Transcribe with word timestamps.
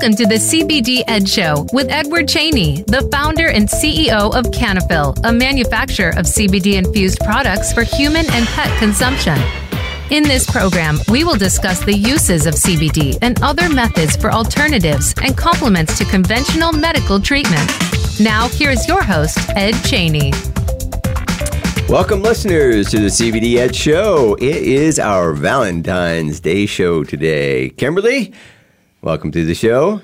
Welcome 0.00 0.16
to 0.16 0.26
the 0.26 0.36
CBD 0.36 1.02
Ed 1.08 1.28
Show 1.28 1.66
with 1.74 1.90
Edward 1.90 2.26
Cheney, 2.26 2.80
the 2.86 3.06
founder 3.12 3.48
and 3.48 3.68
CEO 3.68 4.34
of 4.34 4.46
Cannafyl, 4.46 5.14
a 5.24 5.30
manufacturer 5.30 6.08
of 6.16 6.24
CBD 6.24 6.78
infused 6.78 7.18
products 7.20 7.70
for 7.74 7.82
human 7.82 8.24
and 8.30 8.46
pet 8.46 8.74
consumption. 8.78 9.38
In 10.08 10.22
this 10.22 10.50
program, 10.50 11.00
we 11.10 11.22
will 11.22 11.36
discuss 11.36 11.84
the 11.84 11.92
uses 11.92 12.46
of 12.46 12.54
CBD 12.54 13.18
and 13.20 13.42
other 13.42 13.68
methods 13.68 14.16
for 14.16 14.32
alternatives 14.32 15.12
and 15.22 15.36
complements 15.36 15.98
to 15.98 16.06
conventional 16.06 16.72
medical 16.72 17.20
treatment. 17.20 17.70
Now, 18.18 18.48
here's 18.48 18.88
your 18.88 19.02
host, 19.02 19.38
Ed 19.50 19.74
Cheney. 19.84 20.32
Welcome, 21.90 22.22
listeners, 22.22 22.88
to 22.88 23.00
the 23.00 23.08
CBD 23.08 23.56
Ed 23.56 23.76
Show. 23.76 24.34
It 24.36 24.56
is 24.56 24.98
our 24.98 25.34
Valentine's 25.34 26.40
Day 26.40 26.64
show 26.64 27.04
today. 27.04 27.68
Kimberly, 27.68 28.32
welcome 29.02 29.30
to 29.32 29.44
the 29.44 29.54
show. 29.54 30.00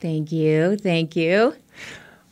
Thank 0.00 0.32
you. 0.32 0.76
Thank 0.76 1.16
you. 1.16 1.54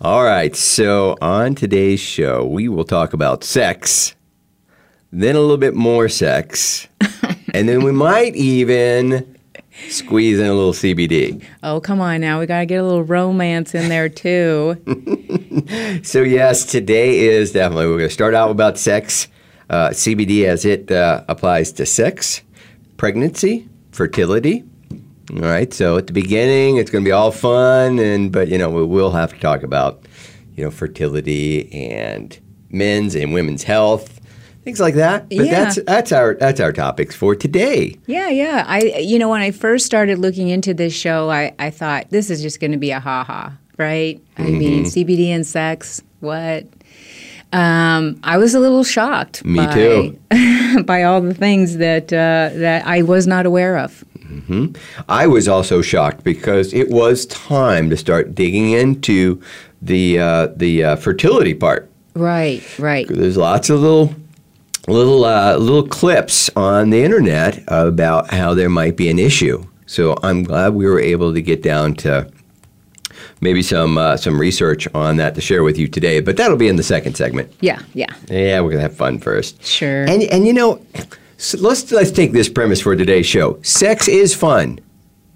All 0.00 0.22
right, 0.22 0.54
so 0.54 1.16
on 1.20 1.56
today's 1.56 1.98
show, 1.98 2.46
we 2.46 2.68
will 2.68 2.84
talk 2.84 3.12
about 3.12 3.42
sex, 3.42 4.14
then 5.10 5.34
a 5.34 5.40
little 5.40 5.56
bit 5.56 5.74
more 5.74 6.08
sex, 6.08 6.86
and 7.54 7.68
then 7.68 7.82
we 7.82 7.90
might 7.90 8.36
even 8.36 9.36
squeeze 9.88 10.38
in 10.38 10.46
a 10.46 10.54
little 10.54 10.72
CBD. 10.72 11.42
Oh, 11.64 11.80
come 11.80 12.00
on 12.00 12.20
now. 12.20 12.38
We 12.38 12.46
got 12.46 12.60
to 12.60 12.66
get 12.66 12.76
a 12.76 12.84
little 12.84 13.02
romance 13.04 13.74
in 13.74 13.88
there 13.88 14.08
too. 14.08 14.76
So, 16.02 16.22
yes, 16.22 16.64
today 16.64 17.18
is 17.18 17.52
definitely, 17.52 17.88
we're 17.88 17.98
going 17.98 18.08
to 18.08 18.14
start 18.14 18.32
out 18.32 18.50
about 18.50 18.78
sex, 18.78 19.28
uh, 19.68 19.88
CBD 19.88 20.44
as 20.44 20.64
it 20.64 20.90
uh, 20.90 21.24
applies 21.28 21.72
to 21.72 21.84
sex, 21.84 22.40
pregnancy, 22.96 23.68
fertility. 23.92 24.64
All 25.30 25.40
right, 25.40 25.72
so 25.74 25.98
at 25.98 26.06
the 26.06 26.12
beginning, 26.14 26.78
it's 26.78 26.90
going 26.90 27.04
to 27.04 27.08
be 27.08 27.12
all 27.12 27.30
fun, 27.30 27.98
and 27.98 28.32
but 28.32 28.48
you 28.48 28.56
know 28.56 28.70
we 28.70 28.84
will 28.84 29.10
have 29.10 29.34
to 29.34 29.40
talk 29.40 29.62
about 29.62 30.02
you 30.56 30.64
know 30.64 30.70
fertility 30.70 31.70
and 31.72 32.38
men's 32.70 33.14
and 33.14 33.34
women's 33.34 33.62
health, 33.62 34.20
things 34.64 34.80
like 34.80 34.94
that. 34.94 35.28
But 35.28 35.46
Yeah. 35.46 35.64
that's 35.64 35.78
that's 35.82 36.12
our 36.12 36.34
that's 36.34 36.60
our 36.60 36.72
topics 36.72 37.14
for 37.14 37.34
today. 37.34 37.96
yeah, 38.06 38.30
yeah. 38.30 38.64
I 38.66 38.78
you 39.00 39.18
know 39.18 39.28
when 39.28 39.42
I 39.42 39.50
first 39.50 39.84
started 39.84 40.18
looking 40.18 40.48
into 40.48 40.72
this 40.72 40.94
show, 40.94 41.30
I 41.30 41.54
I 41.58 41.68
thought 41.70 42.08
this 42.08 42.30
is 42.30 42.40
just 42.40 42.58
going 42.58 42.72
to 42.72 42.78
be 42.78 42.90
a 42.90 43.00
ha 43.00 43.22
ha, 43.24 43.52
right? 43.76 44.22
I 44.38 44.42
mean, 44.44 44.84
mm-hmm. 44.84 45.10
CBD 45.12 45.26
and 45.28 45.46
sex. 45.46 46.02
What? 46.20 46.64
Um, 47.52 48.20
I 48.22 48.36
was 48.36 48.54
a 48.54 48.60
little 48.60 48.84
shocked. 48.84 49.44
Me 49.44 49.56
by, 49.56 49.74
too. 49.74 50.18
by 50.84 51.02
all 51.04 51.20
the 51.20 51.34
things 51.34 51.78
that 51.78 52.12
uh, 52.12 52.50
that 52.58 52.86
I 52.86 53.02
was 53.02 53.26
not 53.26 53.46
aware 53.46 53.78
of. 53.78 54.04
I 55.08 55.26
was 55.26 55.48
also 55.48 55.82
shocked 55.82 56.24
because 56.24 56.72
it 56.74 56.90
was 56.90 57.26
time 57.26 57.88
to 57.90 57.96
start 57.96 58.34
digging 58.34 58.72
into 58.72 59.42
the 59.80 60.18
uh, 60.18 60.48
the 60.56 60.84
uh, 60.84 60.96
fertility 60.96 61.54
part. 61.54 61.90
Right, 62.14 62.62
right. 62.78 63.06
There's 63.08 63.36
lots 63.36 63.70
of 63.70 63.80
little 63.80 64.14
little 64.86 65.24
uh, 65.24 65.56
little 65.56 65.86
clips 65.86 66.50
on 66.56 66.90
the 66.90 67.02
internet 67.02 67.62
about 67.68 68.32
how 68.32 68.54
there 68.54 68.70
might 68.70 68.96
be 68.96 69.08
an 69.08 69.18
issue. 69.18 69.64
So 69.86 70.16
I'm 70.22 70.42
glad 70.42 70.74
we 70.74 70.86
were 70.86 71.00
able 71.00 71.32
to 71.32 71.40
get 71.40 71.62
down 71.62 71.94
to 71.96 72.30
maybe 73.40 73.62
some 73.62 73.98
uh, 73.98 74.16
some 74.16 74.40
research 74.40 74.86
on 74.94 75.16
that 75.16 75.34
to 75.34 75.40
share 75.40 75.62
with 75.62 75.78
you 75.78 75.88
today. 75.88 76.20
But 76.20 76.36
that'll 76.36 76.56
be 76.56 76.68
in 76.68 76.76
the 76.76 76.82
second 76.82 77.14
segment. 77.16 77.52
Yeah, 77.60 77.80
yeah. 77.94 78.12
Yeah, 78.28 78.60
we're 78.60 78.70
gonna 78.70 78.82
have 78.82 78.96
fun 78.96 79.18
first. 79.18 79.64
Sure. 79.64 80.04
And 80.04 80.22
and 80.24 80.46
you 80.46 80.52
know, 80.52 80.84
so 81.36 81.58
let's 81.58 81.90
let's 81.92 82.10
take 82.10 82.32
this 82.32 82.48
premise 82.48 82.80
for 82.80 82.94
today's 82.96 83.26
show. 83.26 83.58
Sex 83.62 84.08
is 84.08 84.34
fun, 84.34 84.80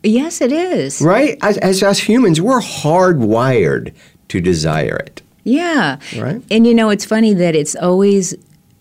Yes, 0.05 0.41
it 0.41 0.51
is. 0.53 1.01
right? 1.01 1.39
As, 1.43 1.59
as 1.59 1.83
us 1.83 1.99
humans, 2.01 2.41
we're 2.41 2.61
hardwired 2.61 3.95
to 4.29 4.41
desire 4.41 4.97
it. 4.97 5.23
Yeah. 5.45 5.99
Right. 6.19 6.43
And 6.51 6.67
you 6.67 6.75
know, 6.75 6.91
it's 6.91 7.05
funny 7.05 7.35
that 7.35 7.55
it's 7.55 7.75
always, 7.77 8.35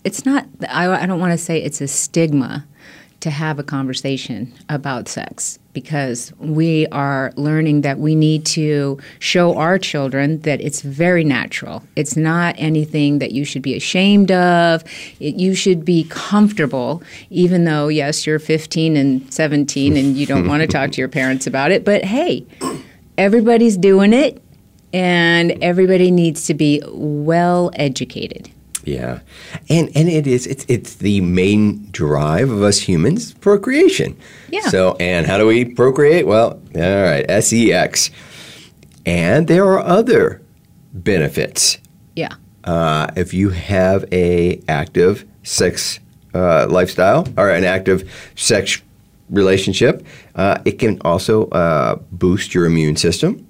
it's 0.03 0.25
not, 0.25 0.45
I, 0.69 0.87
I 1.03 1.05
don't 1.05 1.19
want 1.19 1.31
to 1.31 1.37
say 1.37 1.61
it's 1.61 1.81
a 1.81 1.87
stigma 1.87 2.65
to 3.19 3.29
have 3.29 3.59
a 3.59 3.63
conversation 3.63 4.53
about 4.69 5.07
sex 5.07 5.59
because 5.73 6.33
we 6.37 6.87
are 6.87 7.31
learning 7.35 7.81
that 7.81 7.99
we 7.99 8.15
need 8.15 8.45
to 8.45 8.99
show 9.19 9.55
our 9.55 9.77
children 9.77 10.39
that 10.41 10.61
it's 10.61 10.81
very 10.81 11.23
natural. 11.23 11.83
It's 11.95 12.17
not 12.17 12.55
anything 12.57 13.19
that 13.19 13.31
you 13.31 13.45
should 13.45 13.61
be 13.61 13.75
ashamed 13.75 14.31
of. 14.31 14.83
It, 15.19 15.35
you 15.35 15.55
should 15.55 15.85
be 15.85 16.05
comfortable, 16.09 17.01
even 17.29 17.65
though, 17.65 17.87
yes, 17.87 18.25
you're 18.25 18.39
15 18.39 18.97
and 18.97 19.33
17 19.33 19.97
and 19.97 20.17
you 20.17 20.25
don't 20.25 20.47
want 20.47 20.61
to 20.61 20.67
talk 20.67 20.91
to 20.91 21.01
your 21.01 21.09
parents 21.09 21.47
about 21.47 21.71
it. 21.71 21.85
But 21.85 22.03
hey, 22.03 22.45
everybody's 23.17 23.77
doing 23.77 24.13
it 24.13 24.41
and 24.93 25.51
everybody 25.63 26.11
needs 26.11 26.45
to 26.47 26.53
be 26.53 26.81
well 26.87 27.71
educated. 27.75 28.51
Yeah, 28.83 29.19
and 29.69 29.89
and 29.95 30.09
it 30.09 30.25
is 30.25 30.47
it's 30.47 30.65
it's 30.67 30.95
the 30.95 31.21
main 31.21 31.87
drive 31.91 32.49
of 32.49 32.63
us 32.63 32.79
humans, 32.79 33.33
procreation. 33.35 34.17
Yeah. 34.49 34.61
So 34.69 34.95
and 34.99 35.27
how 35.27 35.37
do 35.37 35.45
we 35.45 35.65
procreate? 35.65 36.25
Well, 36.25 36.59
all 36.75 37.03
right, 37.03 37.23
S 37.29 37.53
E 37.53 37.71
X, 37.71 38.09
and 39.05 39.47
there 39.47 39.65
are 39.65 39.79
other 39.79 40.41
benefits 40.93 41.77
Yeah. 42.15 42.33
uh, 42.63 43.07
if 43.15 43.33
you 43.33 43.49
have 43.49 44.05
a 44.11 44.61
active 44.67 45.25
sex 45.43 45.99
uh, 46.33 46.65
lifestyle 46.69 47.27
or 47.37 47.49
an 47.49 47.63
active 47.63 48.09
sex 48.35 48.81
relationship. 49.29 50.05
Uh, 50.35 50.57
it 50.65 50.79
can 50.79 50.99
also 51.05 51.47
uh, 51.49 51.95
boost 52.11 52.53
your 52.53 52.65
immune 52.65 52.95
system. 52.97 53.45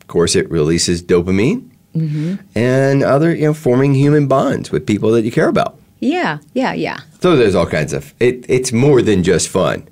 Of 0.00 0.06
course, 0.08 0.34
it 0.36 0.50
releases 0.50 1.02
dopamine 1.02 1.70
and 1.94 3.02
other 3.02 3.34
you 3.34 3.46
know 3.46 3.54
forming 3.54 3.94
human 3.94 4.26
bonds 4.26 4.70
with 4.70 4.86
people 4.86 5.10
that 5.12 5.22
you 5.24 5.32
care 5.32 5.48
about. 5.48 5.78
Yeah, 6.00 6.38
yeah, 6.52 6.74
yeah. 6.74 7.00
So 7.20 7.36
there's 7.36 7.54
all 7.54 7.66
kinds 7.66 7.92
of 7.92 8.12
it. 8.20 8.44
It's 8.48 8.72
more 8.72 9.00
than 9.00 9.22
just 9.22 9.48
fun. 9.48 9.88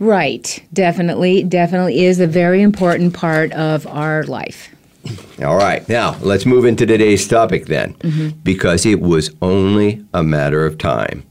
Right. 0.00 0.62
Definitely, 0.72 1.44
definitely 1.44 2.04
is 2.04 2.18
a 2.18 2.26
very 2.26 2.62
important 2.62 3.14
part 3.14 3.52
of 3.52 3.86
our 3.86 4.24
life. 4.24 4.70
All 5.42 5.56
right, 5.56 5.86
now 5.88 6.16
let's 6.20 6.46
move 6.46 6.64
into 6.64 6.86
today's 6.86 7.28
topic 7.28 7.66
then, 7.66 7.94
because 8.42 8.86
it 8.86 9.00
was 9.00 9.30
only 9.42 10.04
a 10.14 10.22
matter 10.22 10.64
of 10.64 10.78
time 10.78 11.24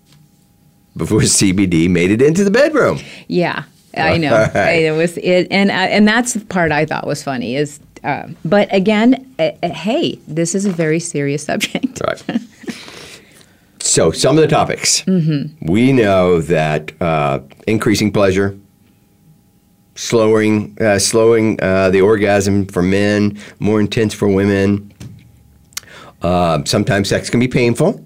before 0.95 1.21
CBD 1.21 1.89
made 1.89 2.11
it 2.11 2.21
into 2.21 2.43
the 2.43 2.51
bedroom. 2.51 2.99
Yeah, 3.27 3.63
I 3.97 4.17
know. 4.17 4.47
Right. 4.53 4.83
It 4.83 4.95
was 4.95 5.17
it, 5.17 5.47
and 5.49 5.71
uh, 5.71 5.73
and 5.73 6.07
that's 6.07 6.33
the 6.33 6.45
part 6.45 6.71
I 6.71 6.85
thought 6.85 7.07
was 7.07 7.23
funny 7.23 7.55
is. 7.55 7.79
Uh, 8.03 8.27
but 8.43 8.67
again, 8.73 9.33
uh, 9.39 9.51
uh, 9.61 9.69
hey, 9.69 10.19
this 10.27 10.55
is 10.55 10.65
a 10.65 10.71
very 10.71 10.99
serious 10.99 11.45
subject. 11.45 12.01
Right. 12.05 12.21
so, 13.79 14.11
some 14.11 14.37
of 14.37 14.41
the 14.41 14.47
topics. 14.47 15.05
We 15.61 15.93
know 15.93 16.41
that 16.41 16.91
uh, 17.01 17.39
increasing 17.65 18.11
pleasure, 18.11 18.57
slowing, 19.95 20.77
uh, 20.81 20.99
slowing 20.99 21.59
uh, 21.61 21.91
the 21.91 22.01
orgasm 22.01 22.65
for 22.65 22.81
men, 22.81 23.39
more 23.59 23.79
intense 23.79 24.13
for 24.13 24.27
women. 24.27 24.91
Uh, 26.21 26.63
sometimes 26.65 27.09
sex 27.09 27.29
can 27.29 27.39
be 27.39 27.47
painful. 27.47 28.03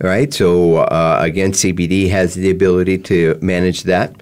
right? 0.00 0.32
So, 0.32 0.78
uh, 0.78 1.18
again, 1.20 1.52
CBD 1.52 2.08
has 2.10 2.34
the 2.34 2.50
ability 2.50 2.98
to 2.98 3.38
manage 3.40 3.84
that. 3.84 4.14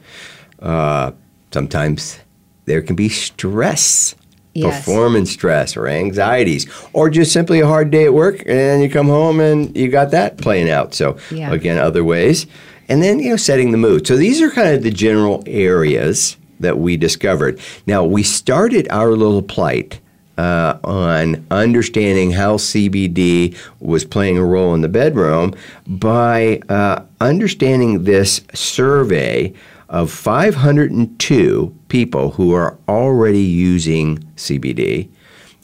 Uh, 0.61 1.13
sometimes 1.53 2.19
there 2.67 2.83
can 2.83 2.97
be 2.97 3.09
stress 3.09 4.15
Yes. 4.55 4.85
performance 4.85 5.31
stress 5.31 5.77
or 5.77 5.87
anxieties, 5.87 6.67
or 6.93 7.09
just 7.09 7.33
simply 7.33 7.61
a 7.61 7.67
hard 7.67 7.91
day 7.91 8.05
at 8.05 8.13
work, 8.15 8.43
and 8.47 8.83
you 8.83 8.91
come 8.91 9.07
home 9.07 9.39
and 9.41 9.77
you 9.77 9.89
got 9.89 10.11
that 10.11 10.39
playing 10.39 10.69
out. 10.69 10.93
So 10.95 11.17
Yeah. 11.31 11.53
again, 11.53 11.79
other 11.79 12.03
ways, 12.03 12.47
and 12.89 13.01
then 13.03 13.21
you 13.21 13.31
know 13.31 13.37
setting 13.37 13.71
the 13.71 13.79
mood. 13.79 14.07
So 14.07 14.17
these 14.17 14.41
are 14.43 14.51
kind 14.51 14.75
of 14.75 14.83
the 14.83 14.91
general 14.91 15.43
areas 15.47 16.37
that 16.59 16.79
we 16.79 16.97
discovered. 16.97 17.59
Now 17.87 18.05
we 18.05 18.23
started 18.23 18.87
our 18.91 19.11
little 19.13 19.43
plight. 19.43 20.01
Uh, 20.39 20.79
on 20.85 21.45
understanding 21.51 22.31
how 22.31 22.57
CBD 22.57 23.55
was 23.79 24.07
playing 24.07 24.39
a 24.39 24.45
role 24.45 24.73
in 24.73 24.81
the 24.81 24.89
bedroom 24.89 25.53
by 25.87 26.63
uh, 26.71 27.03
understanding 27.21 28.05
this 28.05 28.41
survey 28.55 29.53
of 29.91 30.11
502 30.11 31.77
people 31.89 32.31
who 32.31 32.55
are 32.55 32.79
already 32.89 33.43
using 33.43 34.19
CBD, 34.37 35.11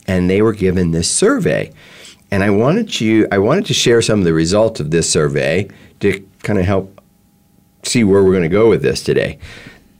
and 0.06 0.28
they 0.28 0.42
were 0.42 0.52
given 0.52 0.90
this 0.90 1.10
survey. 1.10 1.72
And 2.32 2.42
I 2.42 2.50
wanted 2.50 3.00
you, 3.00 3.28
I 3.30 3.38
wanted 3.38 3.66
to 3.66 3.74
share 3.74 4.02
some 4.02 4.18
of 4.18 4.24
the 4.24 4.34
results 4.34 4.80
of 4.80 4.90
this 4.90 5.08
survey 5.08 5.68
to 6.00 6.26
kind 6.42 6.58
of 6.58 6.64
help 6.64 7.00
see 7.84 8.02
where 8.02 8.22
we're 8.24 8.32
going 8.32 8.42
to 8.42 8.48
go 8.48 8.68
with 8.68 8.82
this 8.82 9.02
today. 9.02 9.38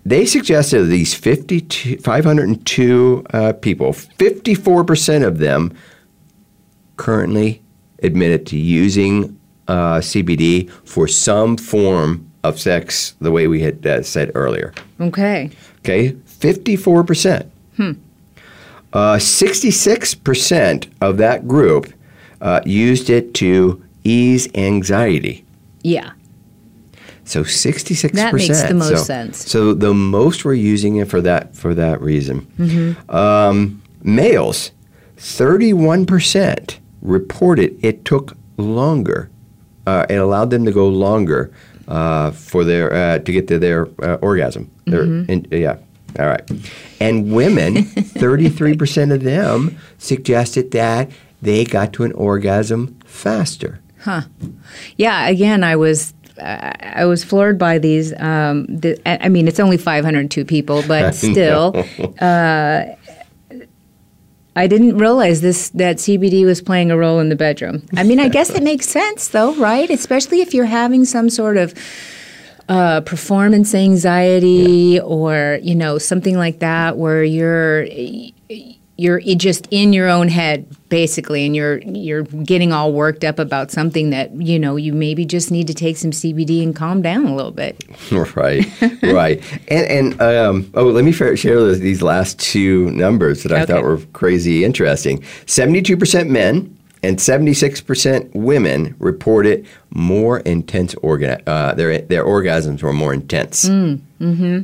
They 0.04 0.26
suggested 0.26 0.80
of 0.80 0.88
these 0.88 1.14
52, 1.14 1.98
502 1.98 3.26
uh, 3.30 3.52
people, 3.54 3.92
54% 3.92 5.24
of 5.24 5.38
them 5.38 5.72
currently 6.96 7.62
admitted 8.02 8.46
to 8.48 8.58
using 8.58 9.38
uh, 9.68 9.98
CBD 9.98 10.68
for 10.84 11.06
some 11.06 11.56
form 11.56 12.30
of 12.44 12.60
sex, 12.60 13.14
the 13.20 13.30
way 13.30 13.46
we 13.46 13.62
had 13.62 13.86
uh, 13.86 14.02
said 14.02 14.30
earlier. 14.34 14.72
Okay. 15.00 15.50
Okay, 15.80 16.12
54%. 16.12 17.50
Uh, 18.96 19.16
66% 19.16 20.90
of 21.02 21.18
that 21.18 21.46
group 21.46 21.92
uh, 22.40 22.62
used 22.64 23.10
it 23.10 23.34
to 23.34 23.84
ease 24.04 24.48
anxiety. 24.54 25.44
Yeah. 25.82 26.12
So 27.24 27.42
66%. 27.42 28.12
That 28.12 28.32
makes 28.32 28.62
the 28.62 28.72
most 28.72 28.88
so, 28.88 28.96
sense. 28.96 29.50
So 29.50 29.74
the 29.74 29.92
most 29.92 30.46
were 30.46 30.54
using 30.54 30.96
it 30.96 31.08
for 31.08 31.20
that 31.20 31.54
for 31.54 31.74
that 31.74 32.00
reason. 32.00 32.42
Mm-hmm. 32.58 33.14
Um, 33.14 33.82
males, 34.02 34.70
31% 35.18 36.78
reported 37.02 37.78
it 37.84 38.06
took 38.06 38.34
longer. 38.56 39.28
Uh, 39.86 40.06
it 40.08 40.14
allowed 40.14 40.48
them 40.48 40.64
to 40.64 40.72
go 40.72 40.88
longer 40.88 41.52
uh, 41.88 42.30
for 42.32 42.64
their 42.64 42.92
uh, 42.92 43.18
to 43.20 43.32
get 43.32 43.48
to 43.48 43.58
their 43.58 43.88
uh, 44.02 44.16
orgasm. 44.20 44.70
Mm-hmm. 44.86 45.30
in- 45.30 45.46
yeah. 45.50 45.78
All 46.18 46.26
right. 46.26 46.50
And 46.98 47.30
women, 47.32 47.74
33% 47.84 49.12
of 49.12 49.22
them 49.22 49.76
suggested 49.98 50.70
that 50.70 51.10
they 51.42 51.64
got 51.64 51.92
to 51.94 52.04
an 52.04 52.12
orgasm 52.12 52.98
faster. 53.04 53.80
Huh. 54.00 54.22
Yeah, 54.96 55.26
again, 55.28 55.62
I 55.62 55.76
was 55.76 56.14
uh, 56.38 56.72
I 56.80 57.04
was 57.06 57.24
floored 57.24 57.58
by 57.58 57.78
these. 57.78 58.12
Um, 58.18 58.66
the, 58.66 58.98
I 59.06 59.26
I 59.26 59.28
mean, 59.28 59.48
it's 59.48 59.60
only 59.60 59.76
502 59.76 60.44
people, 60.44 60.82
but 60.88 61.14
still, 61.14 61.84
uh, 62.20 62.84
I 64.56 64.66
didn't 64.66 64.96
realize 64.96 65.42
this 65.42 65.68
that 65.70 65.96
CBD 65.96 66.46
was 66.46 66.62
playing 66.62 66.90
a 66.90 66.96
role 66.96 67.20
in 67.20 67.28
the 67.28 67.36
bedroom. 67.36 67.86
I 67.94 68.02
mean, 68.02 68.18
I 68.18 68.28
guess 68.28 68.50
it 68.50 68.62
makes 68.72 68.88
sense, 68.88 69.28
though, 69.28 69.54
right? 69.56 69.88
Especially 69.90 70.40
if 70.40 70.54
you're 70.54 70.64
having 70.64 71.04
some 71.04 71.28
sort 71.28 71.58
of 71.58 71.74
uh, 72.68 73.02
performance 73.02 73.74
anxiety 73.74 74.98
or 74.98 75.60
you 75.62 75.74
know 75.74 75.98
something 75.98 76.36
like 76.38 76.60
that, 76.60 76.96
where 76.96 77.22
you're 77.22 77.86
you're 78.98 79.20
just 79.20 79.68
in 79.70 79.92
your 79.92 80.08
own 80.08 80.28
head 80.28 80.66
basically 80.88 81.44
and 81.44 81.54
you're 81.54 81.78
you're 81.82 82.22
getting 82.22 82.72
all 82.72 82.92
worked 82.92 83.24
up 83.24 83.38
about 83.38 83.70
something 83.70 84.08
that 84.10 84.32
you 84.40 84.58
know 84.58 84.76
you 84.76 84.92
maybe 84.94 85.24
just 85.26 85.50
need 85.50 85.66
to 85.66 85.74
take 85.74 85.96
some 85.98 86.12
CBD 86.12 86.62
and 86.62 86.74
calm 86.74 87.02
down 87.02 87.26
a 87.26 87.34
little 87.36 87.50
bit. 87.52 87.84
right, 88.36 88.64
right. 89.02 89.42
And 89.68 89.86
and 89.86 90.22
um, 90.22 90.70
oh, 90.74 90.84
let 90.86 91.04
me 91.04 91.12
share 91.12 91.36
those, 91.36 91.80
these 91.80 92.00
last 92.02 92.38
two 92.40 92.90
numbers 92.92 93.42
that 93.42 93.52
I 93.52 93.56
Okay. 93.62 93.72
thought 93.74 93.82
were 93.82 93.98
crazy 94.14 94.64
interesting. 94.64 95.22
Seventy-two 95.46 95.96
percent 95.98 96.30
men 96.30 96.74
and 97.02 97.20
seventy-six 97.20 97.82
percent 97.82 98.34
women 98.34 98.94
reported 98.98 99.66
more 99.90 100.38
intense 100.40 100.94
organ. 100.96 101.42
Uh, 101.46 101.74
their 101.74 101.98
their 102.00 102.24
orgasms 102.24 102.82
were 102.82 102.92
more 102.94 103.12
intense 103.12 103.68
Mm, 103.68 104.00
mm-hmm. 104.20 104.60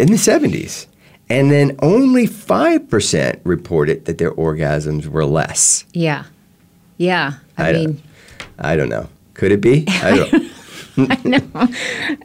in 0.00 0.10
the 0.10 0.18
seventies. 0.18 0.88
And 1.30 1.50
then 1.50 1.76
only 1.80 2.26
5% 2.26 3.40
reported 3.44 4.04
that 4.06 4.18
their 4.18 4.32
orgasms 4.32 5.06
were 5.06 5.24
less. 5.24 5.84
Yeah. 5.92 6.24
Yeah. 6.98 7.34
I, 7.56 7.68
I 7.68 7.72
don't- 7.72 7.84
mean 7.86 8.02
I 8.58 8.76
don't 8.76 8.88
know. 8.90 9.08
Could 9.34 9.52
it 9.52 9.60
be? 9.62 9.84
I 9.88 10.16
don't 10.16 11.10
I 11.10 11.28
know. 11.28 11.50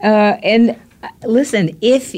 uh, 0.02 0.36
and 0.42 0.76
uh, 1.02 1.08
listen, 1.24 1.70
if 1.80 2.14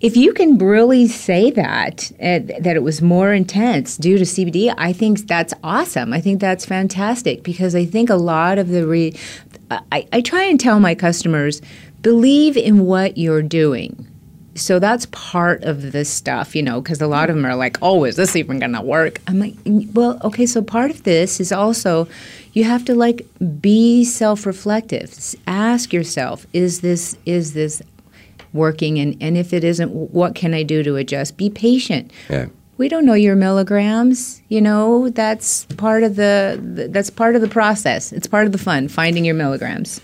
if 0.00 0.16
you 0.16 0.32
can 0.32 0.56
really 0.58 1.06
say 1.06 1.50
that 1.50 2.10
uh, 2.14 2.40
that 2.60 2.76
it 2.76 2.82
was 2.82 3.02
more 3.02 3.32
intense 3.34 3.96
due 3.98 4.16
to 4.16 4.24
CBD, 4.24 4.72
I 4.78 4.92
think 4.94 5.26
that's 5.26 5.52
awesome. 5.62 6.14
I 6.14 6.20
think 6.22 6.40
that's 6.40 6.64
fantastic 6.64 7.42
because 7.42 7.74
I 7.74 7.84
think 7.84 8.08
a 8.08 8.14
lot 8.16 8.58
of 8.58 8.68
the 8.68 8.86
re- 8.86 9.14
I, 9.70 10.06
I 10.12 10.20
try 10.22 10.44
and 10.44 10.58
tell 10.58 10.80
my 10.80 10.94
customers 10.94 11.60
believe 12.00 12.56
in 12.56 12.86
what 12.86 13.18
you're 13.18 13.42
doing. 13.42 14.06
So 14.54 14.78
that's 14.78 15.06
part 15.06 15.64
of 15.64 15.92
this 15.92 16.10
stuff, 16.10 16.54
you 16.54 16.62
know, 16.62 16.80
because 16.80 17.00
a 17.00 17.06
lot 17.06 17.30
of 17.30 17.36
them 17.36 17.46
are 17.46 17.56
like, 17.56 17.78
"Oh, 17.80 18.04
is 18.04 18.16
this 18.16 18.36
even 18.36 18.58
going 18.58 18.72
to 18.72 18.82
work?" 18.82 19.20
I'm 19.26 19.38
like, 19.38 19.54
"Well, 19.64 20.18
okay. 20.24 20.46
So 20.46 20.60
part 20.62 20.90
of 20.90 21.04
this 21.04 21.40
is 21.40 21.52
also 21.52 22.06
you 22.52 22.64
have 22.64 22.84
to 22.84 22.94
like 22.94 23.26
be 23.60 24.04
self-reflective. 24.04 25.36
Ask 25.46 25.92
yourself, 25.92 26.46
is 26.52 26.80
this 26.80 27.16
is 27.24 27.54
this 27.54 27.82
working? 28.52 28.98
And 28.98 29.16
and 29.20 29.36
if 29.36 29.52
it 29.52 29.64
isn't, 29.64 29.90
what 29.90 30.34
can 30.34 30.54
I 30.54 30.62
do 30.62 30.82
to 30.82 30.96
adjust? 30.96 31.36
Be 31.36 31.50
patient. 31.50 32.10
Yeah. 32.28 32.46
We 32.78 32.88
don't 32.88 33.06
know 33.06 33.14
your 33.14 33.36
milligrams. 33.36 34.42
You 34.48 34.60
know, 34.60 35.08
that's 35.10 35.64
part 35.76 36.02
of 36.02 36.16
the 36.16 36.58
that's 36.90 37.10
part 37.10 37.36
of 37.36 37.42
the 37.42 37.48
process. 37.48 38.12
It's 38.12 38.26
part 38.26 38.46
of 38.46 38.52
the 38.52 38.58
fun 38.58 38.88
finding 38.88 39.24
your 39.24 39.34
milligrams. 39.34 40.00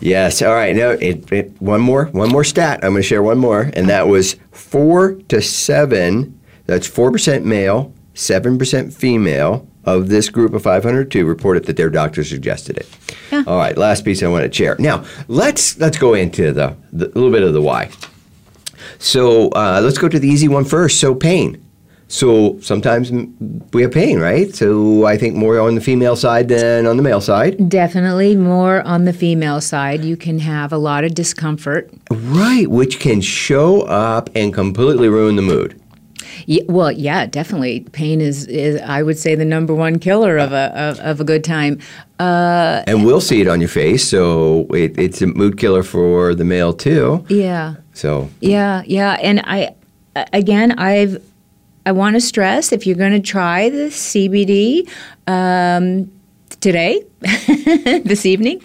Yes. 0.00 0.42
All 0.42 0.54
right. 0.54 0.74
Now, 0.74 0.90
it, 0.90 1.30
it, 1.32 1.62
one 1.62 1.80
more, 1.80 2.06
one 2.06 2.28
more 2.28 2.44
stat. 2.44 2.80
I'm 2.82 2.90
going 2.90 3.02
to 3.02 3.08
share 3.08 3.22
one 3.22 3.38
more, 3.38 3.70
and 3.74 3.88
that 3.88 4.08
was 4.08 4.36
four 4.52 5.14
to 5.28 5.40
seven. 5.40 6.40
That's 6.66 6.86
four 6.86 7.12
percent 7.12 7.44
male, 7.46 7.92
seven 8.14 8.58
percent 8.58 8.92
female 8.92 9.66
of 9.84 10.08
this 10.08 10.28
group 10.28 10.52
of 10.52 10.62
502 10.62 11.24
reported 11.24 11.64
that 11.66 11.76
their 11.76 11.88
doctor 11.88 12.24
suggested 12.24 12.76
it. 12.76 12.88
Yeah. 13.30 13.44
All 13.46 13.56
right. 13.56 13.78
Last 13.78 14.04
piece 14.04 14.22
I 14.22 14.26
want 14.26 14.44
to 14.44 14.52
share. 14.52 14.76
Now, 14.78 15.04
let's 15.28 15.78
let's 15.78 15.96
go 15.96 16.14
into 16.14 16.52
the, 16.52 16.76
the 16.92 17.06
little 17.06 17.30
bit 17.30 17.42
of 17.42 17.52
the 17.52 17.62
why. 17.62 17.90
So 18.98 19.48
uh, 19.50 19.80
let's 19.82 19.98
go 19.98 20.08
to 20.08 20.18
the 20.18 20.28
easy 20.28 20.48
one 20.48 20.64
first. 20.64 21.00
So 21.00 21.14
pain. 21.14 21.62
So 22.08 22.58
sometimes 22.60 23.10
we 23.72 23.82
have 23.82 23.90
pain, 23.92 24.20
right? 24.20 24.54
So 24.54 25.06
I 25.06 25.16
think 25.16 25.34
more 25.34 25.58
on 25.58 25.74
the 25.74 25.80
female 25.80 26.14
side 26.14 26.48
than 26.48 26.86
on 26.86 26.96
the 26.96 27.02
male 27.02 27.20
side. 27.20 27.68
Definitely 27.68 28.36
more 28.36 28.80
on 28.82 29.04
the 29.06 29.12
female 29.12 29.60
side. 29.60 30.04
You 30.04 30.16
can 30.16 30.38
have 30.38 30.72
a 30.72 30.78
lot 30.78 31.02
of 31.04 31.14
discomfort. 31.14 31.90
Right, 32.10 32.68
which 32.70 33.00
can 33.00 33.20
show 33.20 33.82
up 33.82 34.30
and 34.36 34.54
completely 34.54 35.08
ruin 35.08 35.34
the 35.36 35.42
mood. 35.42 35.80
Yeah, 36.44 36.62
well, 36.68 36.92
yeah, 36.92 37.26
definitely. 37.26 37.80
Pain 37.90 38.20
is, 38.20 38.46
is, 38.46 38.80
I 38.82 39.02
would 39.02 39.18
say, 39.18 39.34
the 39.34 39.44
number 39.44 39.74
one 39.74 39.98
killer 39.98 40.36
of 40.38 40.52
a 40.52 40.70
of, 40.78 41.00
of 41.00 41.20
a 41.20 41.24
good 41.24 41.42
time. 41.42 41.80
Uh, 42.20 42.84
And 42.86 43.04
we'll 43.04 43.20
see 43.20 43.40
it 43.40 43.48
on 43.48 43.60
your 43.60 43.68
face, 43.68 44.06
so 44.06 44.66
it, 44.70 44.96
it's 44.98 45.20
a 45.22 45.26
mood 45.26 45.58
killer 45.58 45.82
for 45.82 46.34
the 46.36 46.44
male 46.44 46.72
too. 46.72 47.24
yeah, 47.28 47.76
So, 47.94 48.28
yeah, 48.40 48.82
yeah. 48.86 49.16
And 49.20 49.40
I, 49.44 49.74
again, 50.32 50.72
I've, 50.78 51.20
I 51.86 51.92
want 51.92 52.16
to 52.16 52.20
stress 52.20 52.72
if 52.72 52.84
you're 52.84 52.96
going 52.96 53.12
to 53.12 53.20
try 53.20 53.70
the 53.70 53.86
CBD 53.86 54.90
um, 55.28 56.10
today, 56.60 57.04
this 57.20 58.26
evening, 58.26 58.60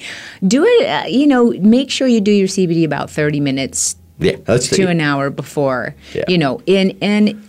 do 0.45 0.65
it. 0.65 0.87
Uh, 0.87 1.07
you 1.07 1.27
know, 1.27 1.51
make 1.51 1.91
sure 1.91 2.07
you 2.07 2.19
do 2.19 2.31
your 2.31 2.47
CBD 2.47 2.83
about 2.83 3.11
30 3.11 3.39
minutes 3.39 3.95
yeah, 4.17 4.37
to 4.37 4.87
an 4.87 4.99
hour 5.01 5.29
before. 5.29 5.95
Yeah. 6.13 6.23
You 6.27 6.39
know, 6.39 6.61
and 6.67 6.97
and 6.99 7.47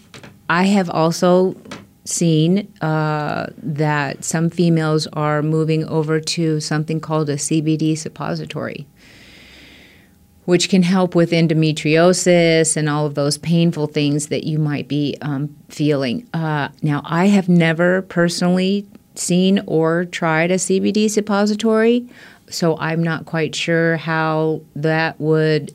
I 0.51 0.65
have 0.65 0.91
also 0.91 1.57
seen 2.05 2.71
uh, 2.83 3.47
that 3.57 4.25
some 4.25 4.51
females 4.51 5.07
are 5.15 5.43
moving 5.43 5.87
over 5.87 6.21
to 6.21 6.61
something 6.61 7.01
called 7.01 7.31
a 7.31 7.37
CBD 7.37 7.97
suppository, 7.97 8.87
which 10.45 10.69
can 10.69 10.83
help 10.83 11.15
with 11.15 11.31
endometriosis 11.31 12.77
and 12.77 12.89
all 12.89 13.07
of 13.07 13.15
those 13.15 13.39
painful 13.39 13.87
things 13.87 14.27
that 14.27 14.45
you 14.45 14.59
might 14.59 14.89
be 14.89 15.17
um, 15.23 15.55
feeling. 15.69 16.29
Uh, 16.35 16.69
now, 16.83 17.03
I 17.05 17.27
have 17.27 17.49
never 17.49 18.03
personally 18.03 18.87
seen 19.15 19.63
or 19.67 20.05
tried 20.07 20.51
a 20.51 20.57
CBD 20.57 21.09
suppository, 21.11 22.09
so 22.49 22.77
I'm 22.79 23.03
not 23.03 23.25
quite 23.25 23.55
sure 23.55 23.97
how 23.97 24.63
that 24.75 25.21
would 25.21 25.75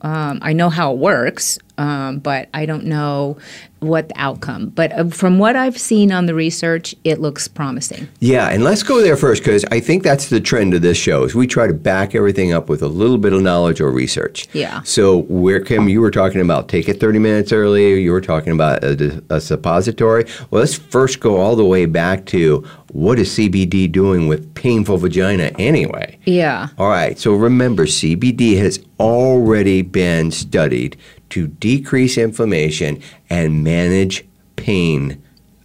um, 0.00 0.38
I 0.42 0.52
know 0.52 0.70
how 0.70 0.92
it 0.92 0.98
works, 0.98 1.58
um, 1.78 2.18
but 2.18 2.48
I 2.52 2.66
don't 2.66 2.84
know 2.84 3.38
what 3.80 4.08
the 4.08 4.18
outcome. 4.20 4.70
But 4.70 4.92
uh, 4.92 5.04
from 5.08 5.38
what 5.38 5.56
I've 5.56 5.78
seen 5.78 6.10
on 6.10 6.26
the 6.26 6.34
research, 6.34 6.94
it 7.04 7.20
looks 7.20 7.46
promising. 7.46 8.08
Yeah, 8.18 8.48
and 8.48 8.64
let's 8.64 8.82
go 8.82 9.00
there 9.00 9.16
first 9.16 9.42
because 9.42 9.64
I 9.70 9.80
think 9.80 10.02
that's 10.02 10.28
the 10.28 10.40
trend 10.40 10.74
of 10.74 10.82
this 10.82 10.98
show 10.98 11.24
is 11.24 11.34
we 11.34 11.46
try 11.46 11.68
to 11.68 11.72
back 11.72 12.14
everything 12.14 12.52
up 12.52 12.68
with 12.68 12.82
a 12.82 12.88
little 12.88 13.18
bit 13.18 13.32
of 13.32 13.40
knowledge 13.40 13.80
or 13.80 13.90
research. 13.90 14.48
Yeah. 14.52 14.82
So 14.82 15.18
where 15.22 15.60
Kim, 15.60 15.88
you 15.88 16.00
were 16.00 16.10
talking 16.10 16.40
about 16.40 16.68
take 16.68 16.88
it 16.88 17.00
30 17.00 17.20
minutes 17.20 17.52
earlier. 17.52 17.96
You 17.96 18.10
were 18.10 18.20
talking 18.20 18.52
about 18.52 18.82
a, 18.82 19.22
a 19.30 19.40
suppository. 19.40 20.24
Well, 20.50 20.60
let's 20.60 20.74
first 20.74 21.20
go 21.20 21.36
all 21.36 21.54
the 21.54 21.64
way 21.64 21.86
back 21.86 22.26
to 22.26 22.66
what 22.92 23.18
is 23.18 23.30
CBD 23.30 23.90
doing 23.90 24.28
with 24.28 24.54
painful 24.54 24.96
vagina 24.96 25.52
anyway? 25.58 26.18
Yeah. 26.24 26.68
All 26.78 26.88
right, 26.88 27.18
so 27.18 27.34
remember, 27.34 27.86
CBD 27.86 28.58
has 28.58 28.80
already 28.98 29.82
been 29.82 30.30
studied 30.30 30.96
to 31.30 31.46
decrease 31.46 32.16
inflammation 32.18 33.00
and 33.28 33.62
manage 33.64 34.24
pain. 34.56 35.22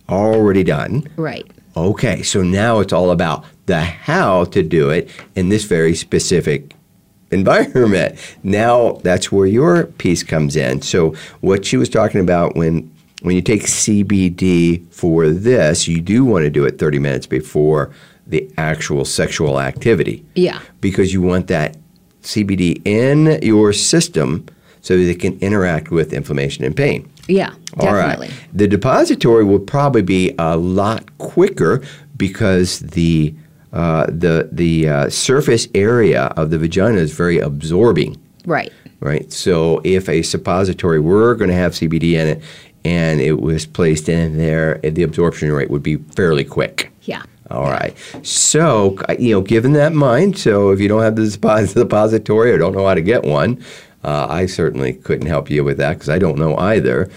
Already 0.09 0.63
done. 0.63 1.07
Right. 1.15 1.49
Okay, 1.75 2.21
so 2.21 2.43
now 2.43 2.79
it's 2.79 2.93
all 2.93 3.09
about 3.11 3.45
the 3.65 3.81
how 3.81 4.43
to 4.45 4.61
do 4.61 4.89
it 4.89 5.09
in 5.35 5.49
this 5.49 5.63
very 5.63 5.95
specific 5.95 6.75
environment. 7.31 8.15
Now 8.43 8.99
that's 9.03 9.31
where 9.31 9.47
your 9.47 9.85
piece 9.85 10.21
comes 10.23 10.55
in. 10.55 10.81
So 10.81 11.15
what 11.41 11.65
she 11.65 11.77
was 11.77 11.89
talking 11.89 12.21
about 12.21 12.55
when 12.55 12.91
when 13.21 13.35
you 13.35 13.41
take 13.41 13.63
CBD 13.63 14.85
for 14.91 15.29
this, 15.29 15.87
you 15.87 16.01
do 16.01 16.25
want 16.25 16.43
to 16.43 16.49
do 16.49 16.65
it 16.65 16.77
30 16.77 16.99
minutes 16.99 17.25
before 17.25 17.91
the 18.27 18.51
actual 18.57 19.05
sexual 19.05 19.59
activity 19.61 20.25
Yeah. 20.35 20.59
because 20.81 21.13
you 21.13 21.21
want 21.21 21.47
that 21.47 21.77
CBD 22.21 22.81
in 22.85 23.39
your 23.41 23.71
system 23.73 24.45
so 24.83 24.97
they 24.97 25.15
can 25.15 25.39
interact 25.39 25.89
with 25.89 26.13
inflammation 26.13 26.63
and 26.63 26.75
pain. 26.75 27.09
Yeah, 27.27 27.55
definitely. 27.79 28.27
All 28.27 28.33
right. 28.33 28.49
The 28.53 28.67
depository 28.67 29.43
will 29.43 29.59
probably 29.59 30.03
be 30.03 30.35
a 30.37 30.57
lot 30.57 31.17
quicker 31.17 31.81
because 32.15 32.79
the 32.79 33.33
uh, 33.71 34.05
the 34.07 34.49
the 34.51 34.87
uh, 34.87 35.09
surface 35.09 35.67
area 35.73 36.25
of 36.37 36.51
the 36.51 36.59
vagina 36.59 36.99
is 36.99 37.13
very 37.13 37.39
absorbing. 37.39 38.21
Right. 38.45 38.71
Right. 38.99 39.31
So 39.33 39.81
if 39.83 40.07
a 40.07 40.21
suppository 40.21 40.99
were 40.99 41.33
going 41.35 41.49
to 41.49 41.55
have 41.55 41.71
CBD 41.71 42.13
in 42.13 42.27
it 42.27 42.43
and 42.85 43.19
it 43.19 43.41
was 43.41 43.65
placed 43.65 44.09
in 44.09 44.37
there, 44.37 44.77
the 44.79 45.03
absorption 45.03 45.51
rate 45.51 45.69
would 45.69 45.83
be 45.83 45.97
fairly 45.97 46.43
quick. 46.43 46.91
Yeah. 47.03 47.23
All 47.51 47.63
right. 47.63 47.95
So, 48.21 48.97
you 49.19 49.31
know, 49.31 49.41
given 49.41 49.73
that 49.73 49.93
mind, 49.93 50.37
so 50.37 50.71
if 50.71 50.79
you 50.79 50.87
don't 50.87 51.01
have 51.01 51.15
the 51.15 51.29
suppository 51.29 52.51
or 52.53 52.57
don't 52.57 52.73
know 52.73 52.87
how 52.87 52.93
to 52.93 53.01
get 53.01 53.23
one, 53.23 53.63
uh, 54.03 54.27
I 54.29 54.45
certainly 54.45 54.93
couldn't 54.93 55.27
help 55.27 55.49
you 55.49 55.63
with 55.63 55.77
that 55.77 55.93
because 55.93 56.09
I 56.09 56.19
don't 56.19 56.37
know 56.37 56.57
either. 56.57 57.09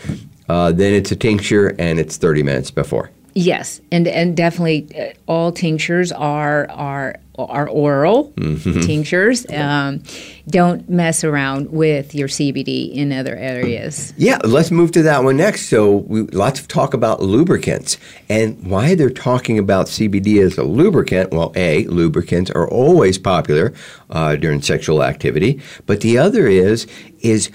Uh, 0.49 0.73
then 0.73 0.95
it's 0.95 1.11
a 1.11 1.17
tincture 1.17 1.75
and 1.79 1.99
it's 1.99 2.17
30 2.17 2.43
minutes 2.43 2.71
before. 2.71 3.11
Yes, 3.37 3.83
and 3.93 4.09
and 4.09 4.35
definitely 4.35 4.89
uh, 4.99 5.13
all 5.31 5.53
tinctures 5.53 6.11
are 6.11 6.71
are 6.71 7.21
are 7.39 7.69
oral 7.69 8.33
mm-hmm. 8.33 8.81
tinctures. 8.81 9.45
Um, 9.53 10.03
don't 10.49 10.89
mess 10.89 11.23
around 11.23 11.71
with 11.71 12.15
your 12.15 12.29
CBD 12.29 12.95
in 12.95 13.13
other 13.13 13.37
areas. 13.37 14.15
Yeah, 14.17 14.39
let's 14.43 14.71
move 14.71 14.91
to 14.93 15.03
that 15.03 15.23
one 15.23 15.37
next. 15.37 15.67
So, 15.67 15.97
we, 15.97 16.23
lots 16.23 16.61
of 16.61 16.67
talk 16.67 16.95
about 16.95 17.21
lubricants 17.21 17.99
and 18.31 18.71
why 18.71 18.95
they're 18.95 19.11
talking 19.11 19.59
about 19.59 19.89
CBD 19.89 20.43
as 20.43 20.57
a 20.57 20.65
lubricant. 20.65 21.31
Well, 21.31 21.53
a 21.55 21.85
lubricants 21.89 22.51
are 22.53 22.67
always 22.67 23.19
popular 23.19 23.75
uh, 24.09 24.37
during 24.37 24.63
sexual 24.63 25.03
activity, 25.03 25.61
but 25.85 26.01
the 26.01 26.17
other 26.17 26.47
is 26.47 26.87
is 27.21 27.51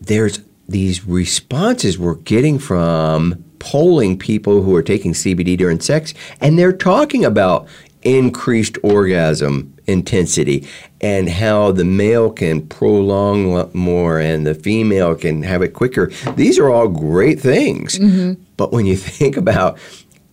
there's 0.00 0.38
these 0.68 1.04
responses 1.04 1.98
we're 1.98 2.14
getting 2.14 2.60
from 2.60 3.44
polling 3.64 4.18
people 4.18 4.62
who 4.62 4.76
are 4.76 4.82
taking 4.82 5.14
CBD 5.14 5.56
during 5.56 5.80
sex, 5.80 6.12
and 6.40 6.58
they're 6.58 6.72
talking 6.72 7.24
about 7.24 7.66
increased 8.02 8.76
orgasm 8.82 9.74
intensity 9.86 10.68
and 11.00 11.30
how 11.30 11.72
the 11.72 11.84
male 11.84 12.30
can 12.30 12.66
prolong 12.68 13.70
more 13.72 14.20
and 14.20 14.46
the 14.46 14.54
female 14.54 15.14
can 15.14 15.42
have 15.42 15.62
it 15.62 15.70
quicker. 15.70 16.10
These 16.36 16.58
are 16.58 16.68
all 16.68 16.88
great 16.88 17.40
things. 17.40 17.98
Mm-hmm. 17.98 18.42
But 18.58 18.70
when 18.70 18.84
you 18.84 18.96
think 19.18 19.36
about 19.36 19.78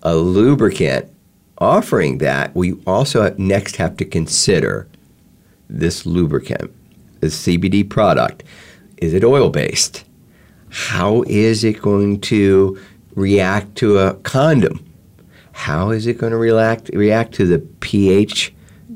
a 0.04 0.16
lubricant 0.16 1.10
offering 1.58 2.18
that, 2.18 2.54
we 2.54 2.74
also 2.86 3.34
next 3.38 3.78
have 3.78 3.96
to 3.98 4.06
consider 4.06 4.90
this 5.70 6.06
lubricant, 6.06 6.70
this 7.22 7.48
CBD 7.48 7.90
product. 7.90 8.44
Is 8.98 9.14
it 9.14 9.24
oil 9.24 9.50
based? 9.50 10.04
How 10.70 11.24
is 11.24 11.64
it 11.64 11.82
going 11.82 12.22
to 12.22 12.80
react 13.16 13.76
to 13.78 13.98
a 13.98 14.16
condom? 14.16 14.86
How 15.54 15.92
is 15.92 16.08
it 16.08 16.18
going 16.18 16.32
to 16.32 16.38
react 16.38 16.90
react 16.94 17.34
to 17.34 17.46
the 17.46 17.60
pH 17.60 18.54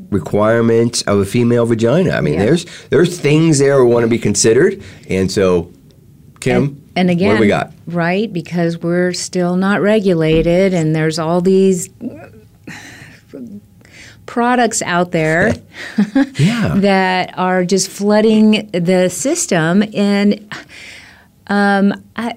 requirements 0.10 1.02
of 1.04 1.20
a 1.20 1.26
female 1.26 1.66
vagina? 1.66 2.12
I 2.12 2.22
mean, 2.22 2.36
yeah. 2.36 2.46
there's 2.46 2.66
there's 2.90 3.20
things 3.20 3.60
there 3.60 3.78
that 3.78 3.86
want 3.86 4.04
to 4.04 4.10
be 4.10 4.18
considered, 4.18 4.82
and 5.10 5.32
so 5.32 5.72
Kim. 6.40 6.64
And, 6.64 6.82
and 6.96 7.10
again, 7.10 7.30
what 7.30 7.36
do 7.36 7.42
we 7.42 7.48
got? 7.48 7.74
Right, 7.88 8.32
because 8.32 8.78
we're 8.78 9.14
still 9.14 9.58
not 9.58 9.82
regulated, 9.82 10.74
and 10.74 10.96
there's 10.96 11.20
all 11.20 11.42
these 11.42 11.90
products 14.26 14.82
out 14.82 15.12
there 15.12 15.54
yeah. 16.38 16.74
that 16.78 17.38
are 17.38 17.64
just 17.64 17.90
flooding 17.90 18.70
the 18.72 19.10
system 19.10 19.84
and 19.94 20.54
um, 21.48 21.94
I, 22.16 22.36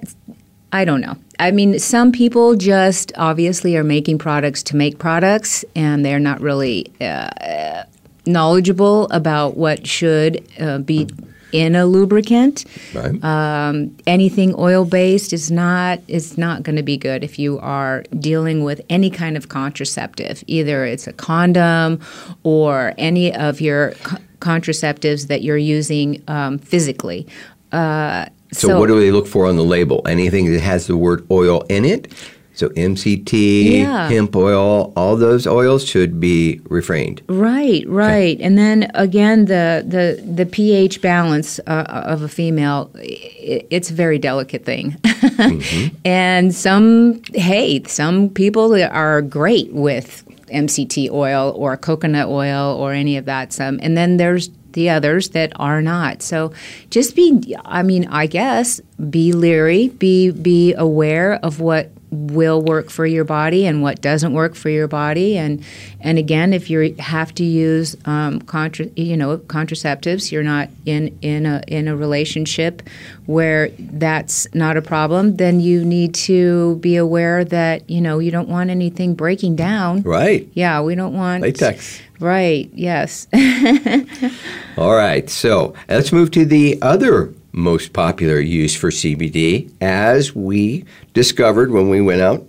I 0.71 0.85
don't 0.85 1.01
know. 1.01 1.17
I 1.39 1.51
mean, 1.51 1.79
some 1.79 2.11
people 2.11 2.55
just 2.55 3.13
obviously 3.17 3.77
are 3.77 3.83
making 3.83 4.17
products 4.17 4.61
to 4.63 4.75
make 4.75 4.99
products, 4.99 5.63
and 5.75 6.03
they're 6.03 6.19
not 6.19 6.41
really 6.41 6.91
uh, 6.99 7.83
knowledgeable 8.25 9.05
about 9.09 9.55
what 9.55 9.87
should 9.87 10.45
uh, 10.59 10.79
be 10.79 11.07
in 11.51 11.75
a 11.75 11.85
lubricant. 11.85 12.65
Right. 12.93 13.23
Um, 13.23 13.95
anything 14.05 14.53
oil 14.57 14.85
based 14.85 15.33
is 15.33 15.49
not 15.49 15.99
is 16.07 16.37
not 16.37 16.63
going 16.63 16.75
to 16.75 16.83
be 16.83 16.97
good 16.97 17.23
if 17.23 17.39
you 17.39 17.57
are 17.59 18.03
dealing 18.19 18.63
with 18.63 18.81
any 18.89 19.09
kind 19.09 19.35
of 19.35 19.49
contraceptive. 19.49 20.43
Either 20.47 20.85
it's 20.85 21.07
a 21.07 21.13
condom 21.13 21.99
or 22.43 22.93
any 22.97 23.33
of 23.33 23.61
your 23.61 23.91
co- 24.03 24.17
contraceptives 24.39 25.27
that 25.27 25.41
you're 25.41 25.57
using 25.57 26.21
um, 26.27 26.59
physically. 26.59 27.27
Uh, 27.71 28.25
so, 28.51 28.69
so, 28.69 28.79
what 28.79 28.87
do 28.87 28.99
they 28.99 29.11
look 29.11 29.27
for 29.27 29.45
on 29.45 29.55
the 29.55 29.63
label? 29.63 30.01
Anything 30.07 30.51
that 30.51 30.61
has 30.61 30.87
the 30.87 30.97
word 30.97 31.25
oil 31.29 31.61
in 31.69 31.85
it? 31.85 32.11
So 32.59 32.67
MCT, 32.67 33.79
yeah. 33.79 34.09
hemp 34.09 34.35
oil, 34.35 34.91
all 34.97 35.15
those 35.15 35.47
oils 35.47 35.87
should 35.87 36.19
be 36.19 36.59
refrained. 36.65 37.21
Right, 37.29 37.87
right. 37.87 38.35
Okay. 38.35 38.43
And 38.43 38.57
then 38.57 38.91
again, 38.95 39.45
the 39.45 39.85
the 39.87 40.21
the 40.21 40.45
pH 40.45 41.01
balance 41.01 41.61
uh, 41.67 41.85
of 41.87 42.21
a 42.21 42.27
female, 42.27 42.91
it's 42.95 43.91
a 43.91 43.93
very 43.93 44.19
delicate 44.19 44.65
thing. 44.65 44.91
mm-hmm. 45.03 45.95
And 46.03 46.53
some, 46.53 47.21
hey, 47.33 47.81
some 47.83 48.29
people 48.29 48.75
are 48.75 49.21
great 49.21 49.71
with 49.71 50.25
MCT 50.49 51.09
oil 51.11 51.53
or 51.55 51.77
coconut 51.77 52.27
oil 52.27 52.75
or 52.75 52.91
any 52.91 53.15
of 53.15 53.23
that. 53.23 53.53
Some, 53.53 53.79
and 53.81 53.95
then 53.95 54.17
there's 54.17 54.49
the 54.73 54.89
others 54.89 55.29
that 55.29 55.51
are 55.55 55.81
not. 55.81 56.21
So 56.21 56.53
just 56.89 57.15
be 57.15 57.55
I 57.65 57.83
mean, 57.83 58.07
I 58.07 58.27
guess 58.27 58.79
be 59.09 59.33
leery, 59.33 59.89
be 59.89 60.31
be 60.31 60.73
aware 60.73 61.33
of 61.35 61.59
what 61.59 61.91
will 62.11 62.61
work 62.61 62.89
for 62.89 63.05
your 63.05 63.23
body 63.23 63.67
and 63.67 63.83
what 63.83 64.01
doesn't 64.01 64.33
work 64.33 64.55
for 64.55 64.69
your 64.69 64.87
body. 64.87 65.37
And 65.37 65.63
and 65.99 66.17
again 66.17 66.53
if 66.53 66.69
you 66.69 66.95
have 66.97 67.33
to 67.35 67.43
use 67.43 67.95
um, 68.05 68.41
contra, 68.41 68.87
you 68.95 69.15
know 69.15 69.37
contraceptives 69.37 70.31
you're 70.31 70.43
not 70.43 70.69
in 70.85 71.17
in 71.21 71.45
a 71.45 71.61
in 71.67 71.87
a 71.87 71.95
relationship 71.95 72.81
where 73.25 73.69
that's 73.77 74.47
not 74.55 74.75
a 74.75 74.81
problem 74.81 75.37
then 75.37 75.59
you 75.59 75.85
need 75.85 76.15
to 76.15 76.77
be 76.77 76.95
aware 76.95 77.45
that 77.45 77.87
you 77.89 78.01
know 78.01 78.19
you 78.19 78.31
don't 78.31 78.49
want 78.49 78.69
anything 78.69 79.13
breaking 79.13 79.55
down. 79.55 80.01
Right. 80.01 80.49
Yeah 80.53 80.81
we 80.81 80.95
don't 80.95 81.13
want 81.13 81.43
latex 81.43 82.01
right 82.19 82.69
yes 82.73 83.27
all 84.77 84.95
right 84.95 85.29
so 85.29 85.73
let's 85.87 86.11
move 86.11 86.31
to 86.31 86.45
the 86.45 86.77
other 86.81 87.33
most 87.51 87.93
popular 87.93 88.39
use 88.39 88.75
for 88.75 88.89
CBD, 88.89 89.71
as 89.81 90.35
we 90.35 90.85
discovered 91.13 91.71
when 91.71 91.89
we 91.89 92.01
went 92.01 92.21
out 92.21 92.45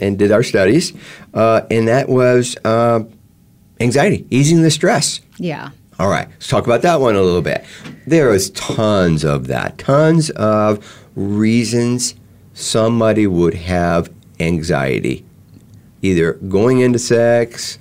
and 0.00 0.18
did 0.18 0.32
our 0.32 0.42
studies, 0.42 0.92
uh, 1.34 1.62
and 1.70 1.88
that 1.88 2.08
was 2.08 2.56
uh, 2.64 3.00
anxiety, 3.80 4.26
easing 4.30 4.62
the 4.62 4.70
stress. 4.70 5.20
Yeah. 5.38 5.70
All 5.98 6.08
right, 6.08 6.28
let's 6.28 6.48
talk 6.48 6.66
about 6.66 6.82
that 6.82 7.00
one 7.00 7.16
a 7.16 7.22
little 7.22 7.42
bit. 7.42 7.64
There 8.06 8.32
is 8.32 8.50
tons 8.50 9.24
of 9.24 9.48
that, 9.48 9.78
tons 9.78 10.30
of 10.30 10.84
reasons 11.16 12.14
somebody 12.54 13.26
would 13.26 13.54
have 13.54 14.10
anxiety, 14.38 15.24
either 16.02 16.34
going 16.34 16.80
into 16.80 16.98
sex, 16.98 17.78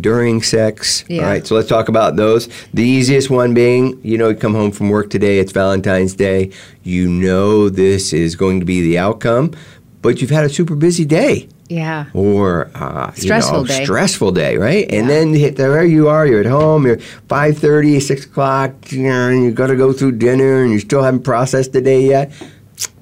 during 0.00 0.42
sex. 0.42 1.04
Yeah. 1.08 1.22
All 1.22 1.28
right, 1.28 1.46
so 1.46 1.54
let's 1.54 1.68
talk 1.68 1.88
about 1.88 2.16
those. 2.16 2.48
The 2.72 2.82
easiest 2.82 3.30
one 3.30 3.54
being, 3.54 4.00
you 4.02 4.18
know, 4.18 4.30
you 4.30 4.36
come 4.36 4.54
home 4.54 4.72
from 4.72 4.90
work 4.90 5.10
today, 5.10 5.38
it's 5.38 5.52
Valentine's 5.52 6.14
Day. 6.14 6.50
You 6.82 7.08
know 7.08 7.68
this 7.68 8.12
is 8.12 8.36
going 8.36 8.60
to 8.60 8.66
be 8.66 8.80
the 8.80 8.98
outcome, 8.98 9.52
but 10.00 10.20
you've 10.20 10.30
had 10.30 10.44
a 10.44 10.48
super 10.48 10.74
busy 10.74 11.04
day. 11.04 11.48
Yeah. 11.68 12.06
Or 12.12 12.70
uh, 12.74 13.12
stressful 13.12 13.62
you 13.62 13.62
know, 13.62 13.68
day. 13.68 13.84
Stressful 13.84 14.32
day, 14.32 14.56
right? 14.58 14.86
Yeah. 14.90 14.98
And 14.98 15.08
then 15.08 15.32
there 15.54 15.84
you 15.84 16.08
are, 16.08 16.26
you're 16.26 16.40
at 16.40 16.46
home, 16.46 16.86
you're 16.86 16.98
5.30, 16.98 18.02
6 18.02 18.24
o'clock, 18.26 18.92
you 18.92 19.04
know, 19.04 19.28
and 19.30 19.42
you've 19.44 19.54
got 19.54 19.68
to 19.68 19.76
go 19.76 19.92
through 19.92 20.12
dinner 20.12 20.62
and 20.62 20.72
you 20.72 20.80
still 20.80 21.02
haven't 21.02 21.22
processed 21.22 21.72
the 21.72 21.80
day 21.80 22.06
yet. 22.06 22.30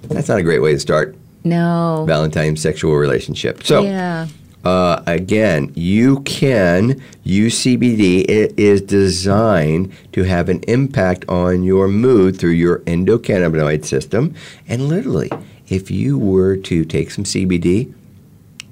That's 0.03 0.29
not 0.29 0.39
a 0.39 0.43
great 0.43 0.61
way 0.61 0.73
to 0.73 0.79
start. 0.79 1.17
No. 1.43 2.05
Valentine's 2.07 2.61
sexual 2.61 2.95
relationship. 2.95 3.65
So 3.65 3.83
yeah. 3.83 4.29
Uh, 4.65 5.03
again, 5.07 5.73
you 5.75 6.21
can 6.21 7.01
use 7.23 7.59
CBD. 7.61 8.29
It 8.29 8.59
is 8.59 8.83
designed 8.83 9.93
to 10.13 10.25
have 10.25 10.49
an 10.49 10.63
impact 10.69 11.25
on 11.29 11.63
your 11.63 11.89
mood 11.89 12.39
through 12.39 12.51
your 12.51 12.81
endocannabinoid 12.81 13.85
system. 13.85 14.35
And 14.69 14.89
literally, 14.89 15.31
if 15.69 15.91
you 15.91 16.19
were 16.19 16.57
to 16.57 16.85
take 16.85 17.11
some 17.11 17.25
CBD, 17.25 17.95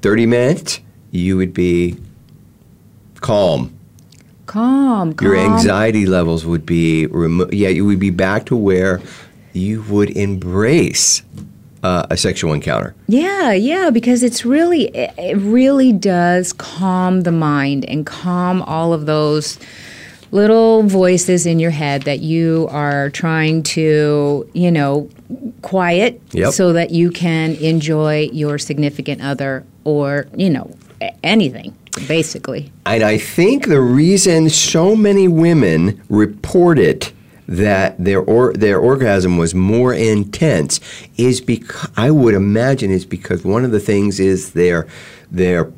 30 0.03 0.27
minutes, 0.27 0.81
you 1.11 1.37
would 1.37 1.55
be 1.55 1.97
calm. 3.21 3.75
Calm, 4.47 5.15
calm. 5.15 5.27
Your 5.27 5.37
anxiety 5.37 6.07
levels 6.07 6.45
would 6.45 6.67
be 6.67 7.07
removed. 7.07 7.55
Yeah, 7.55 7.69
you 7.69 7.85
would 7.87 8.01
be 8.01 8.11
back 8.11 8.47
to 8.47 8.57
where 8.57 9.01
you 9.53 9.83
would 9.83 10.11
embrace 10.11 11.23
uh, 11.83 12.07
a 12.11 12.17
sexual 12.17 12.53
encounter. 12.53 12.95
Yeah, 13.07 13.53
yeah, 13.53 13.91
because 13.91 14.23
it's 14.23 14.45
really, 14.45 14.91
it 14.95 15.37
really 15.37 15.93
does 15.93 16.53
calm 16.53 17.23
the 17.23 17.33
mind 17.33 17.85
and 17.85 18.05
calm 18.05 18.63
all 18.63 18.93
of 18.93 19.07
those 19.07 19.59
little 20.31 20.83
voices 20.83 21.47
in 21.47 21.59
your 21.59 21.71
head 21.71 22.03
that 22.03 22.21
you 22.21 22.69
are 22.71 23.11
trying 23.11 23.63
to, 23.63 24.49
you 24.53 24.71
know, 24.71 25.09
quiet 25.63 26.21
Yep. 26.33 26.53
so 26.53 26.73
that 26.75 26.91
you 26.91 27.11
can 27.11 27.55
enjoy 27.57 28.29
your 28.33 28.59
significant 28.59 29.23
other 29.23 29.65
or, 29.85 30.27
you 30.37 30.51
know, 30.51 30.71
anything, 31.23 31.75
basically. 32.07 32.71
And 32.85 33.03
I 33.03 33.19
think 33.19 33.69
the 33.69 33.81
reason 33.81 34.51
so 34.51 34.95
many 34.95 35.29
women 35.29 36.03
reported 36.11 37.11
that 37.49 38.03
their 38.03 38.21
or, 38.21 38.53
their 38.53 38.79
orgasm 38.79 39.39
was 39.39 39.55
more 39.55 39.95
intense 39.95 40.81
is 41.17 41.41
because 41.41 41.91
I 41.97 42.11
would 42.11 42.35
imagine 42.35 42.91
is 42.91 43.07
because 43.07 43.43
one 43.43 43.65
of 43.65 43.71
the 43.71 43.81
things 43.81 44.21
is 44.21 44.53
their 44.53 44.87
their 45.31 45.73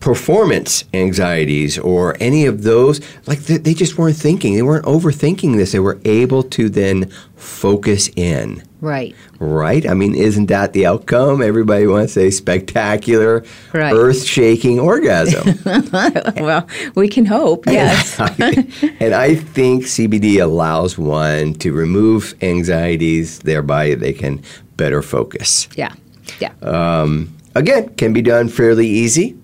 performance 0.00 0.84
anxieties 0.94 1.78
or 1.78 2.16
any 2.20 2.46
of 2.46 2.62
those 2.62 3.00
like 3.26 3.38
they, 3.40 3.58
they 3.58 3.74
just 3.74 3.98
weren't 3.98 4.16
thinking 4.16 4.54
they 4.54 4.62
weren't 4.62 4.86
overthinking 4.86 5.56
this 5.56 5.72
they 5.72 5.78
were 5.78 6.00
able 6.06 6.42
to 6.42 6.68
then 6.70 7.10
focus 7.36 8.08
in 8.16 8.62
Right. 8.80 9.14
right 9.38 9.86
i 9.86 9.92
mean 9.92 10.14
isn't 10.14 10.46
that 10.46 10.72
the 10.72 10.86
outcome 10.86 11.42
everybody 11.42 11.86
wants 11.86 12.16
a 12.16 12.30
spectacular 12.30 13.44
Right. 13.74 13.92
earth-shaking 13.94 14.80
orgasm 14.80 15.58
well, 16.36 16.66
we 16.94 17.06
can 17.08 17.26
hope, 17.26 17.66
yes. 17.66 18.18
and 19.00 19.14
I 19.14 19.34
think 19.34 19.84
CBD 19.84 20.40
allows 20.42 20.96
one 20.98 21.54
to 21.54 21.72
remove 21.72 22.34
anxieties, 22.42 23.38
thereby 23.40 23.94
they 23.94 24.12
can 24.12 24.42
better 24.76 25.02
focus. 25.02 25.68
yeah. 25.76 25.92
Yeah. 26.40 26.52
Um, 26.62 27.36
again, 27.54 27.94
can 27.96 28.12
be 28.12 28.22
done 28.22 28.48
fairly 28.48 28.86
easy. 28.88 29.36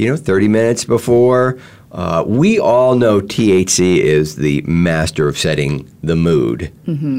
You 0.00 0.08
know, 0.08 0.16
30 0.16 0.48
minutes 0.48 0.84
before. 0.86 1.58
Uh, 1.92 2.24
we 2.26 2.58
all 2.58 2.94
know 2.94 3.20
THC 3.20 3.98
is 3.98 4.36
the 4.36 4.62
master 4.62 5.28
of 5.28 5.36
setting 5.36 5.90
the 6.02 6.16
mood, 6.16 6.72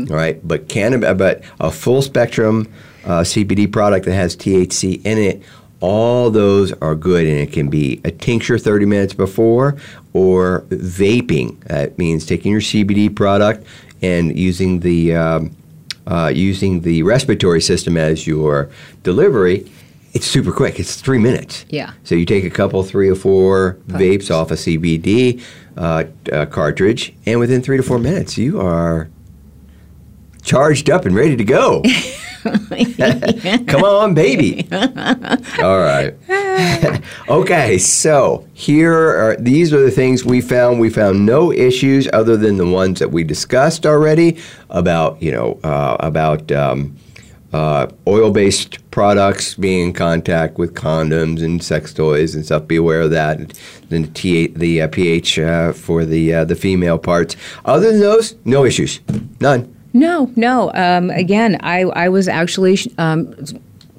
right? 0.09 0.39
But 0.47 0.67
cannab- 0.67 1.17
but 1.19 1.43
a 1.59 1.69
full 1.69 2.01
spectrum 2.01 2.67
uh, 3.05 3.19
CBD 3.21 3.71
product 3.71 4.05
that 4.05 4.15
has 4.15 4.35
THC 4.35 5.05
in 5.05 5.19
it, 5.19 5.43
all 5.79 6.31
those 6.31 6.71
are 6.81 6.95
good, 6.95 7.27
and 7.27 7.37
it 7.37 7.51
can 7.51 7.69
be 7.69 8.01
a 8.03 8.09
tincture 8.11 8.57
30 8.57 8.85
minutes 8.85 9.13
before 9.13 9.75
or 10.13 10.61
vaping. 10.69 11.59
That 11.65 11.99
means 11.99 12.25
taking 12.25 12.51
your 12.51 12.61
CBD 12.61 13.15
product 13.15 13.63
and 14.01 14.35
using 14.37 14.79
the 14.79 15.15
um, 15.15 15.55
uh, 16.07 16.31
using 16.33 16.81
the 16.81 17.03
respiratory 17.03 17.61
system 17.61 17.95
as 17.95 18.25
your 18.25 18.69
delivery. 19.03 19.69
It's 20.13 20.27
super 20.27 20.51
quick. 20.51 20.79
It's 20.79 20.99
three 20.99 21.19
minutes. 21.19 21.65
Yeah. 21.69 21.93
So 22.03 22.15
you 22.15 22.25
take 22.25 22.43
a 22.43 22.49
couple, 22.49 22.83
three 22.83 23.09
or 23.09 23.15
four 23.15 23.77
vapes 23.87 24.29
off 24.29 24.51
a 24.51 24.55
CBD 24.55 25.41
uh, 25.77 26.03
uh, 26.31 26.45
cartridge, 26.47 27.13
and 27.25 27.39
within 27.39 27.61
three 27.61 27.77
to 27.77 27.83
four 27.83 27.97
minutes, 27.97 28.37
you 28.37 28.59
are 28.59 29.09
charged 30.43 30.89
up 30.89 31.05
and 31.05 31.15
ready 31.15 31.37
to 31.37 31.43
go. 31.43 31.81
Come 33.67 33.83
on, 33.83 34.13
baby. 34.13 34.67
All 34.71 35.79
right. 35.79 36.15
okay, 37.29 37.77
so 37.77 38.47
here 38.53 38.93
are 38.93 39.35
these 39.37 39.71
are 39.73 39.79
the 39.79 39.91
things 39.91 40.25
we 40.25 40.41
found. 40.41 40.79
We 40.79 40.89
found 40.89 41.25
no 41.25 41.51
issues 41.51 42.09
other 42.11 42.35
than 42.35 42.57
the 42.57 42.65
ones 42.65 42.99
that 42.99 43.11
we 43.11 43.23
discussed 43.23 43.85
already 43.85 44.39
about 44.69 45.21
you 45.21 45.31
know 45.31 45.59
uh, 45.63 45.97
about. 45.99 46.51
Um, 46.51 46.97
uh, 47.53 47.87
oil-based 48.07 48.89
products 48.91 49.55
being 49.55 49.87
in 49.87 49.93
contact 49.93 50.57
with 50.57 50.73
condoms 50.73 51.43
and 51.43 51.61
sex 51.63 51.93
toys 51.93 52.33
and 52.35 52.45
stuff. 52.45 52.67
Be 52.67 52.77
aware 52.77 53.01
of 53.01 53.11
that. 53.11 53.39
And 53.39 53.53
then 53.89 54.01
the, 54.03 54.07
T- 54.09 54.47
the 54.47 54.81
uh, 54.81 54.87
pH 54.87 55.39
uh, 55.39 55.73
for 55.73 56.05
the 56.05 56.33
uh, 56.33 56.45
the 56.45 56.55
female 56.55 56.97
parts. 56.97 57.35
Other 57.65 57.91
than 57.91 57.99
those, 57.99 58.35
no 58.45 58.63
issues, 58.65 58.99
none. 59.39 59.75
No, 59.93 60.31
no. 60.37 60.71
Um, 60.73 61.09
again, 61.09 61.57
I, 61.61 61.81
I 61.81 62.07
was 62.07 62.29
actually 62.29 62.77
um, 62.97 63.35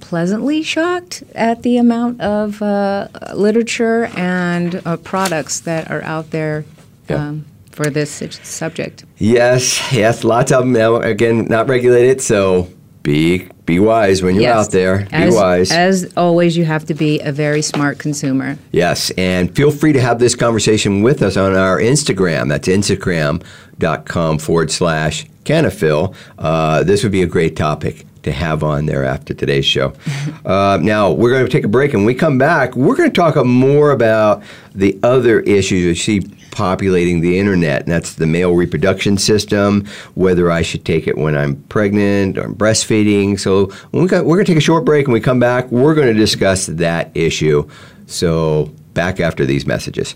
pleasantly 0.00 0.62
shocked 0.62 1.22
at 1.34 1.62
the 1.62 1.76
amount 1.76 2.20
of 2.22 2.62
uh, 2.62 3.08
literature 3.34 4.06
and 4.16 4.80
uh, 4.86 4.96
products 4.96 5.60
that 5.60 5.90
are 5.90 6.02
out 6.02 6.30
there 6.30 6.64
Yeah. 7.10 7.16
um, 7.16 7.44
for 7.72 7.90
this 7.90 8.22
subject. 8.42 9.04
Yes, 9.18 9.92
yes, 9.92 10.24
lots 10.24 10.50
of 10.50 10.60
them. 10.60 10.72
Now, 10.72 10.96
again, 10.96 11.44
not 11.46 11.68
regulated, 11.68 12.22
so 12.22 12.68
be 13.02 13.48
be 13.64 13.78
wise 13.78 14.22
when 14.22 14.34
you're 14.34 14.42
Yes. 14.42 14.66
out 14.66 14.72
there. 14.72 14.98
Be 14.98 15.06
As, 15.12 15.34
wise. 15.34 15.70
As 15.70 16.12
always, 16.16 16.56
you 16.56 16.64
have 16.64 16.84
to 16.86 16.94
be 16.94 17.20
a 17.20 17.32
very 17.32 17.62
smart 17.62 17.98
consumer. 17.98 18.58
Yes, 18.72 19.10
and 19.16 19.54
feel 19.54 19.70
free 19.70 19.92
to 19.92 20.00
have 20.00 20.18
this 20.18 20.34
conversation 20.34 21.02
with 21.02 21.22
us 21.22 21.36
on 21.36 21.54
our 21.54 21.78
Instagram. 21.78 22.48
That's 22.48 22.68
instagram.com 22.68 24.38
forward 24.38 24.70
slash 24.70 25.26
Cannafyl. 25.44 26.14
Uh, 26.38 26.82
this 26.82 27.02
would 27.02 27.12
be 27.12 27.22
a 27.22 27.26
great 27.26 27.56
topic 27.56 28.04
to 28.22 28.32
have 28.32 28.62
on 28.62 28.86
there 28.86 29.04
after 29.04 29.34
today's 29.34 29.64
show. 29.64 29.92
uh, 30.44 30.78
now, 30.80 31.10
we're 31.10 31.30
going 31.30 31.44
to 31.44 31.50
take 31.50 31.64
a 31.64 31.68
break, 31.68 31.92
and 31.92 32.00
when 32.00 32.06
we 32.06 32.14
come 32.14 32.38
back, 32.38 32.76
we're 32.76 32.96
going 32.96 33.10
to 33.10 33.14
talk 33.14 33.36
more 33.44 33.90
about 33.90 34.42
the 34.74 34.98
other 35.02 35.40
issues 35.40 36.06
you 36.08 36.20
see 36.20 36.41
populating 36.52 37.20
the 37.20 37.40
internet, 37.40 37.82
and 37.82 37.90
that's 37.90 38.14
the 38.14 38.26
male 38.26 38.54
reproduction 38.54 39.18
system, 39.18 39.84
whether 40.14 40.52
I 40.52 40.62
should 40.62 40.84
take 40.84 41.08
it 41.08 41.18
when 41.18 41.36
I'm 41.36 41.56
pregnant 41.64 42.38
or 42.38 42.44
I'm 42.44 42.54
breastfeeding. 42.54 43.40
So 43.40 43.72
we 43.90 44.06
got, 44.06 44.24
we're 44.24 44.36
going 44.36 44.46
to 44.46 44.52
take 44.52 44.58
a 44.58 44.64
short 44.64 44.84
break, 44.84 45.06
and 45.06 45.12
we 45.12 45.20
come 45.20 45.40
back, 45.40 45.72
we're 45.72 45.94
going 45.96 46.08
to 46.08 46.14
discuss 46.14 46.66
that 46.66 47.10
issue. 47.16 47.68
So 48.06 48.70
back 48.94 49.18
after 49.18 49.44
these 49.44 49.66
messages. 49.66 50.14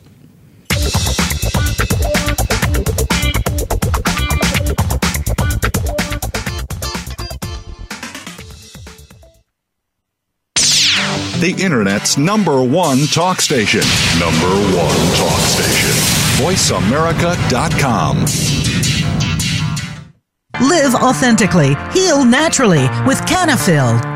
The 11.38 11.54
Internet's 11.62 12.16
number 12.16 12.64
one 12.64 13.06
talk 13.08 13.42
station. 13.42 13.82
Number 14.18 14.48
one 14.74 14.96
talk 15.16 15.38
station. 15.40 16.15
VoiceAmerica.com. 16.36 18.26
Live 20.68 20.94
authentically, 20.94 21.74
heal 21.92 22.24
naturally 22.24 22.88
with 23.06 23.18
Cannafyl. 23.22 24.15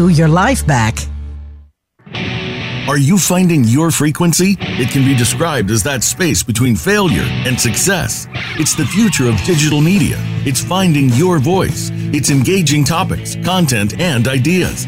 your 0.09 0.27
life 0.27 0.65
back. 0.65 0.97
Are 2.87 2.97
you 2.97 3.17
finding 3.17 3.63
your 3.63 3.91
frequency? 3.91 4.57
It 4.59 4.89
can 4.89 5.05
be 5.05 5.15
described 5.15 5.69
as 5.69 5.83
that 5.83 6.03
space 6.03 6.41
between 6.43 6.75
failure 6.75 7.21
and 7.21 7.57
success. 7.59 8.27
It's 8.59 8.75
the 8.75 8.85
future 8.85 9.29
of 9.29 9.37
digital 9.43 9.81
media. 9.81 10.17
It's 10.45 10.61
finding 10.63 11.09
your 11.09 11.39
voice. 11.39 11.91
It's 11.93 12.31
engaging 12.31 12.83
topics, 12.83 13.35
content, 13.45 13.99
and 13.99 14.27
ideas. 14.27 14.87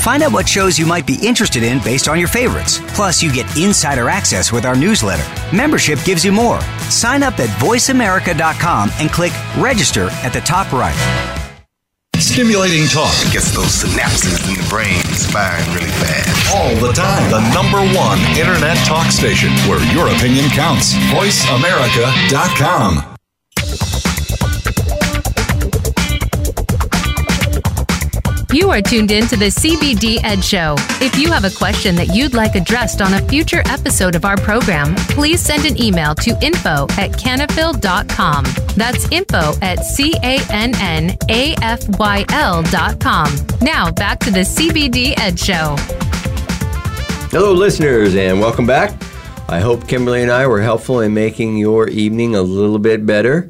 Find 0.00 0.22
out 0.22 0.32
what 0.32 0.48
shows 0.48 0.78
you 0.78 0.86
might 0.86 1.06
be 1.06 1.18
interested 1.22 1.62
in 1.62 1.78
based 1.84 2.08
on 2.08 2.18
your 2.18 2.28
favorites. 2.28 2.80
Plus, 2.94 3.22
you 3.22 3.30
get 3.32 3.46
insider 3.56 4.08
access 4.08 4.50
with 4.50 4.64
our 4.64 4.74
newsletter. 4.74 5.22
Membership 5.54 5.98
gives 6.04 6.24
you 6.24 6.32
more. 6.32 6.60
Sign 6.88 7.22
up 7.22 7.38
at 7.38 7.48
voiceamerica.com 7.60 8.90
and 8.98 9.10
click 9.10 9.32
register 9.58 10.08
at 10.24 10.32
the 10.32 10.40
top 10.40 10.72
right. 10.72 10.96
Stimulating 12.16 12.86
talk 12.86 13.12
Gets 13.32 13.52
those 13.54 13.82
synapses 13.82 14.46
in 14.48 14.54
the 14.54 14.62
brain 14.68 15.02
firing 15.32 15.66
really 15.74 15.90
fast. 15.90 16.54
all 16.54 16.74
the 16.76 16.92
time. 16.92 17.28
The 17.30 17.40
number 17.54 17.80
one 17.96 18.18
internet 18.38 18.76
talk 18.86 19.10
station 19.10 19.50
where 19.68 19.80
your 19.92 20.08
opinion 20.08 20.48
counts. 20.50 20.94
VoiceAmerica.com. 21.12 23.09
You 28.52 28.68
are 28.70 28.82
tuned 28.82 29.12
in 29.12 29.28
to 29.28 29.36
the 29.36 29.44
CBD 29.44 30.18
Ed 30.24 30.44
Show. 30.44 30.74
If 31.00 31.16
you 31.16 31.30
have 31.30 31.44
a 31.44 31.50
question 31.50 31.94
that 31.94 32.16
you'd 32.16 32.34
like 32.34 32.56
addressed 32.56 33.00
on 33.00 33.14
a 33.14 33.20
future 33.28 33.62
episode 33.66 34.16
of 34.16 34.24
our 34.24 34.36
program, 34.36 34.96
please 34.96 35.40
send 35.40 35.66
an 35.66 35.80
email 35.80 36.16
to 36.16 36.30
info 36.44 36.88
at 36.98 37.12
cannafyl.com. 37.12 38.44
That's 38.74 39.08
info 39.12 39.52
at 39.62 39.84
C-A-N-N-A-F-Y-L 39.84 40.22
dot 42.64 42.98
com. 42.98 43.32
Now 43.62 43.92
back 43.92 44.18
to 44.18 44.32
the 44.32 44.40
CBD 44.40 45.16
Ed 45.16 45.38
Show. 45.38 45.76
Hello, 47.30 47.52
listeners, 47.52 48.16
and 48.16 48.40
welcome 48.40 48.66
back. 48.66 49.00
I 49.48 49.60
hope 49.60 49.86
Kimberly 49.86 50.22
and 50.22 50.30
I 50.32 50.48
were 50.48 50.60
helpful 50.60 50.98
in 50.98 51.14
making 51.14 51.56
your 51.56 51.86
evening 51.86 52.34
a 52.34 52.42
little 52.42 52.80
bit 52.80 53.06
better. 53.06 53.48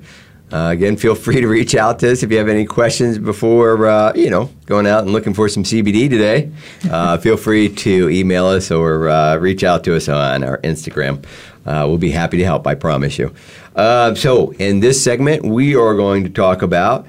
Uh, 0.52 0.70
again, 0.72 0.96
feel 0.96 1.14
free 1.14 1.40
to 1.40 1.46
reach 1.46 1.74
out 1.74 1.98
to 2.00 2.10
us 2.10 2.22
if 2.22 2.30
you 2.30 2.38
have 2.38 2.48
any 2.48 2.64
questions 2.64 3.18
before, 3.18 3.86
uh, 3.86 4.12
you 4.14 4.30
know, 4.30 4.50
going 4.66 4.86
out 4.86 5.04
and 5.04 5.12
looking 5.12 5.32
for 5.32 5.48
some 5.48 5.62
CBD 5.62 6.10
today. 6.10 6.50
Uh, 6.90 7.16
feel 7.24 7.36
free 7.36 7.68
to 7.68 8.08
email 8.10 8.46
us 8.46 8.70
or 8.70 9.08
uh, 9.08 9.36
reach 9.36 9.62
out 9.62 9.84
to 9.84 9.94
us 9.94 10.08
on 10.08 10.42
our 10.42 10.58
Instagram. 10.58 11.24
Uh, 11.64 11.84
we'll 11.86 11.98
be 11.98 12.10
happy 12.10 12.38
to 12.38 12.44
help, 12.44 12.66
I 12.66 12.74
promise 12.74 13.18
you. 13.18 13.32
Uh, 13.76 14.14
so, 14.14 14.52
in 14.54 14.80
this 14.80 15.02
segment, 15.02 15.44
we 15.44 15.76
are 15.76 15.94
going 15.94 16.24
to 16.24 16.30
talk 16.30 16.62
about 16.62 17.06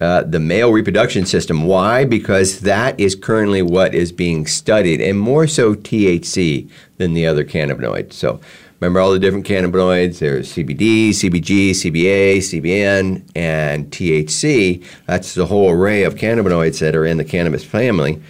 uh, 0.00 0.22
the 0.22 0.38
male 0.38 0.72
reproduction 0.72 1.26
system. 1.26 1.64
Why? 1.64 2.04
Because 2.04 2.60
that 2.60 2.98
is 2.98 3.14
currently 3.14 3.62
what 3.62 3.94
is 3.94 4.12
being 4.12 4.46
studied, 4.46 5.00
and 5.00 5.18
more 5.18 5.46
so 5.46 5.74
THC 5.74 6.70
than 6.96 7.14
the 7.14 7.26
other 7.26 7.44
cannabinoids. 7.44 8.14
So, 8.14 8.40
remember 8.80 9.00
all 9.00 9.12
the 9.12 9.18
different 9.18 9.46
cannabinoids 9.46 10.18
there's 10.18 10.52
CBD, 10.52 11.10
CBG, 11.10 11.70
CBA, 11.70 12.38
CBN, 12.38 13.28
and 13.34 13.90
THC. 13.90 14.84
That's 15.06 15.34
the 15.34 15.46
whole 15.46 15.70
array 15.70 16.04
of 16.04 16.14
cannabinoids 16.14 16.80
that 16.80 16.94
are 16.94 17.06
in 17.06 17.16
the 17.16 17.24
cannabis 17.24 17.64
family. 17.64 18.22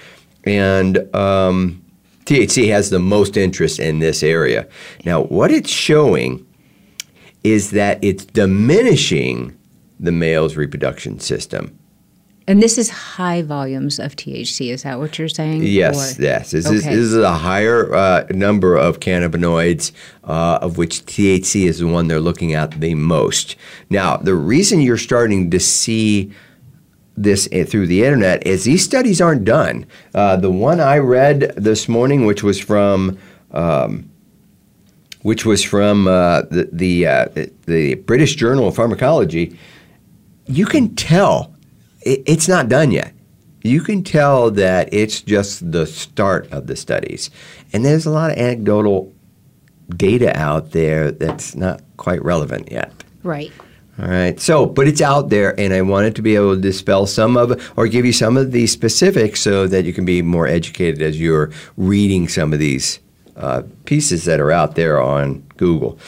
And 0.44 0.98
um, 1.14 1.82
THC 2.24 2.68
has 2.68 2.90
the 2.90 2.98
most 2.98 3.37
interest 3.37 3.78
in 3.78 4.00
this 4.00 4.22
area. 4.22 4.68
Now, 5.04 5.22
what 5.22 5.50
it's 5.50 5.70
showing 5.70 6.46
is 7.44 7.70
that 7.70 8.02
it's 8.02 8.24
diminishing 8.24 9.56
the 10.00 10.12
male's 10.12 10.56
reproduction 10.56 11.20
system. 11.20 11.78
And 12.48 12.62
this 12.62 12.78
is 12.78 12.90
high 12.90 13.42
volumes 13.42 13.98
of 13.98 14.14
THC. 14.14 14.70
Is 14.70 14.85
that 14.85 15.00
what 15.00 15.18
you're 15.18 15.28
saying? 15.28 15.64
Yes, 15.64 16.18
Or- 16.18 16.22
yes. 16.22 16.52
This, 16.52 16.66
is, 16.70 16.85
this 16.85 16.94
is 16.94 17.16
a 17.16 17.32
higher 17.32 17.92
uh, 17.92 18.26
number 18.30 18.76
of 18.76 19.00
cannabinoids, 19.00 19.90
uh, 20.22 20.61
of 20.62 20.78
which 20.78 21.04
THC 21.06 21.66
is 21.66 21.80
the 21.80 21.88
one 21.88 22.06
they're 22.06 22.20
looking 22.20 22.54
at 22.54 22.80
the 22.80 22.94
most. 22.94 23.56
Now, 23.90 24.16
the 24.16 24.35
reason 24.35 24.80
you're 24.80 24.96
starting 24.96 25.50
to 25.50 25.59
see 25.59 26.30
this 27.16 27.48
eh, 27.50 27.64
through 27.64 27.88
the 27.88 28.04
internet 28.04 28.46
is 28.46 28.62
these 28.62 28.85
studies 28.85 29.20
aren't 29.20 29.44
done. 29.44 29.87
Uh, 30.14 30.37
the 30.37 30.50
one 30.50 30.80
I 30.80 30.98
read 30.98 31.52
this 31.56 31.88
morning, 31.88 32.26
which 32.26 32.42
was 32.42 32.61
from. 32.61 33.18
Um, 33.50 34.11
which 35.22 35.44
was 35.44 35.64
from 35.64 36.06
uh, 36.06 36.42
the 36.42 36.68
the, 36.72 37.06
uh, 37.06 37.26
the 37.66 37.94
British 37.94 38.37
Journal 38.37 38.68
of 38.68 38.76
Pharmacology, 38.76 39.59
you 40.46 40.66
can 40.66 40.94
tell 40.94 41.56
it, 42.07 42.23
it's 42.27 42.49
not 42.49 42.69
done 42.69 42.90
yet. 42.92 43.12
You 43.62 43.81
can 43.81 44.05
tell 44.05 44.51
that 44.53 44.88
it's 44.92 45.21
just 45.21 45.73
the 45.73 45.87
start 45.87 46.51
of 46.53 46.69
the 46.69 46.77
studies. 46.77 47.31
And 47.73 47.85
there's 47.85 48.07
a 48.07 48.11
lot 48.11 48.31
of 48.31 48.38
anecdotal 48.38 49.12
data 49.90 50.37
out 50.38 50.71
there 50.71 51.11
that's 51.11 51.57
not 51.57 51.83
quite 51.97 52.23
relevant 52.25 52.71
yet. 52.71 52.92
Right. 53.25 53.53
All 53.99 54.09
right. 54.09 54.38
So, 54.38 54.66
but 54.66 54.87
it's 54.87 55.01
out 55.01 55.31
there, 55.31 55.59
and 55.59 55.73
I 55.73 55.83
wanted 55.83 56.14
to 56.16 56.23
be 56.23 56.37
able 56.37 56.55
to 56.55 56.61
dispel 56.61 57.07
some 57.07 57.37
of 57.37 57.73
or 57.77 57.88
give 57.88 58.05
you 58.05 58.12
some 58.12 58.37
of 58.37 58.53
the 58.53 58.66
specifics 58.66 59.40
so 59.40 59.66
that 59.66 59.85
you 59.85 59.92
can 59.92 60.05
be 60.05 60.23
more 60.23 60.47
educated 60.47 61.03
as 61.03 61.21
you're 61.21 61.51
reading 61.77 62.29
some 62.29 62.53
of 62.53 62.59
these 62.59 63.01
uh, 63.37 63.62
pieces 63.85 64.25
that 64.27 64.38
are 64.38 64.53
out 64.53 64.77
there 64.77 65.01
on 65.01 65.40
Google. 65.57 65.99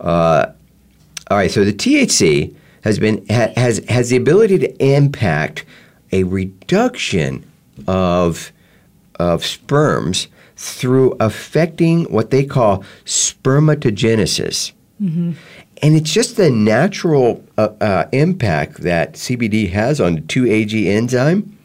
Uh, 0.00 0.46
all 1.30 1.36
right. 1.36 1.50
So 1.50 1.64
the 1.64 1.72
THC 1.72 2.56
has 2.84 2.98
been 2.98 3.24
ha, 3.28 3.48
has 3.56 3.84
has 3.88 4.10
the 4.10 4.16
ability 4.16 4.58
to 4.58 4.84
impact 4.84 5.64
a 6.12 6.22
reduction 6.24 7.44
of 7.88 8.52
of 9.18 9.44
sperms 9.44 10.28
through 10.56 11.16
affecting 11.18 12.04
what 12.04 12.30
they 12.30 12.44
call 12.44 12.84
spermatogenesis. 13.04 14.72
And 15.82 15.96
it's 15.96 16.12
just 16.12 16.36
the 16.36 16.50
natural 16.50 17.44
uh, 17.58 17.70
uh, 17.80 18.06
impact 18.12 18.82
that 18.82 19.14
CBD 19.14 19.70
has 19.70 20.00
on 20.00 20.14
the 20.14 20.20
2-AG 20.20 20.88
enzyme 20.88 21.58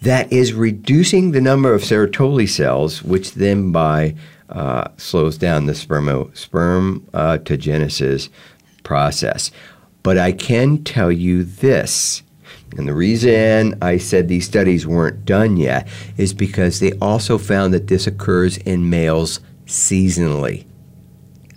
that 0.00 0.32
is 0.32 0.52
reducing 0.52 1.32
the 1.32 1.40
number 1.40 1.74
of 1.74 1.82
Sertoli 1.82 2.48
cells, 2.48 3.02
which 3.02 3.32
then 3.32 3.72
by 3.72 4.14
uh, 4.48 4.88
slows 4.96 5.36
down 5.38 5.66
the 5.66 5.72
spermo, 5.72 6.30
spermatogenesis 6.32 8.30
process. 8.82 9.50
But 10.04 10.18
I 10.18 10.30
can 10.30 10.84
tell 10.84 11.10
you 11.10 11.42
this, 11.42 12.22
and 12.76 12.86
the 12.86 12.94
reason 12.94 13.76
I 13.82 13.96
said 13.96 14.28
these 14.28 14.44
studies 14.44 14.86
weren't 14.86 15.24
done 15.24 15.56
yet 15.56 15.88
is 16.16 16.32
because 16.32 16.78
they 16.78 16.92
also 17.00 17.38
found 17.38 17.74
that 17.74 17.88
this 17.88 18.06
occurs 18.06 18.58
in 18.58 18.90
males 18.90 19.40
seasonally. 19.66 20.66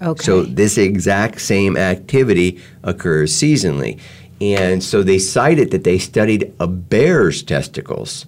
Okay. 0.01 0.23
So 0.23 0.43
this 0.43 0.77
exact 0.77 1.41
same 1.41 1.75
activity 1.75 2.61
occurs 2.83 3.33
seasonally. 3.33 3.99
And 4.39 4.83
so 4.83 5.01
they 5.01 5.17
cited 5.17 5.71
that 5.71 5.83
they 5.83 5.97
studied 5.97 6.53
a 6.59 6.67
bear's 6.67 7.41
testicles. 7.41 8.27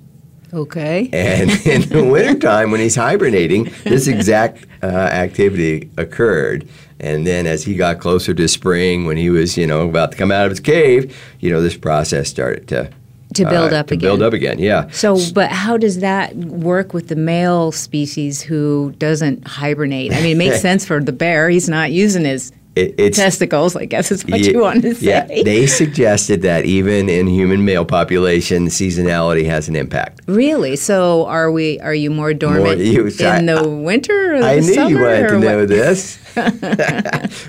Okay. 0.53 1.09
And 1.13 1.49
in 1.65 1.89
the 1.89 2.03
wintertime, 2.03 2.71
when 2.71 2.79
he's 2.79 2.95
hibernating, 2.95 3.71
this 3.83 4.07
exact 4.07 4.65
uh, 4.83 4.85
activity 4.87 5.89
occurred. 5.97 6.67
And 6.99 7.25
then 7.25 7.47
as 7.47 7.63
he 7.63 7.75
got 7.75 7.99
closer 7.99 8.33
to 8.33 8.47
spring, 8.47 9.05
when 9.05 9.15
he 9.17 9.29
was, 9.29 9.57
you 9.57 9.65
know, 9.65 9.87
about 9.87 10.11
to 10.11 10.17
come 10.17 10.31
out 10.31 10.45
of 10.45 10.49
his 10.51 10.59
cave, 10.59 11.15
you 11.39 11.49
know, 11.49 11.61
this 11.61 11.77
process 11.77 12.29
started 12.29 12.67
to 12.69 12.89
To 13.35 13.45
build 13.45 13.71
uh, 13.71 13.77
up 13.77 13.87
to 13.87 13.93
again. 13.93 14.07
build 14.09 14.21
up 14.21 14.33
again. 14.33 14.59
Yeah. 14.59 14.89
So, 14.89 15.17
but 15.33 15.49
how 15.49 15.77
does 15.77 15.99
that 15.99 16.35
work 16.35 16.93
with 16.93 17.07
the 17.07 17.15
male 17.15 17.71
species 17.71 18.41
who 18.41 18.93
doesn't 18.97 19.47
hibernate? 19.47 20.11
I 20.11 20.21
mean, 20.21 20.31
it 20.35 20.37
makes 20.37 20.61
sense 20.69 20.83
for 20.85 20.99
the 21.01 21.13
bear. 21.13 21.49
He's 21.49 21.69
not 21.69 21.91
using 21.91 22.25
his 22.25 22.51
It, 22.75 22.95
it's 22.97 23.17
testicles, 23.17 23.75
I 23.75 23.85
guess 23.85 24.11
is 24.11 24.25
what 24.25 24.39
Ye- 24.39 24.51
you 24.51 24.59
wanted 24.59 24.83
to 24.83 24.95
say. 24.95 25.07
Yeah, 25.07 25.25
they 25.43 25.65
suggested 25.67 26.43
that 26.43 26.65
even 26.65 27.09
in 27.09 27.27
human 27.27 27.65
male 27.65 27.83
population, 27.83 28.67
seasonality 28.67 29.45
has 29.45 29.67
an 29.67 29.75
impact. 29.75 30.21
really? 30.27 30.75
So, 30.75 31.25
are 31.25 31.51
we? 31.51 31.79
Are 31.81 31.93
you 31.95 32.09
more 32.11 32.33
dormant 32.33 32.79
you- 32.79 33.07
in 33.07 33.45
the 33.47 33.67
winter 33.67 34.35
or 34.35 34.39
the 34.39 34.45
I 34.45 34.55
knew 34.59 34.73
summer? 34.73 34.89
you 34.89 34.99
wanted 34.99 35.27
to 35.29 35.33
what? 35.35 35.41
know 35.41 35.65
this. 35.65 36.19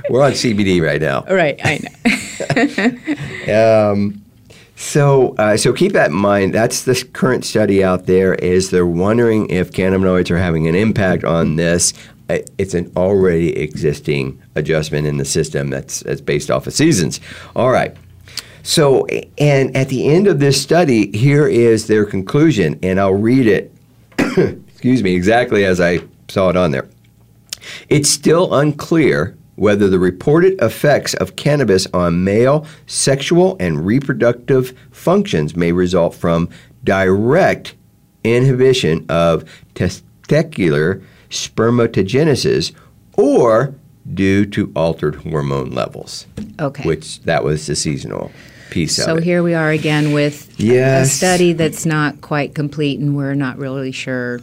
We're 0.09 0.23
on 0.25 0.33
CBD 0.33 0.83
right 0.83 1.01
now. 1.01 1.25
Right, 1.29 1.61
I 1.63 1.81
know. 3.47 4.13
So, 4.77 5.35
uh, 5.37 5.59
so 5.59 5.75
keep 5.75 5.93
that 5.93 6.09
in 6.11 6.17
mind. 6.17 6.55
That's 6.55 6.85
the 6.85 6.95
current 7.13 7.45
study 7.45 7.85
out 7.85 8.07
there. 8.07 8.35
Is 8.37 8.71
they're 8.71 8.87
wondering 8.87 9.51
if 9.51 9.73
cannabinoids 9.73 10.31
are 10.31 10.39
having 10.39 10.67
an 10.69 10.75
impact 10.75 11.23
on 11.23 11.57
this. 11.57 11.93
It's 12.59 12.75
an 12.75 12.93
already 12.97 13.57
existing 13.57 14.41
adjustment 14.55 15.07
in 15.07 15.17
the 15.17 15.25
system 15.25 15.71
that's 15.71 16.01
that's 16.01 16.21
based 16.21 16.51
off 16.51 16.67
of 16.67 16.73
seasons. 16.73 17.21
All 17.55 17.71
right. 17.71 17.97
So, 18.63 19.07
and 19.39 19.75
at 19.75 19.89
the 19.89 20.07
end 20.07 20.27
of 20.27 20.39
this 20.39 20.61
study, 20.61 21.17
here 21.17 21.47
is 21.47 21.87
their 21.87 22.05
conclusion, 22.05 22.79
and 22.83 23.01
I'll 23.01 23.15
read 23.15 23.47
it. 23.47 23.75
excuse 24.19 25.03
me, 25.03 25.15
exactly 25.15 25.65
as 25.65 25.81
I 25.81 26.01
saw 26.29 26.51
it 26.51 26.57
on 26.57 26.71
there. 26.71 26.89
It's 27.89 28.09
still 28.09 28.55
unclear 28.55 29.37
whether 29.57 29.89
the 29.89 29.99
reported 29.99 30.61
effects 30.63 31.13
of 31.15 31.37
cannabis 31.37 31.87
on 31.93 32.25
male 32.25 32.67
sexual 32.87 33.57
and 33.61 33.85
reproductive 33.85 34.75
functions 34.91 35.55
may 35.55 35.71
result 35.71 36.15
from 36.15 36.49
direct 36.83 37.75
inhibition 38.25 39.05
of 39.11 39.45
testicular 39.75 41.05
spermatogenesis 41.31 42.73
or 43.17 43.75
due 44.15 44.47
to 44.47 44.73
altered 44.75 45.17
hormone 45.17 45.71
levels. 45.71 46.27
Okay. 46.59 46.83
Which 46.85 47.21
that 47.23 47.45
was 47.45 47.67
the 47.67 47.77
seasonal 47.77 48.31
piece 48.71 48.97
So 48.97 49.17
here 49.17 49.43
we 49.43 49.55
are 49.55 49.71
again 49.71 50.13
with 50.13 50.49
a 50.59 50.63
Yes. 50.63 51.13
study 51.13 51.53
that's 51.53 51.85
not 51.85 52.21
quite 52.21 52.55
complete, 52.55 53.01
and 53.01 53.17
we're 53.17 53.35
not 53.35 53.59
really 53.59 53.93
sure. 53.93 54.41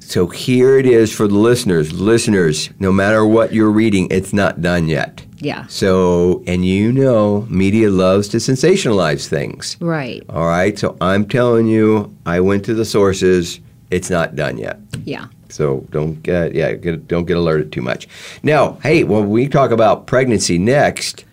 So 0.00 0.26
here 0.28 0.78
it 0.78 0.86
is 0.86 1.12
for 1.12 1.28
the 1.28 1.34
listeners. 1.34 1.92
Listeners, 1.92 2.70
no 2.78 2.92
matter 2.92 3.26
what 3.26 3.52
you're 3.52 3.70
reading, 3.70 4.08
it's 4.10 4.32
not 4.32 4.62
done 4.62 4.88
yet. 4.88 5.22
Yeah. 5.38 5.66
So, 5.68 6.42
and 6.46 6.64
you 6.64 6.92
know, 6.92 7.46
media 7.50 7.90
loves 7.90 8.26
to 8.28 8.38
sensationalize 8.38 9.28
things. 9.28 9.76
Right. 9.80 10.22
All 10.30 10.46
right. 10.46 10.78
So 10.78 10.96
I'm 11.00 11.26
telling 11.28 11.66
you, 11.66 12.16
I 12.24 12.40
went 12.40 12.64
to 12.64 12.74
the 12.74 12.84
sources. 12.86 13.60
It's 13.90 14.08
not 14.08 14.34
done 14.34 14.56
yet. 14.58 14.78
Yeah. 15.04 15.26
So 15.48 15.86
don't 15.90 16.22
get 16.22 16.54
yeah 16.54 16.72
get, 16.74 17.08
don't 17.08 17.24
get 17.24 17.36
alerted 17.36 17.72
too 17.72 17.82
much. 17.82 18.08
Now, 18.42 18.72
hey, 18.82 19.04
when 19.04 19.30
we 19.30 19.48
talk 19.48 19.70
about 19.70 20.06
pregnancy 20.06 20.58
next, 20.58 21.24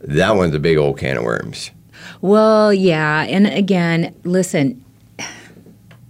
that 0.00 0.36
one's 0.36 0.54
a 0.54 0.58
big 0.58 0.78
old 0.78 0.98
can 0.98 1.16
of 1.16 1.24
worms. 1.24 1.70
Well, 2.20 2.72
yeah. 2.72 3.22
And 3.28 3.46
again, 3.46 4.14
listen, 4.24 4.84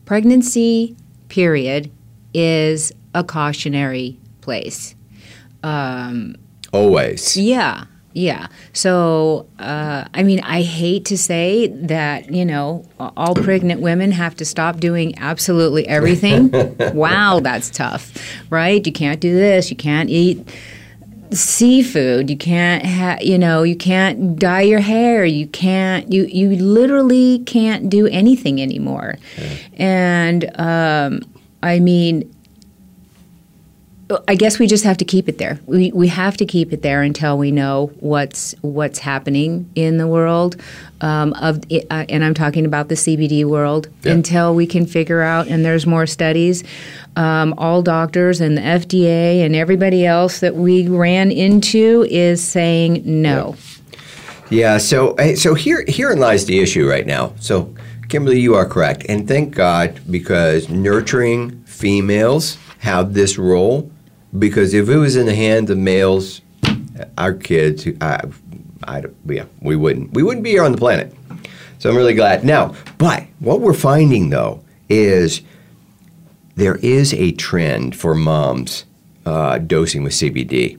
pregnancy, 0.04 0.96
period, 1.28 1.90
is 2.34 2.92
a 3.14 3.24
cautionary 3.24 4.18
place. 4.40 4.94
Um, 5.62 6.36
Always. 6.72 7.36
Yeah, 7.36 7.86
yeah. 8.16 8.46
So, 8.72 9.46
uh, 9.58 10.06
I 10.14 10.22
mean, 10.22 10.40
I 10.40 10.62
hate 10.62 11.04
to 11.06 11.18
say 11.18 11.66
that, 11.66 12.32
you 12.32 12.46
know, 12.46 12.86
all 12.98 13.34
pregnant 13.34 13.82
women 13.82 14.10
have 14.12 14.34
to 14.36 14.46
stop 14.46 14.80
doing 14.80 15.18
absolutely 15.18 15.86
everything. 15.96 16.50
wow, 16.94 17.40
that's 17.40 17.68
tough, 17.68 18.14
right? 18.48 18.84
You 18.84 18.92
can't 18.92 19.20
do 19.20 19.34
this, 19.34 19.70
you 19.70 19.76
can't 19.76 20.08
eat 20.08 20.48
seafood 21.32 22.30
you 22.30 22.36
can't 22.36 22.86
ha- 22.86 23.18
you 23.20 23.36
know 23.36 23.64
you 23.64 23.74
can't 23.74 24.38
dye 24.38 24.60
your 24.60 24.78
hair 24.78 25.24
you 25.24 25.44
can't 25.48 26.12
you 26.12 26.22
you 26.26 26.50
literally 26.50 27.40
can't 27.40 27.90
do 27.90 28.06
anything 28.06 28.62
anymore 28.62 29.16
and 29.74 30.48
um, 30.56 31.20
i 31.64 31.80
mean 31.80 32.32
I 34.28 34.36
guess 34.36 34.60
we 34.60 34.68
just 34.68 34.84
have 34.84 34.96
to 34.98 35.04
keep 35.04 35.28
it 35.28 35.38
there. 35.38 35.58
We, 35.66 35.90
we 35.90 36.06
have 36.08 36.36
to 36.36 36.46
keep 36.46 36.72
it 36.72 36.82
there 36.82 37.02
until 37.02 37.36
we 37.38 37.50
know 37.50 37.90
what's 37.98 38.54
what's 38.60 39.00
happening 39.00 39.68
in 39.74 39.98
the 39.98 40.06
world 40.06 40.54
um, 41.00 41.32
of 41.32 41.58
uh, 41.72 42.04
and 42.08 42.24
I'm 42.24 42.34
talking 42.34 42.64
about 42.64 42.88
the 42.88 42.94
CBD 42.94 43.44
world 43.44 43.88
Yeah. 44.04 44.12
until 44.12 44.54
we 44.54 44.64
can 44.64 44.86
figure 44.86 45.22
out 45.22 45.48
and 45.48 45.64
there's 45.64 45.86
more 45.86 46.06
studies. 46.06 46.62
Um, 47.16 47.54
all 47.58 47.82
doctors 47.82 48.40
and 48.40 48.56
the 48.56 48.60
FDA 48.60 49.44
and 49.44 49.56
everybody 49.56 50.06
else 50.06 50.38
that 50.38 50.54
we 50.54 50.86
ran 50.86 51.32
into 51.32 52.06
is 52.08 52.44
saying 52.46 53.02
no. 53.04 53.56
Yeah, 54.50 54.78
so 54.78 55.14
eh, 55.14 55.34
so 55.34 55.54
here 55.54 55.84
herein 55.88 56.20
lies 56.20 56.46
the 56.46 56.60
issue 56.60 56.88
right 56.88 57.06
now. 57.06 57.32
So 57.40 57.74
Kimberly, 58.08 58.38
you 58.38 58.54
are 58.54 58.66
correct, 58.66 59.04
and 59.08 59.26
thank 59.26 59.52
God 59.52 60.00
because 60.08 60.68
nurturing 60.68 61.64
females 61.64 62.56
have 62.78 63.14
this 63.14 63.36
role. 63.36 63.90
Because 64.38 64.74
if 64.74 64.88
it 64.88 64.96
was 64.96 65.16
in 65.16 65.26
the 65.26 65.34
hands 65.34 65.70
of 65.70 65.78
males, 65.78 66.40
our 67.18 67.32
kids, 67.34 67.84
who- 67.84 67.96
I, 68.00 68.22
I, 68.86 69.04
yeah, 69.28 69.44
we 69.60 69.76
wouldn't 69.76 70.12
we 70.12 70.22
wouldn't 70.22 70.44
be 70.44 70.50
here 70.50 70.62
on 70.64 70.72
the 70.72 70.78
planet. 70.78 71.12
So 71.78 71.90
I'm 71.90 71.96
really 71.96 72.14
glad. 72.14 72.44
Now, 72.44 72.74
but 72.98 73.24
what 73.40 73.60
we're 73.60 73.74
finding 73.74 74.30
though 74.30 74.62
is 74.88 75.42
there 76.54 76.76
is 76.76 77.12
a 77.14 77.32
trend 77.32 77.94
for 77.96 78.14
moms 78.14 78.84
uh, 79.26 79.58
dosing 79.58 80.02
with 80.02 80.12
CBD. 80.12 80.78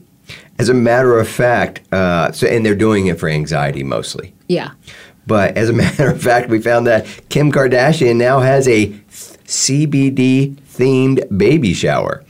As 0.58 0.68
a 0.68 0.74
matter 0.74 1.18
of 1.18 1.28
fact, 1.28 1.82
uh, 1.92 2.32
so 2.32 2.46
and 2.48 2.66
they're 2.66 2.74
doing 2.74 3.06
it 3.06 3.18
for 3.20 3.28
anxiety 3.28 3.84
mostly. 3.84 4.34
Yeah. 4.48 4.72
But 5.26 5.56
as 5.56 5.68
a 5.68 5.72
matter 5.84 6.10
of 6.10 6.20
fact, 6.22 6.48
we 6.48 6.60
found 6.60 6.86
that 6.86 7.06
Kim 7.28 7.52
Kardashian 7.52 8.16
now 8.16 8.40
has 8.40 8.66
a 8.66 8.88
CBD 9.46 10.54
themed 10.56 11.36
baby 11.38 11.72
shower. 11.74 12.24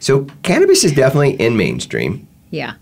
So 0.00 0.26
cannabis 0.42 0.84
is 0.84 0.92
definitely 0.92 1.34
in 1.34 1.56
mainstream. 1.56 2.26
Yeah. 2.50 2.74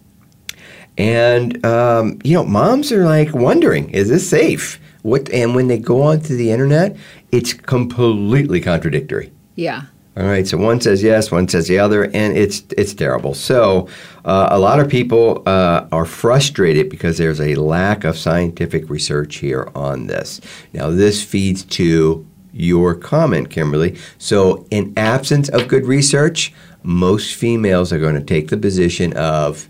And 0.98 1.64
um, 1.64 2.18
you 2.24 2.35
know, 2.35 2.44
moms 2.44 2.90
are 2.92 3.05
like 3.05 3.35
wondering, 3.35 3.90
is 3.90 4.09
this 4.09 4.29
safe? 4.29 4.81
What? 5.02 5.31
And 5.31 5.55
when 5.55 5.68
they 5.68 5.79
go 5.79 6.02
onto 6.02 6.37
the 6.37 6.50
internet, 6.50 6.96
it's 7.31 7.52
completely 7.52 8.61
contradictory. 8.61 9.33
Yeah. 9.55 9.83
All 10.16 10.24
right, 10.24 10.46
so 10.46 10.57
one 10.57 10.81
says 10.81 11.02
yes, 11.02 11.31
one 11.31 11.46
says 11.46 11.68
the 11.68 11.79
other, 11.79 12.05
and 12.05 12.38
it's 12.38 12.64
it's 12.79 12.94
terrible. 12.94 13.35
So 13.35 13.87
uh, 14.24 14.48
a 14.50 14.59
lot 14.59 14.81
of 14.81 14.88
people 14.88 15.42
uh, 15.44 15.87
are 15.92 16.07
frustrated 16.07 16.88
because 16.88 17.18
there's 17.18 17.40
a 17.40 17.55
lack 17.57 18.05
of 18.05 18.16
scientific 18.16 18.88
research 18.88 19.37
here 19.37 19.70
on 19.74 20.07
this. 20.07 20.40
Now, 20.72 20.88
this 20.88 21.22
feeds 21.22 21.64
to 21.64 22.26
your 22.55 22.94
comment, 22.94 23.50
Kimberly. 23.50 23.98
So, 24.16 24.66
in 24.70 24.94
absence 24.96 25.50
of 25.50 25.68
good 25.68 25.85
research, 25.85 26.55
most 26.87 27.35
females 27.35 27.92
are 27.92 27.99
going 27.99 28.14
to 28.14 28.20
take 28.20 28.49
the 28.49 28.57
position 28.57 29.12
of, 29.16 29.68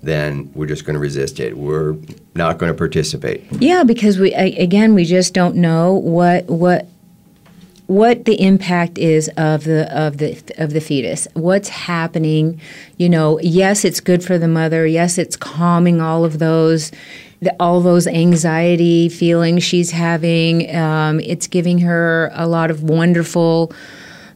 then 0.00 0.50
we're 0.54 0.66
just 0.66 0.84
going 0.84 0.94
to 0.94 1.00
resist 1.00 1.40
it. 1.40 1.58
We're 1.58 1.96
not 2.34 2.58
going 2.58 2.72
to 2.72 2.78
participate. 2.78 3.44
Yeah, 3.52 3.82
because 3.82 4.18
we 4.18 4.32
again 4.32 4.94
we 4.94 5.04
just 5.04 5.34
don't 5.34 5.56
know 5.56 5.92
what 5.92 6.46
what 6.46 6.88
what 7.86 8.24
the 8.24 8.40
impact 8.40 8.96
is 8.96 9.28
of 9.36 9.64
the 9.64 9.92
of 9.96 10.18
the 10.18 10.40
of 10.56 10.72
the 10.72 10.80
fetus. 10.80 11.26
What's 11.34 11.68
happening? 11.68 12.60
You 12.96 13.08
know, 13.08 13.40
yes, 13.40 13.84
it's 13.84 14.00
good 14.00 14.24
for 14.24 14.38
the 14.38 14.48
mother. 14.48 14.86
Yes, 14.86 15.18
it's 15.18 15.36
calming 15.36 16.00
all 16.00 16.24
of 16.24 16.38
those 16.38 16.92
the, 17.40 17.54
all 17.58 17.80
those 17.80 18.06
anxiety 18.06 19.08
feelings 19.08 19.64
she's 19.64 19.90
having. 19.90 20.74
Um, 20.74 21.18
it's 21.20 21.48
giving 21.48 21.78
her 21.80 22.30
a 22.34 22.46
lot 22.46 22.70
of 22.70 22.84
wonderful 22.84 23.72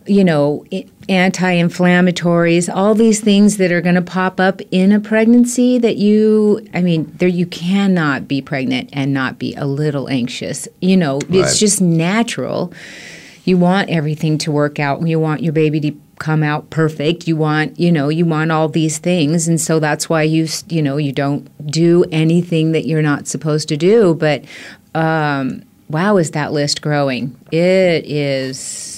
you 0.06 0.24
know, 0.24 0.64
anti-inflammatories, 1.08 2.74
all 2.74 2.94
these 2.94 3.20
things 3.20 3.56
that 3.58 3.72
are 3.72 3.80
going 3.80 3.94
to 3.94 4.02
pop 4.02 4.40
up 4.40 4.60
in 4.70 4.92
a 4.92 5.00
pregnancy 5.00 5.78
that 5.78 5.96
you, 5.96 6.66
I 6.74 6.82
mean, 6.82 7.12
there 7.18 7.28
you 7.28 7.46
cannot 7.46 8.26
be 8.28 8.40
pregnant 8.42 8.90
and 8.92 9.12
not 9.12 9.38
be 9.38 9.54
a 9.54 9.66
little 9.66 10.08
anxious. 10.08 10.68
You 10.80 10.96
know, 10.96 11.14
Right. 11.28 11.40
it's 11.40 11.58
just 11.58 11.80
natural. 11.80 12.72
You 13.44 13.56
want 13.58 13.90
everything 13.90 14.38
to 14.38 14.52
work 14.52 14.78
out. 14.80 15.06
You 15.06 15.20
want 15.20 15.42
your 15.42 15.52
baby 15.52 15.80
to 15.80 15.92
come 16.18 16.42
out 16.42 16.70
perfect. 16.70 17.28
You 17.28 17.36
want, 17.36 17.78
you 17.78 17.92
know, 17.92 18.08
you 18.08 18.24
want 18.24 18.50
all 18.50 18.68
these 18.68 18.98
things, 18.98 19.46
and 19.46 19.60
so 19.60 19.78
that's 19.78 20.08
why 20.08 20.22
you, 20.22 20.48
you 20.68 20.82
know, 20.82 20.96
you 20.96 21.12
don't 21.12 21.46
do 21.70 22.04
anything 22.10 22.72
that 22.72 22.86
you're 22.86 23.02
not 23.02 23.28
supposed 23.28 23.68
to 23.68 23.76
do. 23.76 24.14
But 24.14 24.44
um, 24.94 25.62
wow, 25.90 26.16
is 26.16 26.30
that 26.32 26.52
list 26.52 26.80
growing? 26.82 27.36
It 27.52 28.06
is. 28.06 28.94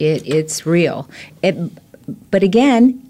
It 0.00 0.26
it's 0.26 0.66
real. 0.66 1.08
It, 1.42 1.56
but 2.30 2.42
again, 2.42 3.06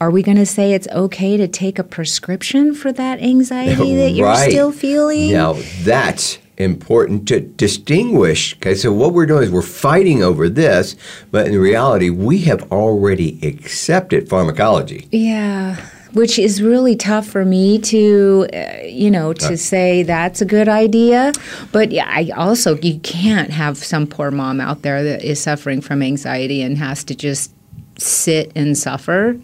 are 0.00 0.10
we 0.10 0.22
going 0.22 0.36
to 0.38 0.46
say 0.46 0.72
it's 0.72 0.88
okay 0.88 1.36
to 1.36 1.48
take 1.48 1.78
a 1.78 1.84
prescription 1.84 2.72
for 2.74 2.92
that 2.92 3.20
anxiety 3.20 3.94
that 4.00 4.10
you're 4.12 4.26
Right. 4.26 4.50
still 4.50 4.72
feeling? 4.72 5.32
Now 5.32 5.54
that's 5.82 6.38
important 6.56 7.28
to 7.28 7.40
distinguish. 7.40 8.54
Okay, 8.56 8.74
so 8.74 8.92
what 8.92 9.12
we're 9.12 9.26
doing 9.26 9.44
is 9.44 9.50
we're 9.50 9.62
fighting 9.62 10.22
over 10.22 10.48
this, 10.48 10.96
but 11.30 11.46
in 11.48 11.58
reality, 11.58 12.10
we 12.10 12.38
have 12.42 12.70
already 12.72 13.38
accepted 13.46 14.28
pharmacology. 14.28 15.08
Yeah, 15.12 15.76
which 16.12 16.38
is 16.38 16.62
really 16.62 16.96
tough 16.96 17.26
for 17.26 17.44
me 17.44 17.78
to, 17.78 18.46
uh, 18.52 18.82
you 18.84 19.10
know, 19.10 19.32
to 19.32 19.56
say 19.56 20.02
that's 20.02 20.40
a 20.40 20.44
good 20.44 20.68
idea. 20.68 21.32
But 21.72 21.92
yeah, 21.92 22.06
I 22.08 22.30
also 22.36 22.76
you 22.78 22.98
can't 23.00 23.50
have 23.50 23.78
some 23.78 24.06
poor 24.06 24.30
mom 24.30 24.60
out 24.60 24.82
there 24.82 25.02
that 25.04 25.22
is 25.22 25.40
suffering 25.40 25.80
from 25.80 26.02
anxiety 26.02 26.62
and 26.62 26.78
has 26.78 27.04
to 27.04 27.14
just 27.14 27.52
sit 27.98 28.52
and 28.54 28.76
suffer. 28.76 29.38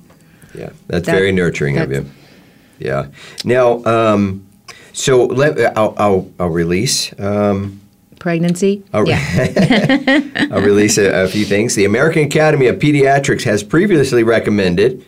Yeah, 0.55 0.71
that's 0.87 1.07
That- 1.07 1.13
very 1.17 1.33
nurturing 1.33 1.79
of 1.79 1.91
you. 1.93 2.09
Yeah. 2.79 3.07
Now, 3.45 3.85
um, 3.85 4.47
so 4.93 5.27
let 5.27 5.59
I'll 5.77 5.95
I'll, 5.97 6.31
I'll 6.39 6.49
release. 6.49 7.13
Um, 7.19 7.81
Pregnancy. 8.19 8.83
I'll, 8.95 9.07
yeah. 9.07 9.21
I'll 10.51 10.63
release 10.63 10.97
a, 10.97 11.25
a 11.25 11.29
few 11.29 11.45
things. 11.45 11.75
The 11.75 11.85
American 11.85 12.23
Academy 12.23 12.69
of 12.69 12.77
Pediatrics 12.79 13.43
has 13.43 13.63
previously 13.63 14.23
recommended 14.23 15.05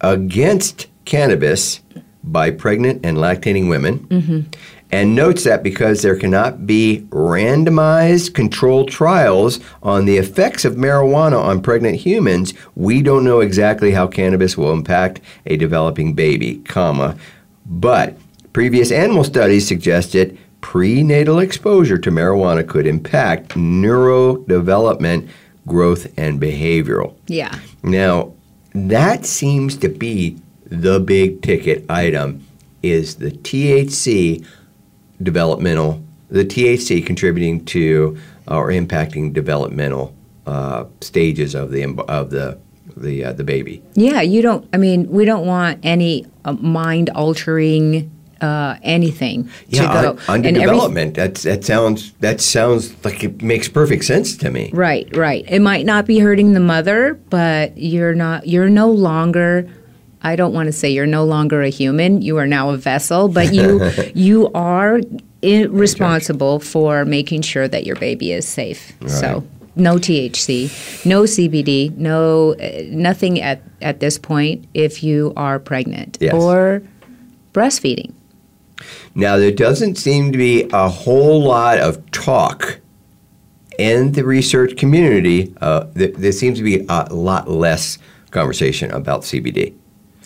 against 0.00 0.86
cannabis 1.04 1.80
by 2.22 2.50
pregnant 2.50 3.04
and 3.04 3.16
lactating 3.16 3.68
women. 3.68 4.00
Mm-hmm. 4.00 4.40
and 4.92 5.16
notes 5.16 5.42
that 5.44 5.64
because 5.64 6.02
there 6.02 6.16
cannot 6.16 6.64
be 6.66 7.04
randomized 7.10 8.34
controlled 8.34 8.88
trials 8.88 9.58
on 9.82 10.06
the 10.06 10.16
effects 10.16 10.64
of 10.64 10.74
marijuana 10.74 11.40
on 11.40 11.60
pregnant 11.60 11.96
humans, 11.96 12.54
we 12.76 13.02
don't 13.02 13.24
know 13.24 13.40
exactly 13.40 13.90
how 13.90 14.06
cannabis 14.06 14.56
will 14.56 14.72
impact 14.72 15.20
a 15.46 15.56
developing 15.56 16.14
baby, 16.14 16.58
comma, 16.58 17.16
but 17.64 18.16
previous 18.52 18.92
animal 18.92 19.24
studies 19.24 19.66
suggested 19.66 20.38
prenatal 20.60 21.40
exposure 21.40 21.98
to 21.98 22.10
marijuana 22.10 22.66
could 22.66 22.86
impact 22.86 23.50
neurodevelopment, 23.50 25.28
growth, 25.66 26.06
and 26.16 26.40
behavioral. 26.40 27.14
Yeah. 27.26 27.58
Now, 27.82 28.32
that 28.76 29.24
seems 29.26 29.76
to 29.78 29.88
be 29.88 30.38
the 30.66 31.00
big 31.00 31.42
ticket 31.42 31.84
item 31.88 32.44
is 32.82 33.16
the 33.16 33.30
THC 33.30 34.44
developmental, 35.22 36.02
the 36.28 36.44
THC 36.44 37.04
contributing 37.04 37.64
to 37.66 38.18
or 38.48 38.68
impacting 38.68 39.32
developmental 39.32 40.14
uh, 40.46 40.84
stages 41.00 41.54
of 41.54 41.70
the 41.70 41.84
of 42.08 42.30
the 42.30 42.58
the 42.96 43.24
uh, 43.24 43.32
the 43.32 43.44
baby. 43.44 43.82
Yeah, 43.94 44.20
you 44.20 44.42
don't. 44.42 44.68
I 44.72 44.76
mean, 44.76 45.08
we 45.10 45.24
don't 45.24 45.46
want 45.46 45.80
any 45.82 46.26
uh, 46.44 46.52
mind 46.52 47.10
altering 47.10 48.10
uh, 48.40 48.76
anything 48.82 49.48
Yeah, 49.68 49.82
to 49.82 49.86
go. 49.88 50.10
un- 50.10 50.18
under 50.28 50.48
And 50.48 50.56
every- 50.58 50.66
development. 50.68 51.14
That's 51.14 51.42
that 51.44 51.64
sounds 51.64 52.12
that 52.20 52.40
sounds 52.40 52.94
like 53.04 53.24
it 53.24 53.42
makes 53.42 53.68
perfect 53.68 54.04
sense 54.04 54.36
to 54.38 54.50
me. 54.50 54.70
Right, 54.72 55.08
right. 55.16 55.44
It 55.48 55.60
might 55.60 55.86
not 55.86 56.06
be 56.06 56.18
hurting 56.18 56.52
the 56.52 56.60
mother, 56.60 57.18
but 57.30 57.76
you're 57.78 58.14
not. 58.14 58.46
You're 58.46 58.68
no 58.68 58.90
longer. 58.90 59.68
I 60.22 60.34
don't 60.36 60.52
want 60.52 60.66
to 60.66 60.72
say 60.72 60.90
you're 60.90 61.06
no 61.06 61.24
longer 61.24 61.62
a 61.62 61.68
human. 61.68 62.20
You 62.20 62.36
are 62.38 62.46
now 62.46 62.70
a 62.70 62.76
vessel, 62.76 63.28
but 63.28 63.54
you 63.54 63.80
you 64.14 64.50
are 64.54 65.00
responsible 65.42 66.58
for 66.60 67.04
making 67.04 67.42
sure 67.42 67.68
that 67.68 67.86
your 67.86 67.96
baby 67.96 68.32
is 68.32 68.46
safe. 68.46 68.92
So 69.06 69.44
no 69.76 69.96
THC, 69.96 71.06
no 71.06 71.22
CBD, 71.24 71.96
no 71.96 72.54
uh, 72.54 72.82
nothing 72.88 73.40
at 73.40 73.62
at 73.80 74.00
this 74.00 74.18
point 74.18 74.66
if 74.74 75.02
you 75.02 75.32
are 75.36 75.58
pregnant 75.58 76.18
Yes. 76.20 76.34
or 76.34 76.82
breastfeeding. 77.52 78.12
Now, 79.16 79.38
there 79.38 79.50
doesn't 79.50 79.96
seem 79.96 80.30
to 80.32 80.36
be 80.36 80.68
a 80.74 80.90
whole 80.90 81.42
lot 81.42 81.78
of 81.78 82.10
talk 82.10 82.80
in 83.78 84.12
the 84.12 84.24
research 84.24 84.76
community. 84.76 85.54
Uh, 85.58 85.86
th- 85.94 86.14
there 86.16 86.32
seems 86.32 86.58
to 86.58 86.64
be 86.64 86.84
a 86.86 87.08
lot 87.10 87.48
less 87.48 87.96
conversation 88.30 88.90
about 88.90 89.22
CBD. 89.22 89.74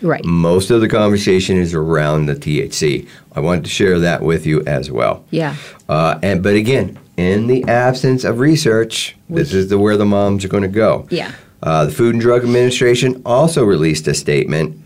Right. 0.02 0.24
Most 0.24 0.72
of 0.72 0.80
the 0.80 0.88
conversation 0.88 1.56
is 1.56 1.72
around 1.72 2.26
the 2.26 2.34
THC. 2.34 3.08
I 3.32 3.38
wanted 3.38 3.62
to 3.64 3.70
share 3.70 4.00
that 4.00 4.22
with 4.22 4.44
you 4.44 4.64
as 4.64 4.90
well. 4.90 5.24
Yeah. 5.30 5.54
Uh, 5.88 6.18
and 6.20 6.42
but 6.42 6.54
again, 6.56 6.98
in 7.16 7.46
the 7.46 7.62
absence 7.68 8.24
of 8.24 8.40
research, 8.40 9.16
this 9.28 9.54
is 9.54 9.68
the 9.68 9.78
where 9.78 9.96
the 9.96 10.06
moms 10.06 10.44
are 10.44 10.48
going 10.48 10.64
to 10.64 10.68
go. 10.68 11.06
Yeah. 11.10 11.32
Uh, 11.62 11.84
the 11.84 11.92
Food 11.92 12.14
and 12.14 12.20
Drug 12.20 12.42
Administration 12.42 13.22
also 13.24 13.62
released 13.62 14.08
a 14.08 14.14
statement 14.14 14.79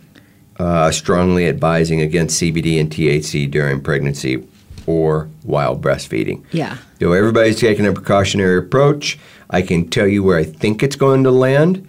uh, 0.59 0.91
strongly 0.91 1.49
advising 1.49 2.01
against 2.01 2.41
CBD 2.41 2.81
and 2.81 2.91
THC 2.91 3.51
during 3.51 3.81
pregnancy 3.81 4.47
or 4.87 5.29
while 5.43 5.79
breastfeeding. 5.79 6.45
Yeah. 6.53 6.79
So 7.01 7.13
everybody's 7.13 7.59
taking 7.59 7.87
a 7.87 7.93
precautionary 7.93 8.59
approach, 8.59 9.19
I 9.51 9.63
can 9.63 9.89
tell 9.89 10.07
you 10.07 10.23
where 10.23 10.39
I 10.39 10.45
think 10.45 10.83
it's 10.83 10.97
going 10.97 11.25
to 11.25 11.31
land 11.31 11.89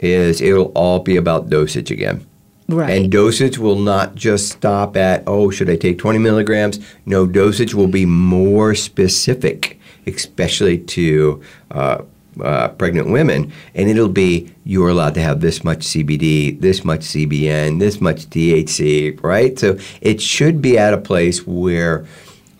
is 0.00 0.40
it'll 0.40 0.72
all 0.74 1.00
be 1.00 1.16
about 1.16 1.48
dosage 1.48 1.90
again. 1.90 2.26
Right. 2.68 2.90
And 2.90 3.12
dosage 3.12 3.58
will 3.58 3.78
not 3.78 4.14
just 4.14 4.50
stop 4.50 4.96
at, 4.96 5.22
oh, 5.26 5.50
should 5.50 5.68
I 5.68 5.76
take 5.76 5.98
20 5.98 6.18
milligrams? 6.18 6.80
No, 7.04 7.26
dosage 7.26 7.74
will 7.74 7.88
be 7.88 8.06
more 8.06 8.74
specific, 8.74 9.78
especially 10.06 10.78
to 10.78 11.42
uh, 11.70 12.02
uh, 12.40 12.68
pregnant 12.68 13.10
women. 13.10 13.52
And 13.74 13.88
it'll 13.88 14.08
be, 14.08 14.52
you're 14.64 14.88
allowed 14.88 15.14
to 15.14 15.20
have 15.20 15.40
this 15.40 15.64
much 15.64 15.80
CBD, 15.80 16.60
this 16.60 16.84
much 16.84 17.00
CBN, 17.00 17.78
this 17.78 18.00
much 18.00 18.26
THC, 18.26 19.22
right? 19.22 19.58
So 19.58 19.78
it 20.00 20.20
should 20.20 20.62
be 20.62 20.78
at 20.78 20.94
a 20.94 20.98
place 20.98 21.46
where 21.46 22.06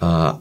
uh, 0.01 0.39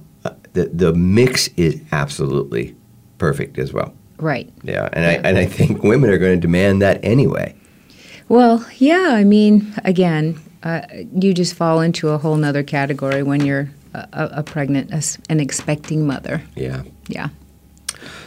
the, 0.54 0.66
the 0.66 0.94
mix 0.94 1.50
is 1.58 1.82
absolutely 1.92 2.76
perfect 3.18 3.58
as 3.58 3.74
well. 3.74 3.94
right. 4.18 4.52
Yeah, 4.64 4.90
and 4.94 5.06
I 5.06 5.14
and 5.28 5.38
I 5.38 5.46
think 5.46 5.84
women 5.84 6.10
are 6.10 6.18
going 6.18 6.36
to 6.36 6.42
demand 6.42 6.82
that 6.82 7.04
anyway. 7.04 7.56
Well, 8.30 8.66
yeah, 8.78 9.10
I 9.12 9.24
mean, 9.24 9.74
again, 9.84 10.40
uh, 10.64 10.82
you 11.14 11.34
just 11.34 11.56
fall 11.56 11.82
into 11.82 12.10
a 12.10 12.18
whole 12.18 12.38
nother 12.38 12.64
category 12.64 13.22
when 13.22 13.46
you're 13.46 13.70
a, 13.94 14.08
a, 14.14 14.44
pregnant, 14.44 14.92
a 14.92 15.04
an 15.32 15.40
expecting 15.40 16.08
mother. 16.08 16.42
Yeah. 16.56 16.84
Yeah. 17.08 17.30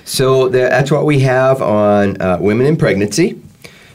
So 0.06 0.48
tha- 0.48 0.68
that's 0.70 0.90
what 0.90 1.04
we 1.04 1.18
have 1.20 1.60
on 1.60 2.20
uh, 2.22 2.38
women 2.40 2.66
in 2.66 2.76
pregnancy, 2.76 3.38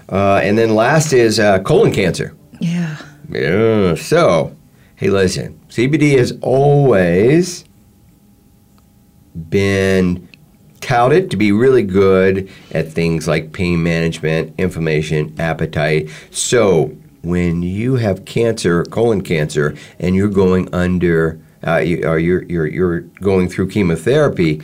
uh, 0.10 0.42
and 0.44 0.58
then 0.58 0.76
last 0.76 1.14
is 1.14 1.40
uh, 1.40 1.60
colon 1.60 1.92
cancer. 1.92 2.36
Yeah. 2.60 2.98
Yeah. 3.30 3.96
So, 3.96 4.56
hey, 4.98 5.10
listen, 5.10 5.60
CBD 5.70 6.18
has 6.18 6.38
always 6.42 7.64
been 9.50 10.28
touted 10.82 11.32
to 11.32 11.38
be 11.38 11.52
really 11.54 11.84
good 11.84 12.50
at 12.72 12.92
things 12.92 13.28
like 13.28 13.54
pain 13.54 13.82
management, 13.82 14.54
inflammation, 14.58 15.34
appetite. 15.40 16.10
So, 16.30 16.96
when 17.24 17.62
you 17.62 17.96
have 17.96 18.26
cancer, 18.26 18.84
colon 18.86 19.22
cancer, 19.22 19.76
and 20.00 20.16
you're 20.16 20.28
going 20.28 20.68
under, 20.74 21.40
uh, 21.66 21.78
you, 21.78 22.04
or 22.04 22.18
you're, 22.18 22.44
you're, 22.44 22.68
you're 22.68 23.02
going 23.22 23.48
through 23.48 23.70
chemotherapy, 23.70 24.62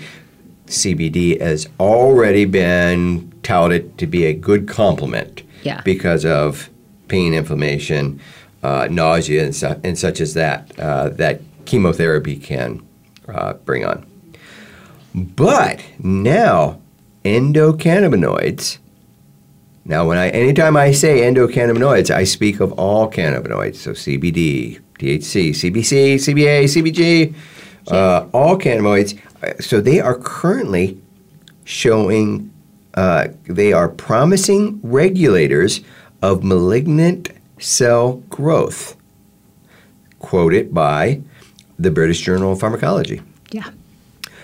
CBD 0.67 1.39
has 1.41 1.67
already 1.79 2.45
been 2.45 3.31
touted 3.43 3.97
to 3.97 4.07
be 4.07 4.25
a 4.25 4.33
good 4.33 4.67
complement 4.67 5.41
Yeah. 5.63 5.81
because 5.81 6.25
of 6.25 6.69
pain, 7.07 7.33
inflammation, 7.33 8.19
uh, 8.63 8.87
nausea, 8.91 9.43
and, 9.45 9.55
su- 9.55 9.79
and 9.83 9.97
such 9.97 10.19
as 10.21 10.33
that 10.33 10.71
uh, 10.79 11.09
that 11.09 11.41
chemotherapy 11.65 12.35
can 12.37 12.81
uh, 13.29 13.53
bring 13.53 13.85
on. 13.85 14.05
But 15.15 15.81
now, 16.03 16.79
endocannabinoids. 17.23 18.77
Now, 19.85 20.05
when 20.07 20.17
I 20.17 20.29
anytime 20.29 20.75
I 20.75 20.91
say 20.91 21.21
endocannabinoids, 21.21 22.09
I 22.11 22.25
speak 22.25 22.59
of 22.59 22.73
all 22.73 23.09
cannabinoids. 23.09 23.75
So 23.77 23.91
CBD, 23.91 24.79
THC, 24.99 25.49
CBC, 25.51 26.15
CBA, 26.15 26.63
CBG, 26.65 27.33
uh, 27.91 28.27
all 28.33 28.57
cannabinoids. 28.57 29.17
Uh, 29.43 29.53
So 29.61 29.81
they 29.81 29.99
are 29.99 30.15
currently 30.15 30.99
showing 31.63 32.51
uh, 32.93 33.27
they 33.45 33.73
are 33.73 33.89
promising 33.89 34.79
regulators 34.83 35.81
of 36.21 36.43
malignant 36.43 37.29
cell 37.59 38.23
growth. 38.29 38.95
Quoted 40.19 40.73
by 40.73 41.21
the 41.77 41.91
British 41.91 42.21
Journal 42.21 42.53
of 42.53 42.59
Pharmacology. 42.59 43.21
Yeah. 43.51 43.69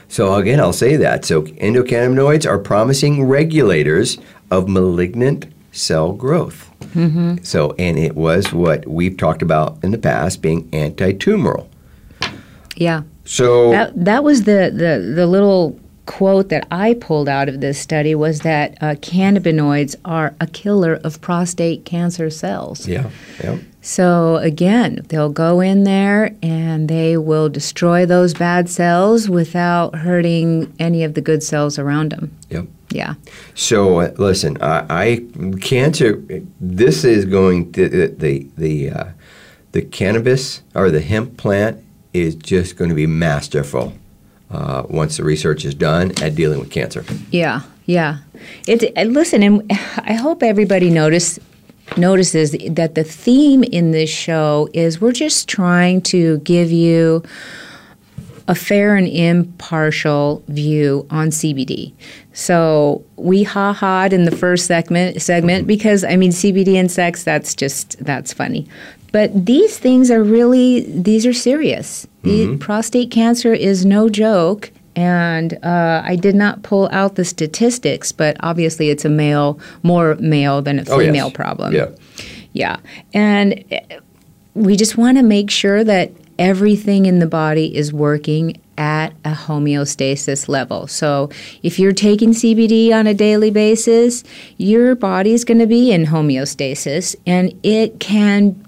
So 0.07 0.35
again, 0.35 0.59
I'll 0.59 0.73
say 0.73 0.95
that. 0.97 1.25
So 1.25 1.41
endocannabinoids 1.41 2.45
are 2.45 2.59
promising 2.59 3.23
regulators 3.23 4.19
of 4.51 4.69
malignant 4.69 5.47
cell 5.71 6.13
growth. 6.13 6.69
Mm-hmm. 6.93 7.37
So, 7.41 7.73
and 7.79 7.97
it 7.97 8.15
was 8.15 8.53
what 8.53 8.87
we've 8.87 9.17
talked 9.17 9.41
about 9.41 9.83
in 9.83 9.89
the 9.89 9.97
past 9.97 10.43
being 10.43 10.69
anti-tumoral. 10.71 11.67
Yeah. 12.75 13.01
So 13.25 13.71
That 13.71 14.05
that 14.05 14.23
was 14.23 14.43
the, 14.43 14.71
the, 14.73 15.13
the 15.15 15.27
little 15.27 15.79
quote 16.05 16.49
that 16.49 16.67
I 16.69 16.95
pulled 16.95 17.29
out 17.29 17.47
of 17.47 17.61
this 17.61 17.79
study 17.79 18.13
was 18.13 18.41
that 18.41 18.77
uh, 18.81 18.95
cannabinoids 18.95 19.95
are 20.03 20.35
a 20.41 20.47
killer 20.47 20.99
of 21.03 21.21
prostate 21.21 21.85
cancer 21.85 22.29
cells. 22.29 22.87
yeah, 22.87 23.09
yeah, 23.41 23.57
So 23.81 24.35
again, 24.37 25.05
they'll 25.07 25.29
go 25.29 25.61
in 25.61 25.85
there 25.85 26.35
and 26.43 26.89
they 26.89 27.15
will 27.15 27.47
destroy 27.47 28.05
those 28.05 28.33
bad 28.33 28.69
cells 28.69 29.29
without 29.29 29.95
hurting 29.95 30.73
any 30.77 31.03
of 31.05 31.13
the 31.13 31.21
good 31.21 31.41
cells 31.41 31.79
around 31.79 32.11
them. 32.11 32.37
yep. 32.49 32.65
Yeah. 32.89 33.15
So 33.55 34.01
uh, 34.01 34.11
listen, 34.17 34.61
I, 34.61 34.85
I 34.89 35.25
cancer. 35.61 36.21
This 36.59 37.03
is 37.03 37.25
going 37.25 37.71
to 37.71 37.89
the 37.89 38.07
the 38.07 38.47
the, 38.55 38.89
uh, 38.91 39.05
the 39.71 39.81
cannabis 39.81 40.61
or 40.75 40.91
the 40.91 41.01
hemp 41.01 41.35
plant 41.37 41.83
is 42.13 42.35
just 42.35 42.77
going 42.77 42.89
to 42.89 42.95
be 42.95 43.07
masterful 43.07 43.93
uh, 44.51 44.83
once 44.87 45.17
the 45.17 45.23
research 45.23 45.65
is 45.65 45.73
done 45.73 46.11
at 46.21 46.35
dealing 46.35 46.59
with 46.59 46.71
cancer. 46.71 47.03
Yeah, 47.31 47.61
yeah. 47.85 48.19
It 48.67 48.95
listen, 49.07 49.43
and 49.43 49.63
I 49.97 50.13
hope 50.13 50.43
everybody 50.43 50.89
notice 50.89 51.39
notices 51.97 52.55
that 52.69 52.95
the 52.95 53.03
theme 53.03 53.63
in 53.63 53.91
this 53.91 54.09
show 54.09 54.69
is 54.73 55.01
we're 55.01 55.11
just 55.11 55.47
trying 55.49 56.01
to 56.01 56.39
give 56.39 56.71
you 56.71 57.23
a 58.47 58.55
fair 58.55 58.95
and 58.95 59.07
impartial 59.07 60.43
view 60.47 61.05
on 61.09 61.29
CBD. 61.29 61.93
So 62.33 63.03
we 63.15 63.43
ha 63.43 63.73
ha'd 63.73 64.11
in 64.11 64.25
the 64.25 64.35
first 64.35 64.65
segment 64.65 65.21
segment 65.21 65.65
because 65.65 66.03
I 66.03 66.15
mean 66.17 66.31
CBD 66.31 66.75
and 66.75 66.91
sex 66.91 67.23
that's 67.23 67.55
just 67.55 68.03
that's 68.03 68.33
funny. 68.33 68.67
But 69.13 69.45
these 69.45 69.77
things 69.77 70.11
are 70.11 70.21
really 70.21 70.81
these 70.81 71.25
are 71.25 71.31
serious. 71.33 72.05
The 72.23 72.57
prostate 72.57 73.09
cancer 73.11 73.53
is 73.53 73.85
no 73.85 74.09
joke. 74.09 74.71
And 74.95 75.53
uh, 75.65 76.03
I 76.05 76.15
did 76.15 76.35
not 76.35 76.61
pull 76.61 76.87
out 76.91 77.15
the 77.15 77.25
statistics, 77.25 78.11
but 78.11 78.37
obviously 78.41 78.89
it's 78.91 79.03
a 79.05 79.09
male, 79.09 79.59
more 79.81 80.13
male 80.15 80.61
than 80.61 80.77
a 80.77 80.83
Oh, 80.87 80.99
yes. 80.99 81.07
female 81.07 81.31
problem. 81.31 81.73
Yeah. 81.73 81.89
Yeah. 82.53 82.77
And 83.11 83.63
uh, 83.71 83.79
we 84.53 84.75
just 84.75 84.95
want 84.95 85.17
to 85.17 85.23
make 85.23 85.49
sure 85.49 85.83
that 85.83 86.11
everything 86.37 87.07
in 87.07 87.17
the 87.17 87.25
body 87.25 87.75
is 87.75 87.91
working 87.91 88.61
at 88.77 89.13
a 89.25 89.31
homeostasis 89.33 90.47
level. 90.47 90.85
So 90.85 91.29
if 91.63 91.79
you're 91.79 91.91
taking 91.91 92.29
CBD 92.31 92.91
on 92.93 93.07
a 93.07 93.13
daily 93.15 93.49
basis, 93.49 94.23
your 94.57 94.93
body's 94.95 95.43
going 95.43 95.59
to 95.59 95.67
be 95.67 95.91
in 95.91 96.05
homeostasis 96.05 97.15
and 97.25 97.51
it 97.63 97.99
can 97.99 98.63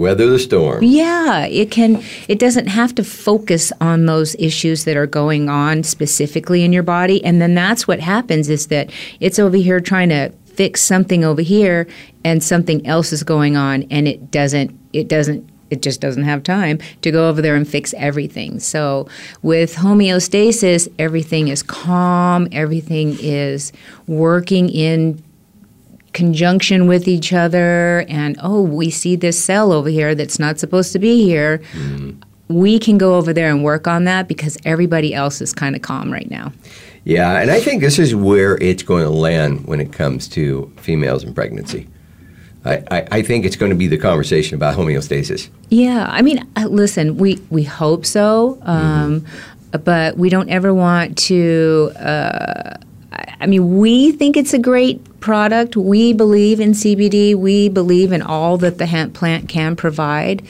Weather 0.00 0.28
the 0.28 0.38
storm. 0.38 0.82
yeah, 0.82 1.44
it 1.46 1.70
can 1.70 2.02
it 2.26 2.38
doesn't 2.38 2.68
have 2.68 2.94
to 2.94 3.04
focus 3.04 3.72
on 3.80 4.06
those 4.06 4.34
issues 4.36 4.84
that 4.84 4.96
are 4.96 5.06
going 5.06 5.48
on 5.48 5.82
specifically 5.82 6.64
in 6.64 6.72
your 6.72 6.82
body 6.82 7.22
and 7.24 7.40
then 7.40 7.54
that's 7.54 7.86
what 7.86 8.00
happens 8.00 8.48
is 8.48 8.68
that 8.68 8.90
it's 9.20 9.38
over 9.38 9.56
here 9.56 9.78
trying 9.78 10.08
to 10.08 10.30
fix 10.46 10.82
something 10.82 11.24
over 11.24 11.42
here 11.42 11.86
and 12.24 12.42
something 12.42 12.86
else 12.86 13.12
is 13.12 13.22
going 13.22 13.56
on 13.56 13.84
and 13.90 14.08
it 14.08 14.30
doesn't 14.30 14.78
it 14.92 15.08
doesn't 15.08 15.48
it 15.70 15.82
just 15.82 16.00
doesn't 16.00 16.24
have 16.24 16.42
time 16.42 16.78
to 17.02 17.10
go 17.10 17.28
over 17.28 17.40
there 17.40 17.54
and 17.54 17.66
fix 17.66 17.94
everything. 17.94 18.58
So 18.58 19.08
with 19.42 19.76
homeostasis, 19.76 20.92
everything 20.98 21.48
is 21.48 21.62
calm, 21.62 22.48
everything 22.52 23.16
is 23.20 23.72
working 24.06 24.68
in 24.68 25.22
conjunction 26.12 26.86
with 26.86 27.06
each 27.06 27.32
other 27.32 28.04
and 28.08 28.36
oh 28.42 28.60
we 28.62 28.90
see 28.90 29.14
this 29.16 29.42
cell 29.42 29.72
over 29.72 29.88
here 29.88 30.14
that's 30.14 30.38
not 30.38 30.58
supposed 30.58 30.92
to 30.92 30.98
be 30.98 31.24
here 31.24 31.60
we 32.48 32.80
can 32.80 32.98
go 32.98 33.14
over 33.14 33.32
there 33.32 33.48
and 33.48 33.62
work 33.62 33.86
on 33.86 34.04
that 34.04 34.26
because 34.26 34.58
everybody 34.64 35.14
else 35.14 35.40
is 35.40 35.52
kind 35.52 35.76
of 35.76 35.82
calm 35.82 36.10
right 36.12 36.28
now 36.30 36.52
Yeah, 37.04 37.40
and 37.40 37.50
I 37.50 37.60
think 37.60 37.80
this 37.80 37.98
is 37.98 38.14
where 38.14 38.58
it's 38.58 38.82
going 38.82 39.04
to 39.04 39.10
land 39.10 39.66
when 39.66 39.80
it 39.80 39.92
comes 39.92 40.28
to 40.36 40.70
females 40.76 41.22
and 41.24 41.34
pregnancy. 41.34 41.86
I, 42.64 42.74
I, 42.90 43.06
I 43.18 43.22
think 43.22 43.46
it's 43.46 43.56
going 43.56 43.70
to 43.70 43.76
be 43.76 43.86
the 43.86 43.96
conversation 43.96 44.54
about 44.56 44.76
homeostasis. 44.76 45.48
yeah 45.70 46.06
i 46.10 46.20
mean 46.22 46.38
uh, 46.56 46.66
listen 46.66 47.16
we 47.16 47.38
we 47.50 47.62
hope 47.62 48.04
so 48.04 48.58
um, 48.62 49.24
but 49.84 50.18
we 50.18 50.28
don't 50.28 50.50
ever 50.50 50.74
want 50.74 51.16
to 51.30 51.90
uh, 51.96 52.74
I- 53.40 53.46
mean, 53.46 53.78
we 53.78 54.12
think 54.12 54.36
it's 54.36 54.52
a 54.52 54.58
great 54.58 55.20
product. 55.20 55.76
We 55.76 56.12
believe 56.12 56.60
in 56.60 56.72
CBD. 56.72 57.34
We 57.34 57.68
believe 57.68 58.12
in 58.12 58.22
all 58.22 58.58
that 58.58 58.78
the 58.78 58.86
hemp 58.86 59.14
plant 59.14 59.48
can 59.48 59.76
provide. 59.76 60.42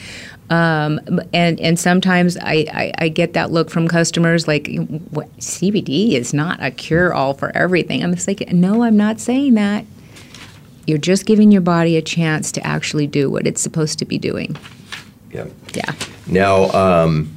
Um, 0.49 0.99
and 1.31 1.61
and 1.61 1.79
sometimes 1.79 2.35
I, 2.35 2.65
I, 2.73 2.93
I 2.97 3.09
get 3.09 3.33
that 3.33 3.51
look 3.51 3.69
from 3.69 3.87
customers 3.87 4.49
like, 4.49 4.67
what, 5.11 5.33
CBD 5.37 6.11
is 6.11 6.33
not 6.33 6.61
a 6.61 6.71
cure 6.71 7.13
all 7.13 7.33
for 7.33 7.55
everything. 7.55 8.03
I'm 8.03 8.13
just 8.13 8.27
like, 8.27 8.51
no, 8.51 8.83
I'm 8.83 8.97
not 8.97 9.21
saying 9.21 9.53
that. 9.53 9.85
You're 10.85 10.97
just 10.97 11.25
giving 11.25 11.53
your 11.53 11.61
body 11.61 11.95
a 11.95 12.01
chance 12.01 12.51
to 12.53 12.67
actually 12.67 13.07
do 13.07 13.29
what 13.29 13.47
it's 13.47 13.61
supposed 13.61 13.97
to 13.99 14.05
be 14.05 14.17
doing. 14.17 14.57
Yeah. 15.31 15.47
Yeah. 15.73 15.93
Now, 16.27 16.69
um, 16.71 17.33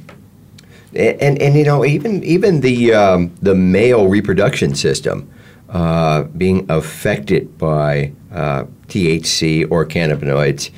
and, 0.93 1.21
and 1.21 1.41
and 1.41 1.55
you 1.55 1.63
know 1.63 1.85
even 1.85 2.21
even 2.23 2.59
the 2.59 2.93
um, 2.93 3.33
the 3.41 3.55
male 3.55 4.07
reproduction 4.09 4.75
system 4.75 5.29
uh, 5.69 6.23
being 6.23 6.65
affected 6.69 7.57
by 7.57 8.11
uh, 8.31 8.65
THC 8.87 9.69
or 9.69 9.85
cannabinoids. 9.85 10.71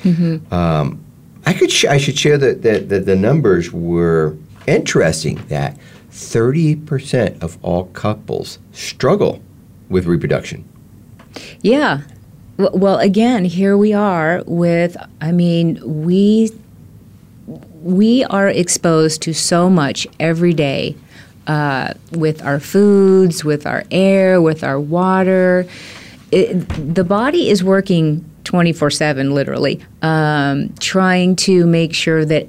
Um, 0.52 1.04
I 1.46 1.52
could 1.52 1.70
sh- 1.70 1.86
I 1.86 1.98
should 1.98 2.18
share 2.18 2.38
that 2.38 2.62
that 2.62 2.88
that 2.88 3.06
the 3.06 3.16
numbers 3.16 3.72
were 3.72 4.36
interesting. 4.66 5.36
That 5.48 5.78
thirty 6.10 6.76
percent 6.76 7.42
of 7.42 7.58
all 7.62 7.86
couples 7.86 8.58
struggle 8.72 9.42
with 9.88 10.06
reproduction. 10.06 10.68
Yeah. 11.62 12.02
Well, 12.56 12.98
again, 12.98 13.44
here 13.44 13.76
we 13.76 13.92
are 13.92 14.42
with, 14.44 14.96
I 15.20 15.30
mean, 15.30 15.80
we 16.04 16.50
we 17.82 18.24
are 18.24 18.48
exposed 18.48 19.22
to 19.22 19.32
so 19.32 19.70
much 19.70 20.08
every 20.18 20.52
day 20.52 20.96
uh, 21.48 21.94
with 22.12 22.42
our 22.44 22.60
foods, 22.60 23.44
with 23.44 23.66
our 23.66 23.82
air, 23.90 24.40
with 24.40 24.62
our 24.62 24.78
water. 24.78 25.66
It, 26.30 26.94
the 26.94 27.04
body 27.04 27.48
is 27.48 27.64
working 27.64 28.24
24 28.44 28.90
7, 28.90 29.34
literally, 29.34 29.82
um, 30.02 30.72
trying 30.78 31.36
to 31.36 31.66
make 31.66 31.94
sure 31.94 32.24
that 32.24 32.48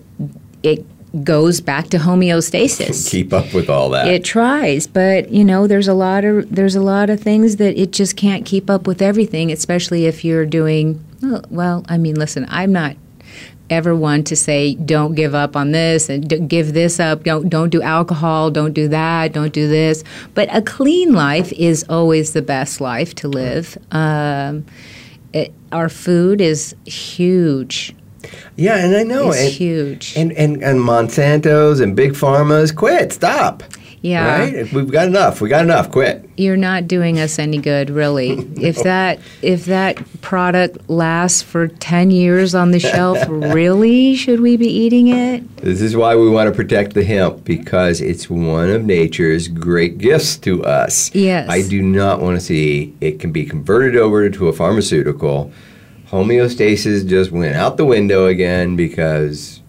it 0.63 0.85
goes 1.23 1.61
back 1.61 1.87
to 1.87 1.97
homeostasis. 1.97 3.09
Keep 3.11 3.33
up 3.33 3.53
with 3.53 3.69
all 3.69 3.89
that. 3.89 4.07
It 4.07 4.23
tries, 4.23 4.85
but 4.85 5.29
you 5.31 5.43
know, 5.43 5.65
there's 5.65 5.87
a 5.87 5.93
lot 5.93 6.25
of 6.25 6.53
there's 6.53 6.75
a 6.75 6.81
lot 6.81 7.09
of 7.09 7.19
things 7.19 7.55
that 7.55 7.79
it 7.79 7.91
just 7.91 8.15
can't 8.15 8.45
keep 8.45 8.69
up 8.69 8.85
with 8.85 9.01
everything, 9.01 9.51
especially 9.51 10.05
if 10.05 10.23
you're 10.23 10.45
doing 10.45 11.03
well, 11.21 11.43
well 11.49 11.85
I 11.87 11.97
mean, 11.97 12.15
listen, 12.15 12.45
I'm 12.49 12.71
not 12.71 12.95
ever 13.69 13.95
one 13.95 14.23
to 14.23 14.35
say 14.35 14.75
don't 14.75 15.15
give 15.15 15.35
up 15.35 15.55
on 15.55 15.71
this 15.71 16.09
and 16.09 16.27
d- 16.27 16.39
give 16.39 16.73
this 16.73 16.99
up 16.99 17.23
don't 17.23 17.49
don't 17.49 17.69
do 17.69 17.81
alcohol 17.81 18.49
don't 18.49 18.73
do 18.73 18.87
that 18.87 19.33
don't 19.33 19.53
do 19.53 19.67
this 19.67 20.03
but 20.33 20.47
a 20.53 20.61
clean 20.61 21.13
life 21.13 21.51
is 21.53 21.85
always 21.89 22.33
the 22.33 22.41
best 22.41 22.81
life 22.81 23.13
to 23.15 23.27
live 23.27 23.77
um, 23.91 24.65
it, 25.33 25.53
our 25.71 25.89
food 25.89 26.41
is 26.41 26.75
huge 26.85 27.95
yeah, 28.55 28.77
and 28.77 28.95
I 28.95 29.03
know 29.03 29.29
it's 29.29 29.39
and, 29.39 29.51
huge 29.51 30.13
and 30.15 30.31
and 30.33 30.61
and 30.61 30.79
Monsanto's 30.79 31.79
and 31.79 31.95
big 31.95 32.11
pharmas 32.11 32.75
quit. 32.75 33.13
Stop. 33.13 33.63
Yeah 34.01 34.39
Right? 34.39 34.71
We've 34.73 34.91
got 34.91 35.07
enough. 35.07 35.41
We 35.41 35.49
got 35.49 35.63
enough. 35.63 35.91
Quit. 35.91 36.29
you're 36.37 36.57
not 36.57 36.87
doing 36.87 37.19
us 37.19 37.37
any 37.39 37.57
good 37.57 37.89
really 37.89 38.29
if 38.61 38.77
that 38.83 39.19
if 39.41 39.65
that 39.65 39.97
product 40.21 40.89
lasts 40.89 41.41
for 41.41 41.67
10 41.67 42.11
years 42.11 42.55
on 42.55 42.71
the 42.71 42.79
shelf 42.79 43.17
really 43.29 44.15
should 44.15 44.39
we 44.39 44.55
be 44.57 44.67
eating 44.67 45.07
it 45.09 45.57
This 45.57 45.81
is 45.81 45.95
why 45.95 46.15
we 46.15 46.29
want 46.29 46.47
to 46.49 46.55
protect 46.55 46.93
the 46.93 47.03
hemp 47.03 47.43
because 47.43 47.99
it's 48.01 48.29
one 48.29 48.69
of 48.69 48.85
nature's 48.85 49.47
great 49.47 49.97
gifts 49.97 50.37
to 50.37 50.63
us. 50.63 51.13
Yes. 51.13 51.49
I 51.49 51.61
do 51.67 51.81
not 51.81 52.21
want 52.21 52.39
to 52.39 52.41
see 52.45 52.93
it 53.01 53.19
can 53.19 53.31
be 53.31 53.45
converted 53.45 53.95
over 53.97 54.29
to 54.29 54.47
a 54.47 54.53
pharmaceutical. 54.53 55.51
Homeostasis 56.09 57.07
just 57.07 57.31
went 57.31 57.55
out 57.55 57.77
the 57.77 57.85
window 57.85 58.25
again 58.25 58.75
because, 58.75 59.61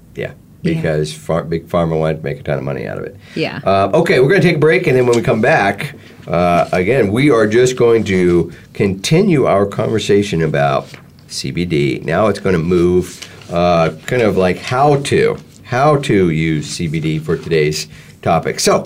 yeah, 0.63 0.73
Yeah. 0.73 0.77
because 0.83 1.13
big 1.49 1.69
pharma 1.69 1.99
wanted 1.99 2.19
to 2.19 2.23
make 2.23 2.41
a 2.41 2.43
ton 2.43 2.59
of 2.59 2.65
money 2.65 2.87
out 2.87 2.99
of 2.99 3.05
it. 3.05 3.17
Yeah. 3.35 3.61
Uh, 3.65 3.91
okay, 3.95 4.21
we're 4.21 4.29
going 4.29 4.41
to 4.41 4.47
take 4.47 4.57
a 4.57 4.61
break, 4.61 4.87
and 4.87 4.97
then 4.97 5.07
when 5.07 5.17
we 5.17 5.23
come 5.23 5.41
back, 5.41 5.95
uh, 6.27 6.69
again, 6.73 7.11
we 7.13 7.31
are 7.31 7.47
just 7.47 7.77
going 7.77 8.05
to 8.05 8.53
continue 8.75 9.47
our 9.47 9.67
conversation 9.67 10.43
about 10.43 10.87
CBD. 11.29 12.05
Now 12.05 12.27
it's 12.29 12.41
going 12.41 12.55
to 12.55 12.63
move, 12.63 13.27
uh, 13.53 13.91
kind 14.07 14.23
of 14.23 14.37
like 14.37 14.59
how 14.59 14.97
to 15.03 15.37
how 15.65 15.97
to 15.99 16.31
use 16.31 16.79
CBD 16.79 17.21
for 17.23 17.37
today's 17.37 17.87
topic. 18.23 18.59
So, 18.59 18.85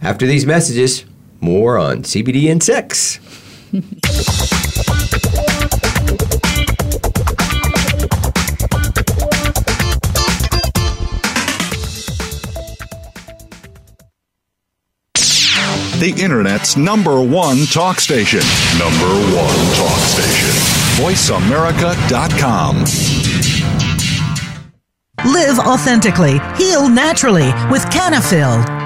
after 0.00 0.24
these 0.26 0.46
messages, 0.46 1.04
more 1.40 1.76
on 1.76 2.02
CBD 2.04 2.50
and 2.50 2.62
sex. 2.62 3.18
The 16.06 16.22
Internet's 16.22 16.76
number 16.76 17.20
one 17.20 17.66
talk 17.66 17.98
station. 17.98 18.38
Number 18.78 19.12
one 19.34 19.74
talk 19.74 19.98
station. 20.06 20.52
VoiceAmerica.com. 21.02 22.84
Live 25.32 25.58
authentically, 25.58 26.38
heal 26.56 26.88
naturally 26.88 27.52
with 27.72 27.84
Cannafyl. 27.86 28.85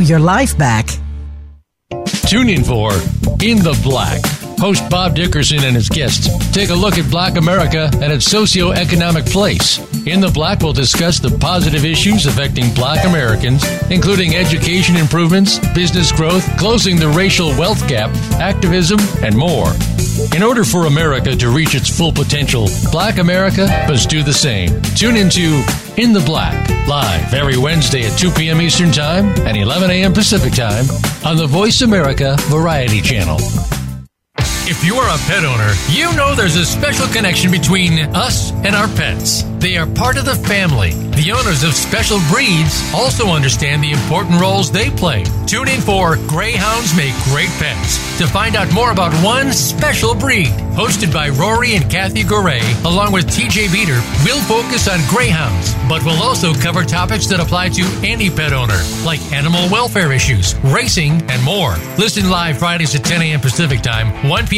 your 0.00 0.18
life 0.18 0.56
back. 0.56 0.88
Tune 2.26 2.48
in 2.48 2.64
for 2.64 2.92
In 3.40 3.58
the 3.58 3.78
Black 3.82 4.20
Host 4.58 4.90
Bob 4.90 5.14
Dickerson 5.14 5.62
and 5.62 5.76
his 5.76 5.88
guests 5.88 6.28
take 6.50 6.70
a 6.70 6.74
look 6.74 6.98
at 6.98 7.08
Black 7.10 7.36
America 7.36 7.88
and 8.02 8.12
its 8.12 8.28
socio-economic 8.28 9.24
place. 9.26 9.78
In 10.04 10.20
the 10.20 10.30
Black, 10.30 10.60
we'll 10.60 10.72
discuss 10.72 11.20
the 11.20 11.30
positive 11.38 11.84
issues 11.84 12.26
affecting 12.26 12.74
Black 12.74 13.06
Americans, 13.06 13.64
including 13.90 14.34
education 14.34 14.96
improvements, 14.96 15.58
business 15.74 16.10
growth, 16.10 16.44
closing 16.58 16.96
the 16.96 17.08
racial 17.08 17.50
wealth 17.50 17.86
gap, 17.88 18.10
activism, 18.40 18.98
and 19.22 19.36
more. 19.36 19.72
In 20.34 20.42
order 20.42 20.64
for 20.64 20.86
America 20.86 21.36
to 21.36 21.48
reach 21.48 21.74
its 21.74 21.88
full 21.88 22.12
potential, 22.12 22.68
Black 22.90 23.18
America 23.18 23.66
must 23.88 24.10
do 24.10 24.22
the 24.22 24.32
same. 24.32 24.82
Tune 24.96 25.16
into 25.16 25.64
In 25.96 26.12
the 26.12 26.22
Black, 26.26 26.68
live 26.88 27.32
every 27.32 27.56
Wednesday 27.56 28.04
at 28.04 28.18
2 28.18 28.32
p.m. 28.32 28.60
Eastern 28.60 28.90
Time 28.90 29.26
and 29.46 29.56
11 29.56 29.90
a.m. 29.90 30.12
Pacific 30.12 30.52
Time 30.54 30.84
on 31.24 31.36
the 31.36 31.46
Voice 31.46 31.82
America 31.82 32.36
Variety 32.48 33.00
Channel. 33.00 33.38
If 34.70 34.84
you 34.84 34.96
are 34.96 35.08
a 35.08 35.18
pet 35.20 35.46
owner, 35.46 35.72
you 35.88 36.14
know 36.14 36.34
there's 36.34 36.56
a 36.56 36.66
special 36.66 37.06
connection 37.06 37.50
between 37.50 38.00
us 38.14 38.52
and 38.52 38.76
our 38.76 38.86
pets. 38.86 39.42
They 39.60 39.78
are 39.78 39.86
part 39.86 40.18
of 40.18 40.26
the 40.26 40.34
family. 40.34 40.90
The 40.90 41.32
owners 41.32 41.64
of 41.64 41.72
special 41.72 42.18
breeds 42.30 42.78
also 42.94 43.28
understand 43.28 43.82
the 43.82 43.92
important 43.92 44.38
roles 44.38 44.70
they 44.70 44.90
play. 44.90 45.24
Tune 45.46 45.68
in 45.68 45.80
for 45.80 46.16
Greyhounds 46.28 46.94
Make 46.94 47.14
Great 47.24 47.48
Pets 47.58 48.18
to 48.18 48.26
find 48.26 48.56
out 48.56 48.70
more 48.72 48.92
about 48.92 49.12
one 49.24 49.52
special 49.52 50.14
breed. 50.14 50.52
Hosted 50.76 51.12
by 51.12 51.30
Rory 51.30 51.74
and 51.74 51.90
Kathy 51.90 52.22
Goray, 52.22 52.62
along 52.84 53.10
with 53.10 53.26
TJ 53.26 53.72
Beater, 53.72 54.00
we'll 54.22 54.42
focus 54.42 54.86
on 54.86 55.00
greyhounds, 55.08 55.74
but 55.88 56.04
we'll 56.04 56.22
also 56.22 56.54
cover 56.54 56.84
topics 56.84 57.26
that 57.28 57.40
apply 57.40 57.70
to 57.70 57.82
any 58.04 58.30
pet 58.30 58.52
owner, 58.52 58.78
like 59.04 59.20
animal 59.32 59.68
welfare 59.70 60.12
issues, 60.12 60.54
racing, 60.62 61.22
and 61.30 61.42
more. 61.42 61.74
Listen 61.96 62.30
live 62.30 62.58
Fridays 62.58 62.94
at 62.94 63.04
10 63.04 63.22
a.m. 63.22 63.40
Pacific 63.40 63.80
Time, 63.80 64.28
1 64.28 64.46
p.m. 64.46 64.57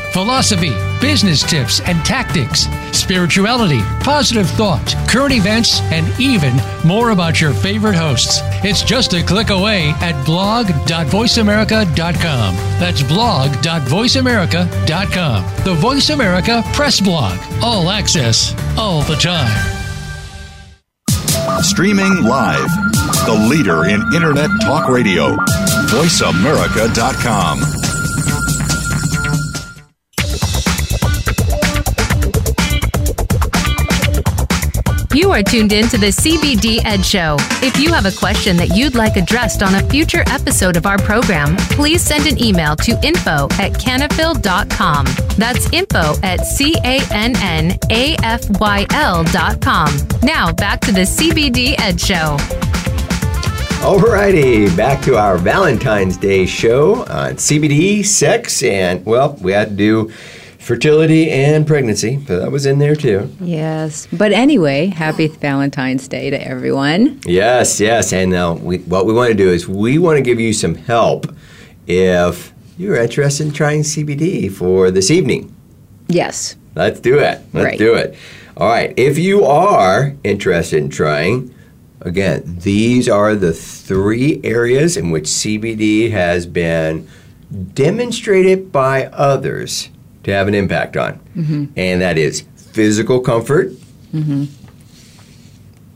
philosophy, 0.11 0.71
business 0.99 1.41
tips 1.43 1.79
and 1.81 2.03
tactics, 2.05 2.67
spirituality, 2.91 3.81
positive 4.01 4.49
thought, 4.51 4.95
current 5.07 5.33
events, 5.33 5.79
and 5.91 6.07
even 6.19 6.53
more 6.85 7.09
about 7.11 7.39
your 7.41 7.53
favorite 7.53 7.95
hosts. 7.95 8.39
It's 8.63 8.83
just 8.83 9.13
a 9.13 9.23
click 9.23 9.49
away 9.49 9.89
at 10.01 10.23
blog.voiceamerica.com. 10.25 12.55
That's 12.79 13.01
blog.voiceamerica.com. 13.03 15.63
The 15.63 15.73
Voice 15.73 16.09
America 16.09 16.61
Press 16.73 16.99
Blog. 16.99 17.39
All 17.61 17.89
access, 17.89 18.53
all 18.77 19.01
the 19.03 19.15
time. 19.15 19.77
Streaming 21.61 22.23
live. 22.23 22.67
The 23.25 23.33
leader 23.49 23.85
in 23.85 24.01
Internet 24.15 24.49
talk 24.61 24.89
radio. 24.89 25.35
VoiceAmerica.com. 25.89 27.90
You 35.13 35.31
are 35.31 35.43
tuned 35.43 35.73
in 35.73 35.89
to 35.89 35.97
the 35.97 36.07
CBD 36.07 36.85
Ed 36.85 37.05
Show. 37.05 37.35
If 37.61 37.77
you 37.77 37.91
have 37.91 38.05
a 38.05 38.13
question 38.13 38.55
that 38.55 38.77
you'd 38.77 38.95
like 38.95 39.17
addressed 39.17 39.61
on 39.61 39.75
a 39.75 39.83
future 39.89 40.23
episode 40.27 40.77
of 40.77 40.85
our 40.85 40.97
program, 40.97 41.57
please 41.71 42.01
send 42.01 42.27
an 42.27 42.41
email 42.41 42.77
to 42.77 42.93
info 43.05 43.49
at 43.59 43.73
cannafyl.com. 43.73 45.05
That's 45.35 45.69
info 45.73 46.15
at 46.23 46.45
C-A-N-N-A-F-Y-L 46.45 46.83
dot 49.25 49.59
com. 49.59 49.97
Now 50.23 50.53
back 50.53 50.79
to 50.81 50.93
the 50.93 51.01
CBD 51.01 51.77
Ed 51.77 51.99
Show. 51.99 52.37
Alrighty, 53.81 54.73
back 54.77 55.01
to 55.03 55.17
our 55.17 55.37
Valentine's 55.37 56.15
Day 56.15 56.45
show 56.45 57.01
on 57.07 57.35
CBD, 57.35 58.05
sex, 58.05 58.63
and 58.63 59.05
well, 59.05 59.35
we 59.41 59.51
had 59.51 59.71
to 59.71 59.75
do 59.75 60.13
fertility 60.61 61.29
and 61.31 61.65
pregnancy, 61.65 62.23
so 62.27 62.39
that 62.39 62.51
was 62.51 62.65
in 62.65 62.77
there 62.79 62.95
too. 62.95 63.29
Yes. 63.41 64.07
But 64.13 64.31
anyway, 64.31 64.87
happy 64.87 65.27
Valentine's 65.27 66.07
Day 66.07 66.29
to 66.29 66.47
everyone. 66.47 67.19
Yes, 67.25 67.79
yes, 67.79 68.13
and 68.13 68.31
now 68.31 68.53
we, 68.53 68.77
what 68.79 69.05
we 69.05 69.13
want 69.13 69.29
to 69.31 69.35
do 69.35 69.49
is 69.49 69.67
we 69.67 69.97
want 69.97 70.17
to 70.17 70.21
give 70.21 70.39
you 70.39 70.53
some 70.53 70.75
help 70.75 71.25
if 71.87 72.53
you're 72.77 72.95
interested 72.95 73.47
in 73.47 73.53
trying 73.53 73.81
CBD 73.81 74.51
for 74.51 74.91
this 74.91 75.09
evening. 75.09 75.53
Yes. 76.07 76.55
Let's 76.75 76.99
do 76.99 77.17
it. 77.19 77.41
Let's 77.53 77.65
Right. 77.65 77.77
do 77.77 77.95
it. 77.95 78.15
All 78.55 78.69
right. 78.69 78.93
If 78.97 79.17
you 79.17 79.43
are 79.45 80.15
interested 80.23 80.77
in 80.77 80.89
trying, 80.89 81.53
again, 82.01 82.43
these 82.61 83.09
are 83.09 83.35
the 83.35 83.53
three 83.53 84.39
areas 84.43 84.95
in 84.95 85.09
which 85.11 85.25
CBD 85.25 86.11
has 86.11 86.45
been 86.45 87.07
demonstrated 87.73 88.71
by 88.71 89.07
others 89.07 89.89
to 90.23 90.31
have 90.31 90.47
an 90.47 90.53
impact 90.53 90.97
on. 90.97 91.19
Mm-hmm. 91.35 91.65
And 91.75 92.01
that 92.01 92.17
is 92.17 92.41
physical 92.55 93.19
comfort, 93.19 93.71
mm-hmm. 94.13 94.45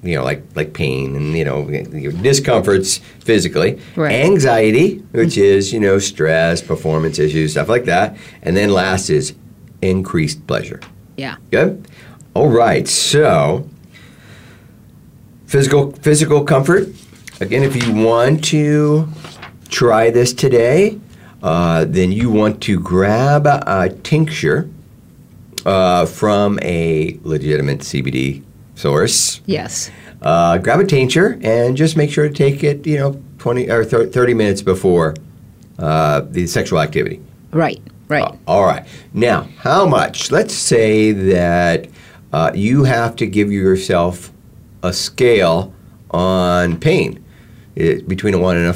you 0.07 0.15
know, 0.15 0.23
like 0.23 0.43
like 0.55 0.73
pain 0.73 1.15
and 1.15 1.37
you 1.37 1.45
know 1.45 1.67
your 1.69 2.11
discomforts 2.11 2.97
physically, 3.19 3.79
Right. 3.95 4.13
anxiety, 4.13 4.97
which 5.11 5.29
mm-hmm. 5.29 5.41
is 5.41 5.73
you 5.73 5.79
know 5.79 5.99
stress, 5.99 6.61
performance 6.61 7.19
issues, 7.19 7.51
stuff 7.51 7.69
like 7.69 7.85
that, 7.85 8.17
and 8.41 8.55
then 8.57 8.69
last 8.69 9.09
is 9.09 9.35
increased 9.81 10.45
pleasure. 10.47 10.81
Yeah. 11.17 11.37
Good. 11.51 11.87
All 12.33 12.49
right. 12.49 12.87
So 12.87 13.69
physical 15.45 15.91
physical 15.93 16.43
comfort. 16.43 16.89
Again, 17.41 17.63
if 17.63 17.75
you 17.75 17.93
want 17.93 18.43
to 18.45 19.09
try 19.69 20.09
this 20.09 20.33
today, 20.33 20.99
uh, 21.45 21.85
then 21.85 22.11
you 22.11 22.29
want 22.31 22.59
to 22.63 22.79
grab 22.79 23.45
a 23.45 23.89
tincture 24.03 24.67
uh, 25.65 26.05
from 26.07 26.57
a 26.63 27.19
legitimate 27.23 27.79
CBD 27.79 28.43
source. 28.73 29.41
Yes. 29.45 29.91
Uh, 30.21 30.57
grab 30.57 30.79
a 30.79 30.85
tincture 30.85 31.39
and 31.43 31.77
just 31.77 31.95
make 31.95 32.09
sure 32.09 32.27
to 32.27 32.33
take 32.33 32.63
it. 32.63 32.85
You 32.87 32.97
know, 32.97 33.21
twenty 33.37 33.69
or 33.69 33.83
thirty 33.85 34.33
minutes 34.33 34.61
before 34.63 35.13
uh, 35.77 36.21
the 36.31 36.47
sexual 36.47 36.79
activity. 36.79 37.21
Right. 37.51 37.79
Right. 38.07 38.23
Uh, 38.23 38.35
all 38.47 38.65
right. 38.65 38.85
Now, 39.13 39.47
how 39.59 39.85
much? 39.85 40.31
Let's 40.31 40.53
say 40.53 41.11
that 41.11 41.87
uh, 42.33 42.51
you 42.55 42.83
have 42.85 43.15
to 43.17 43.27
give 43.27 43.51
yourself 43.51 44.31
a 44.83 44.91
scale 44.93 45.73
on 46.11 46.79
pain 46.79 47.23
It- 47.75 48.07
between 48.07 48.33
a 48.33 48.39
one 48.39 48.57
and 48.57 48.67
a 48.67 48.73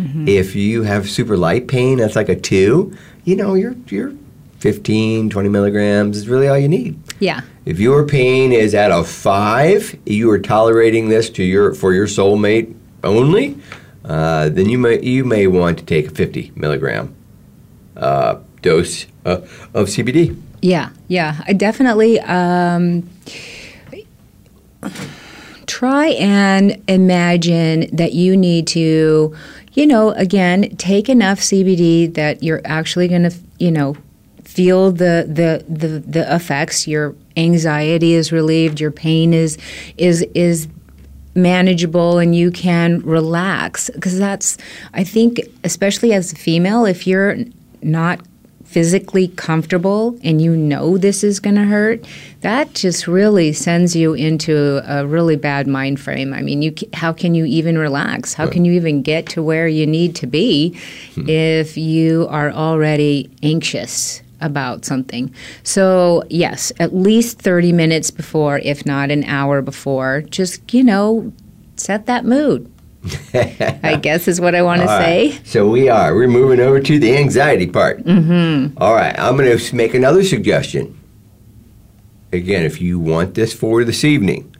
5 0.00 0.28
If 0.28 0.54
you 0.56 0.82
have 0.82 1.08
super 1.08 1.36
light 1.36 1.68
pain, 1.68 1.98
that's 1.98 2.16
like 2.16 2.28
a 2.28 2.36
two. 2.36 2.96
You 3.24 3.36
know, 3.36 3.54
you're 3.54 3.74
you're 3.88 4.14
15, 4.60 5.30
20 5.30 5.48
milligrams 5.48 6.16
is 6.16 6.28
really 6.28 6.48
all 6.48 6.58
you 6.58 6.68
need. 6.68 6.98
yeah. 7.18 7.40
If 7.66 7.78
your 7.78 8.06
pain 8.06 8.52
is 8.52 8.74
at 8.74 8.90
a 8.90 9.04
five, 9.04 9.96
you 10.06 10.30
are 10.30 10.38
tolerating 10.38 11.08
this 11.08 11.30
to 11.30 11.42
your 11.44 11.74
for 11.74 11.92
your 11.92 12.06
soulmate 12.06 12.74
only. 13.04 13.56
Uh, 14.04 14.48
then 14.48 14.68
you 14.68 14.78
may 14.78 15.00
you 15.02 15.24
may 15.24 15.46
want 15.46 15.78
to 15.78 15.84
take 15.84 16.08
a 16.08 16.10
50 16.10 16.52
milligram 16.56 17.14
uh, 17.96 18.38
dose 18.62 19.06
uh, 19.24 19.40
of 19.74 19.88
CBD. 19.88 20.40
Yeah, 20.62 20.90
yeah, 21.08 21.42
I 21.46 21.52
definitely 21.52 22.18
um, 22.20 23.08
try 25.70 26.08
and 26.08 26.82
imagine 26.88 27.88
that 27.94 28.12
you 28.12 28.36
need 28.36 28.66
to, 28.66 29.34
you 29.74 29.86
know, 29.86 30.10
again, 30.10 30.74
take 30.76 31.08
enough 31.08 31.38
CBD 31.38 32.12
that 32.14 32.42
you're 32.42 32.60
actually 32.64 33.06
going 33.06 33.22
to, 33.22 33.32
you 33.60 33.70
know, 33.70 33.96
feel 34.42 34.90
the, 34.90 35.24
the 35.28 35.64
the 35.72 36.00
the 36.00 36.34
effects. 36.34 36.88
Your 36.88 37.14
anxiety 37.36 38.14
is 38.14 38.32
relieved. 38.32 38.80
Your 38.80 38.90
pain 38.90 39.32
is 39.32 39.56
is 39.96 40.22
is 40.34 40.66
manageable 41.36 42.18
and 42.18 42.34
you 42.34 42.50
can 42.50 42.98
relax 43.02 43.88
because 43.90 44.18
that's 44.18 44.58
i 44.94 45.04
think 45.04 45.38
especially 45.62 46.12
as 46.12 46.32
a 46.32 46.36
female 46.36 46.84
if 46.84 47.06
you're 47.06 47.36
not 47.82 48.18
physically 48.70 49.26
comfortable 49.26 50.16
and 50.22 50.40
you 50.40 50.54
know 50.54 50.96
this 50.96 51.24
is 51.24 51.40
going 51.40 51.56
to 51.56 51.64
hurt 51.64 52.06
that 52.42 52.72
just 52.72 53.08
really 53.08 53.52
sends 53.52 53.96
you 53.96 54.14
into 54.14 54.80
a 54.86 55.04
really 55.04 55.34
bad 55.34 55.66
mind 55.66 55.98
frame 55.98 56.32
i 56.32 56.40
mean 56.40 56.62
you 56.62 56.72
how 56.94 57.12
can 57.12 57.34
you 57.34 57.44
even 57.44 57.76
relax 57.76 58.32
how 58.32 58.46
can 58.46 58.64
you 58.64 58.72
even 58.72 59.02
get 59.02 59.26
to 59.26 59.42
where 59.42 59.66
you 59.66 59.84
need 59.84 60.14
to 60.14 60.24
be 60.24 60.72
hmm. 61.16 61.28
if 61.28 61.76
you 61.76 62.28
are 62.30 62.52
already 62.52 63.28
anxious 63.42 64.22
about 64.42 64.86
something. 64.86 65.34
So, 65.64 66.22
yes, 66.30 66.72
at 66.80 66.94
least 66.94 67.38
30 67.40 67.72
minutes 67.72 68.10
before, 68.10 68.58
if 68.60 68.86
not 68.86 69.10
an 69.10 69.24
hour 69.24 69.60
before, 69.60 70.22
just, 70.22 70.72
you 70.72 70.82
know, 70.82 71.30
set 71.76 72.06
that 72.06 72.24
mood. 72.24 72.70
I 73.32 73.98
guess 74.00 74.28
is 74.28 74.40
what 74.40 74.54
I 74.54 74.62
want 74.62 74.82
to 74.82 74.90
All 74.90 74.98
say. 74.98 75.38
So 75.44 75.68
we 75.68 75.88
are. 75.88 76.14
We're 76.14 76.28
moving 76.28 76.60
over 76.60 76.80
to 76.80 76.98
the 76.98 77.16
anxiety 77.16 77.66
part. 77.66 78.04
Mm-hmm. 78.04 78.76
All 78.78 78.94
right. 78.94 79.18
I'm 79.18 79.36
going 79.36 79.56
to 79.56 79.74
make 79.74 79.94
another 79.94 80.22
suggestion. 80.22 80.98
Again, 82.32 82.64
if 82.64 82.80
you 82.80 82.98
want 82.98 83.34
this 83.34 83.54
for 83.54 83.84
this 83.84 84.04
evening, 84.04 84.54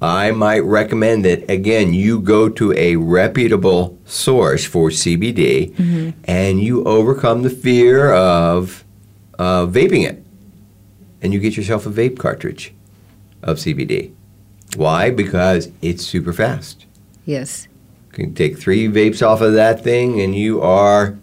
I 0.00 0.30
might 0.30 0.60
recommend 0.60 1.24
that, 1.24 1.50
again, 1.50 1.92
you 1.92 2.20
go 2.20 2.48
to 2.48 2.72
a 2.72 2.96
reputable 2.96 3.98
source 4.06 4.64
for 4.64 4.90
CBD 4.90 5.74
Mm-hmm. 5.74 6.10
and 6.24 6.60
you 6.62 6.84
overcome 6.84 7.42
the 7.42 7.50
fear 7.50 8.12
of 8.14 8.84
uh, 9.38 9.66
vaping 9.66 10.06
it. 10.08 10.22
And 11.22 11.34
you 11.34 11.40
get 11.40 11.56
yourself 11.56 11.84
a 11.84 11.90
vape 11.90 12.18
cartridge 12.18 12.72
of 13.42 13.58
CBD. 13.58 14.14
Why? 14.76 15.10
Because 15.10 15.70
it's 15.82 16.06
super 16.06 16.32
fast. 16.32 16.86
Yes. 17.26 17.68
You 18.20 18.26
can 18.26 18.34
take 18.34 18.58
three 18.58 18.86
vapes 18.86 19.26
off 19.26 19.40
of 19.40 19.54
that 19.54 19.82
thing 19.82 20.20
and 20.20 20.36
you 20.36 20.60
are 20.60 21.16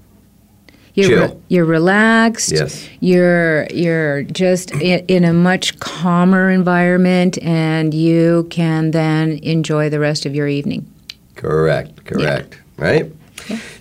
You're, 0.96 1.08
Chill. 1.10 1.28
re- 1.28 1.42
you're 1.48 1.66
relaxed. 1.66 2.52
Yes. 2.52 2.90
You're 3.02 3.68
you're 3.68 4.24
just 4.24 4.72
in, 4.72 5.06
in 5.08 5.24
a 5.24 5.32
much 5.32 5.80
calmer 5.80 6.50
environment, 6.50 7.38
and 7.44 7.94
you 7.94 8.48
can 8.50 8.90
then 8.90 9.34
enjoy 9.44 9.92
the 9.92 10.00
rest 10.00 10.26
of 10.26 10.34
your 10.34 10.48
evening. 10.48 10.92
correct, 11.36 12.04
correct, 12.06 12.58
right? 12.78 13.12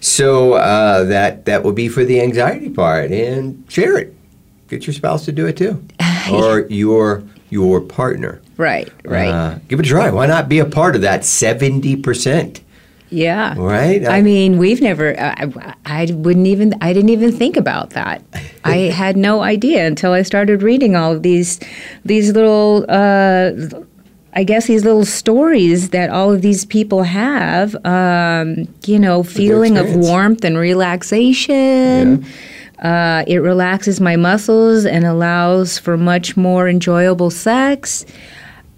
So 0.01 0.53
uh, 0.53 1.05
that 1.05 1.47
that 1.47 1.65
would 1.65 1.75
be 1.75 1.89
for 1.89 2.05
the 2.05 2.21
anxiety 2.21 2.69
part, 2.69 3.11
and 3.11 3.65
share 3.67 3.97
it. 3.97 4.15
Get 4.69 4.87
your 4.87 4.93
spouse 4.93 5.25
to 5.25 5.33
do 5.33 5.47
it 5.47 5.57
too, 5.57 5.83
or 6.31 6.67
your 6.69 7.23
your 7.49 7.81
partner. 7.81 8.43
Right. 8.59 8.93
Right. 9.07 9.31
Uh, 9.31 9.59
give 9.69 9.81
it 9.81 9.87
a 9.87 9.89
try. 9.89 10.11
Why 10.11 10.27
not 10.27 10.51
be 10.51 10.59
a 10.59 10.67
part 10.67 10.97
of 10.97 11.01
that 11.01 11.25
seventy 11.25 11.97
percent? 11.97 12.61
Yeah. 13.11 13.55
Right. 13.57 14.07
I 14.07 14.23
mean, 14.23 14.59
we've 14.59 14.81
never. 14.81 15.19
I, 15.19 15.75
I 15.85 16.09
wouldn't 16.13 16.47
even. 16.47 16.75
I 16.81 16.93
didn't 16.93 17.11
even 17.11 17.33
think 17.33 17.57
about 17.57 17.91
that. 17.91 18.23
I 18.65 18.77
had 18.77 19.17
no 19.17 19.43
idea 19.43 19.87
until 19.87 20.13
I 20.13 20.23
started 20.23 20.63
reading 20.63 20.97
all 20.97 21.13
of 21.13 21.23
these, 21.23 21.61
these 22.05 22.33
little. 22.33 22.85
Uh, 22.89 23.53
I 24.33 24.45
guess 24.45 24.67
these 24.67 24.85
little 24.85 25.07
stories 25.07 25.91
that 25.91 26.11
all 26.11 26.31
of 26.31 26.43
these 26.43 26.65
people 26.67 27.05
have. 27.05 27.75
Um, 27.87 28.69
you 28.85 28.99
know, 28.99 29.23
feeling 29.23 29.79
of 29.79 29.95
warmth 29.95 30.45
and 30.45 30.59
relaxation. 30.59 32.27
Uh, 32.79 33.25
it 33.27 33.39
relaxes 33.39 34.01
my 34.01 34.17
muscles 34.17 34.85
and 34.85 35.07
allows 35.07 35.79
for 35.79 35.97
much 35.97 36.37
more 36.37 36.69
enjoyable 36.69 37.31
sex. 37.31 38.05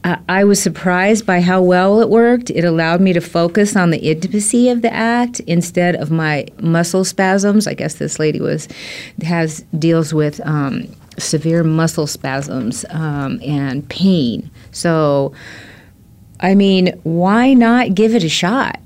I 0.05 0.45
was 0.45 0.63
surprised 0.63 1.27
by 1.27 1.41
how 1.41 1.61
well 1.61 2.01
it 2.01 2.09
worked. 2.09 2.51
It 2.51 2.65
allowed 2.65 3.01
me 3.01 3.13
to 3.13 3.21
focus 3.21 3.75
on 3.77 3.91
the 3.91 3.99
intimacy 3.99 4.69
of 4.69 4.81
the 4.83 4.93
act 4.93 5.41
instead 5.41 5.97
of 5.97 6.11
my 6.11 6.47
muscle 6.61 7.05
spasms. 7.05 7.67
I 7.67 7.75
guess 7.75 7.95
this 7.95 8.19
lady 8.19 8.41
was 8.41 8.69
has 9.23 9.65
deals 9.77 10.15
with 10.15 10.41
um, 10.47 10.87
severe 11.19 11.65
muscle 11.65 12.07
spasms 12.07 12.85
um, 12.91 13.41
and 13.45 13.87
pain. 13.89 14.51
So, 14.71 15.33
I 16.41 16.55
mean, 16.55 16.99
why 17.03 17.55
not 17.55 17.95
give 17.95 18.15
it 18.15 18.23
a 18.23 18.29
shot? 18.29 18.81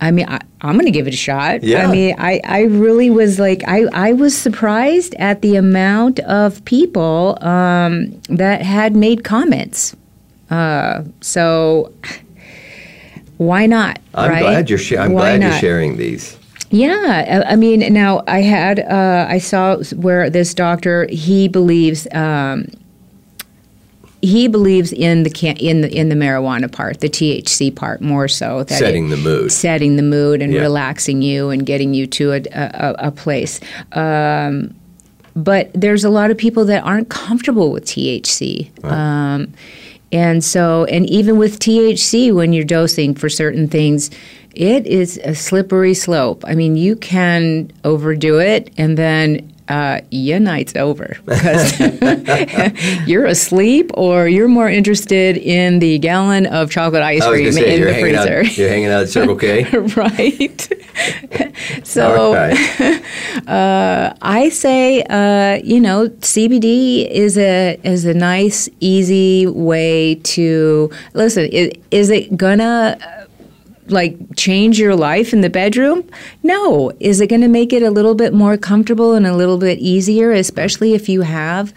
I 0.00 0.10
mean, 0.10 0.26
I, 0.28 0.40
I'm 0.62 0.74
going 0.74 0.86
to 0.86 0.92
give 0.92 1.06
it 1.06 1.14
a 1.14 1.16
shot. 1.16 1.62
Yeah. 1.62 1.86
I 1.86 1.92
mean, 1.92 2.14
I, 2.18 2.40
I 2.44 2.62
really 2.62 3.10
was 3.10 3.38
like, 3.38 3.62
I, 3.66 3.84
I 3.92 4.12
was 4.12 4.36
surprised 4.36 5.14
at 5.16 5.42
the 5.42 5.56
amount 5.56 6.20
of 6.20 6.64
people 6.64 7.38
um, 7.40 8.20
that 8.28 8.62
had 8.62 8.96
made 8.96 9.22
comments. 9.24 9.96
Uh, 10.52 11.04
so 11.20 11.92
why 13.38 13.66
not? 13.66 13.98
I'm 14.14 14.30
right? 14.30 14.40
glad 14.42 14.68
you're. 14.70 14.78
Sh- 14.78 14.92
I'm 14.92 15.12
Why 15.12 15.36
glad 15.38 15.42
you're 15.42 15.58
sharing 15.60 15.96
these. 15.96 16.36
Yeah, 16.70 17.42
I 17.46 17.52
I 17.52 17.56
mean, 17.56 17.92
now 17.92 18.22
I 18.28 18.40
had 18.42 18.80
uh, 18.80 19.26
I 19.28 19.38
saw 19.38 19.76
where 19.96 20.28
this 20.30 20.54
doctor 20.54 21.06
he 21.10 21.48
believes 21.48 22.06
um, 22.12 22.66
he 24.20 24.46
believes 24.48 24.92
in 24.92 25.22
the 25.22 25.30
can- 25.30 25.56
in 25.56 25.80
the 25.80 25.90
in 25.94 26.08
the 26.08 26.14
marijuana 26.14 26.70
part, 26.70 27.00
the 27.00 27.08
THC 27.08 27.74
part 27.74 28.00
more 28.00 28.28
so 28.28 28.62
that 28.64 28.78
Setting 28.78 29.06
it- 29.06 29.10
the 29.10 29.16
mood. 29.16 29.52
setting 29.52 29.96
the 29.96 30.02
mood 30.02 30.42
and 30.42 30.52
Yeah. 30.52 30.60
relaxing 30.60 31.22
you 31.22 31.50
and 31.50 31.64
getting 31.66 31.94
you 31.94 32.06
to 32.08 32.32
a 32.32 32.42
a, 32.52 32.94
a 33.08 33.10
place. 33.10 33.58
Um, 33.92 34.74
but 35.34 35.70
there's 35.74 36.04
a 36.04 36.10
lot 36.10 36.30
of 36.30 36.36
people 36.36 36.66
that 36.66 36.84
aren't 36.84 37.08
comfortable 37.08 37.72
with 37.72 37.86
THC. 37.86 38.70
Um, 38.84 39.52
and 40.12 40.44
so, 40.44 40.84
and 40.84 41.08
even 41.08 41.38
with 41.38 41.58
THC, 41.58 42.34
when 42.34 42.52
you're 42.52 42.64
dosing 42.64 43.14
for 43.14 43.28
certain 43.28 43.66
things, 43.66 44.10
it 44.54 44.86
is 44.86 45.18
a 45.24 45.34
slippery 45.34 45.94
slope. 45.94 46.44
I 46.46 46.54
mean, 46.54 46.76
you 46.76 46.96
can 46.96 47.72
overdo 47.84 48.38
it, 48.38 48.70
and 48.76 48.98
then 48.98 49.52
uh, 49.68 50.00
your 50.10 50.38
night's 50.38 50.76
over 50.76 51.16
because 51.24 51.80
you're 53.08 53.24
asleep, 53.24 53.90
or 53.94 54.28
you're 54.28 54.48
more 54.48 54.68
interested 54.68 55.38
in 55.38 55.78
the 55.78 55.98
gallon 55.98 56.46
of 56.46 56.70
chocolate 56.70 57.02
ice 57.02 57.26
cream 57.26 57.50
say 57.52 57.76
in 57.76 57.80
the 57.80 57.94
freezer. 57.94 58.40
out. 58.40 58.58
You're 58.58 58.68
hanging 58.68 58.88
out 58.88 59.02
at 59.02 59.08
Circle 59.08 59.36
K. 59.36 59.64
right. 59.96 60.68
So 61.92 62.28
All 62.28 62.34
right. 62.34 63.02
I 64.22 64.48
say, 64.50 65.02
uh, 65.02 65.60
you 65.62 65.80
know, 65.80 66.08
CBD 66.08 67.08
is 67.08 67.36
a 67.36 67.78
is 67.84 68.04
a 68.04 68.14
nice, 68.14 68.68
easy 68.80 69.46
way 69.46 70.16
to 70.16 70.90
listen. 71.14 71.46
Is, 71.46 71.72
is 71.90 72.10
it 72.10 72.36
gonna 72.36 72.98
uh, 73.00 73.26
like 73.88 74.16
change 74.36 74.78
your 74.78 74.96
life 74.96 75.32
in 75.32 75.40
the 75.40 75.50
bedroom? 75.50 76.08
No. 76.42 76.92
Is 77.00 77.20
it 77.20 77.28
going 77.28 77.42
to 77.42 77.48
make 77.48 77.72
it 77.72 77.82
a 77.82 77.90
little 77.90 78.14
bit 78.14 78.32
more 78.32 78.56
comfortable 78.56 79.14
and 79.14 79.26
a 79.26 79.36
little 79.36 79.58
bit 79.58 79.78
easier, 79.78 80.32
especially 80.32 80.94
if 80.94 81.08
you 81.08 81.22
have 81.22 81.74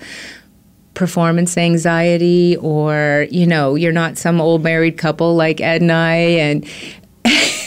performance 0.93 1.57
anxiety 1.57 2.55
or 2.57 3.27
you 3.29 3.45
know 3.45 3.75
you're 3.75 3.91
not 3.91 4.17
some 4.17 4.39
old 4.39 4.63
married 4.63 4.97
couple 4.97 5.35
like 5.35 5.59
Ed 5.59 5.81
and 5.81 5.91
I 5.91 6.15
and 6.15 6.65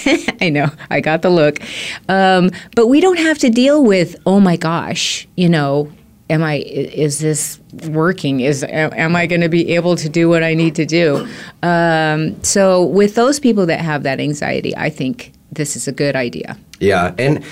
I 0.41 0.51
know 0.51 0.69
I 0.91 1.01
got 1.01 1.23
the 1.23 1.31
look. 1.31 1.61
Um, 2.09 2.51
but 2.75 2.87
we 2.87 3.01
don't 3.01 3.19
have 3.19 3.39
to 3.39 3.51
deal 3.51 3.85
with 3.85 4.17
oh 4.27 4.41
my 4.41 4.57
gosh 4.57 5.27
you 5.37 5.49
know 5.49 5.91
am 6.31 6.43
I 6.43 6.57
is 6.57 7.19
this 7.21 7.59
working? 7.89 8.41
Is 8.41 8.63
am 8.65 8.93
am 8.93 9.17
I 9.17 9.27
going 9.27 9.41
to 9.41 9.49
be 9.49 9.75
able 9.75 9.97
to 9.97 10.09
do 10.09 10.29
what 10.29 10.43
I 10.43 10.55
need 10.55 10.75
to 10.77 10.87
do? 10.87 11.29
Um, 11.63 12.43
so 12.43 12.85
with 12.85 13.15
those 13.15 13.41
people 13.41 13.67
that 13.67 13.81
have 13.81 14.03
that 14.03 14.21
anxiety 14.21 14.77
I 14.77 14.91
think 14.91 15.33
this 15.53 15.77
is 15.77 15.89
a 15.89 15.93
good 15.93 16.17
idea. 16.17 16.59
Yeah, 16.81 17.15
and 17.19 17.45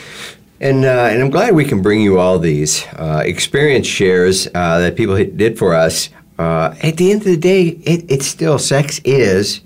and 0.61 0.85
uh, 0.85 1.09
and 1.11 1.23
I'm 1.23 1.31
glad 1.31 1.55
we 1.55 1.65
can 1.65 1.83
bring 1.83 2.01
you 2.01 2.19
all 2.19 2.39
these 2.39 2.87
uh, 2.95 3.23
experience 3.25 3.87
shares 3.87 4.47
uh, 4.55 4.79
that 4.81 4.97
people 4.97 5.17
did 5.17 5.59
for 5.59 5.75
us. 5.75 6.11
Uh, 6.39 6.75
at 6.83 6.99
the 6.99 7.11
end 7.11 7.23
of 7.23 7.27
the 7.27 7.37
day, 7.37 7.69
it, 7.69 8.05
it's 8.11 8.27
still 8.27 8.59
sex 8.59 9.01
is 9.05 9.63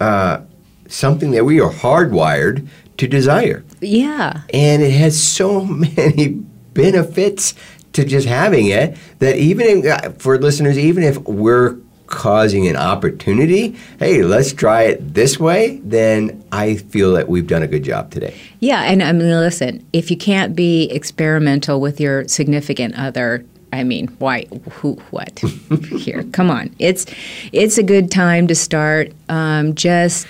uh, 0.00 0.40
something 0.88 1.30
that 1.32 1.44
we 1.44 1.60
are 1.60 1.70
hardwired 1.70 2.66
to 2.96 3.08
desire, 3.08 3.64
yeah 3.80 4.42
and 4.52 4.82
it 4.82 4.92
has 4.92 5.20
so 5.20 5.64
many 5.96 6.28
benefits 6.74 7.54
to 7.94 8.04
just 8.04 8.26
having 8.26 8.66
it 8.66 8.96
that 9.20 9.36
even 9.36 9.66
if, 9.66 9.86
uh, 9.86 10.10
for 10.18 10.38
listeners, 10.38 10.76
even 10.76 11.02
if 11.02 11.18
we're 11.20 11.78
causing 12.06 12.68
an 12.68 12.76
opportunity, 12.76 13.76
hey, 13.98 14.22
let's 14.22 14.52
try 14.52 14.82
it 14.82 15.14
this 15.14 15.40
way, 15.40 15.80
then 15.82 16.44
I 16.52 16.76
feel 16.76 17.14
that 17.14 17.28
we've 17.28 17.46
done 17.46 17.62
a 17.62 17.66
good 17.66 17.82
job 17.82 18.10
today. 18.10 18.38
Yeah, 18.60 18.82
and 18.82 19.02
I 19.02 19.12
mean, 19.12 19.28
listen, 19.28 19.86
if 19.92 20.10
you 20.10 20.16
can't 20.16 20.54
be 20.54 20.84
experimental 20.90 21.80
with 21.80 22.00
your 22.00 22.28
significant 22.28 22.96
other, 22.96 23.44
I 23.72 23.82
mean, 23.82 24.08
why? 24.18 24.44
Who? 24.70 24.94
What? 25.10 25.38
Here, 25.98 26.22
come 26.32 26.50
on. 26.50 26.74
It's 26.78 27.06
it's 27.52 27.76
a 27.76 27.82
good 27.82 28.10
time 28.10 28.46
to 28.46 28.54
start. 28.54 29.12
Um, 29.28 29.74
just 29.74 30.28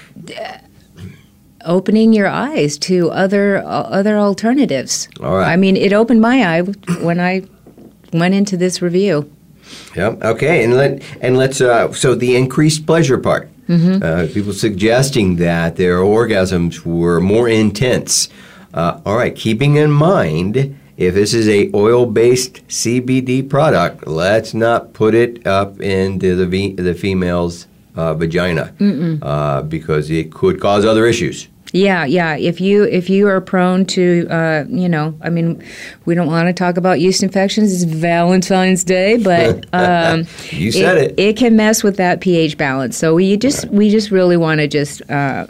opening 1.65 2.13
your 2.13 2.29
eyes 2.29 2.79
to 2.79 3.11
other 3.11 3.59
uh, 3.59 3.69
other 3.69 4.19
alternatives. 4.19 5.09
All 5.21 5.37
right. 5.37 5.53
I 5.53 5.57
mean, 5.57 5.77
it 5.77 5.93
opened 5.93 6.21
my 6.21 6.45
eye 6.45 6.61
when 6.61 7.21
I 7.21 7.43
went 8.13 8.35
into 8.35 8.57
this 8.57 8.81
review. 8.83 9.31
Yep. 9.97 10.23
Okay. 10.23 10.65
And 10.65 10.75
let 10.75 11.03
and 11.21 11.37
let's. 11.37 11.61
Uh, 11.61 11.93
so 11.93 12.15
the 12.15 12.37
increased 12.37 12.87
pleasure 12.87 13.19
part. 13.19 13.51
Uh, 13.67 14.27
people 14.33 14.53
suggesting 14.53 15.37
that 15.37 15.77
their 15.77 15.97
orgasms 15.97 16.85
were 16.85 17.19
more 17.19 17.49
intense. 17.49 18.29
Uh, 18.75 19.01
all 19.07 19.17
right. 19.17 19.35
Keeping 19.35 19.77
in 19.77 19.91
mind, 19.91 20.79
if 20.99 21.15
this 21.15 21.33
is 21.33 21.49
a 21.49 21.71
oil-based 21.75 22.67
CBD 22.69 23.49
product, 23.49 24.07
let's 24.07 24.53
not 24.53 24.93
put 24.93 25.15
it 25.15 25.47
up 25.47 25.81
into 25.81 26.37
the 26.37 26.73
the 26.75 26.95
female's 26.95 27.67
uh, 27.97 28.15
vagina 28.15 28.73
uh, 29.23 29.63
because 29.63 30.11
it 30.11 30.33
could 30.33 30.61
cause 30.61 30.85
other 30.85 31.07
issues. 31.07 31.49
Yeah, 31.73 32.05
yeah. 32.05 32.37
If 32.37 32.61
you 32.61 32.85
if 32.85 33.11
you 33.11 33.27
are 33.27 33.41
prone 33.41 33.85
to, 33.87 34.29
uh, 34.31 34.65
you 34.69 34.89
know, 34.89 35.19
I 35.23 35.29
mean, 35.31 35.61
we 36.05 36.15
don't 36.15 36.29
want 36.29 36.47
to 36.47 36.53
talk 36.53 36.77
about 36.77 37.01
yeast 37.01 37.25
infections. 37.25 37.73
It's 37.73 37.83
Valentine's 37.83 38.85
Day, 38.85 39.17
but 39.17 39.67
um, 39.73 40.25
You 40.51 40.71
said 40.71 40.99
it. 40.99 41.19
it. 41.19 41.37
can 41.37 41.57
mess 41.57 41.83
with 41.83 41.97
that 41.97 42.21
pH 42.21 42.57
balance. 42.59 42.97
So 42.97 43.17
we 43.17 43.37
just 43.37 43.67
we 43.71 43.91
just 43.91 44.13
really 44.13 44.37
want 44.37 44.61
to 44.61 44.69
just 44.69 45.03
uh, 45.11 45.47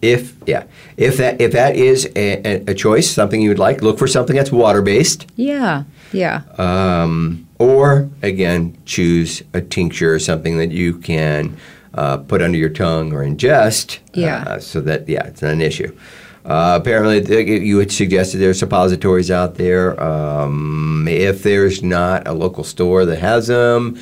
If 0.00 0.34
yeah, 0.46 0.64
if 0.96 1.18
that 1.18 1.38
if 1.42 1.52
that 1.52 1.76
is 1.76 2.06
a, 2.16 2.40
a- 2.46 2.64
a 2.70 2.74
choice, 2.74 3.10
something 3.10 3.42
you 3.42 3.50
would 3.50 3.58
like, 3.58 3.82
look 3.82 3.98
for 3.98 4.06
something 4.06 4.36
that's 4.36 4.50
water 4.52 4.80
based. 4.80 5.26
Yeah, 5.36 5.84
yeah. 6.12 6.40
Um, 6.56 7.43
or 7.58 8.10
again, 8.22 8.76
choose 8.84 9.42
a 9.52 9.60
tincture 9.60 10.14
or 10.14 10.18
something 10.18 10.58
that 10.58 10.70
you 10.70 10.98
can 10.98 11.56
uh, 11.94 12.18
put 12.18 12.42
under 12.42 12.58
your 12.58 12.68
tongue 12.68 13.12
or 13.12 13.24
ingest. 13.24 13.98
Yeah. 14.12 14.44
Uh, 14.46 14.58
so 14.58 14.80
that 14.80 15.08
yeah, 15.08 15.26
it's 15.26 15.42
not 15.42 15.52
an 15.52 15.60
issue. 15.60 15.96
Uh, 16.44 16.78
apparently, 16.78 17.24
th- 17.24 17.62
you 17.62 17.78
had 17.78 17.90
suggested 17.90 18.38
there 18.38 18.50
are 18.50 18.54
suppositories 18.54 19.30
out 19.30 19.54
there. 19.54 19.98
Um, 20.02 21.06
if 21.08 21.42
there's 21.42 21.82
not 21.82 22.28
a 22.28 22.32
local 22.32 22.64
store 22.64 23.06
that 23.06 23.18
has 23.18 23.46
them, 23.46 23.98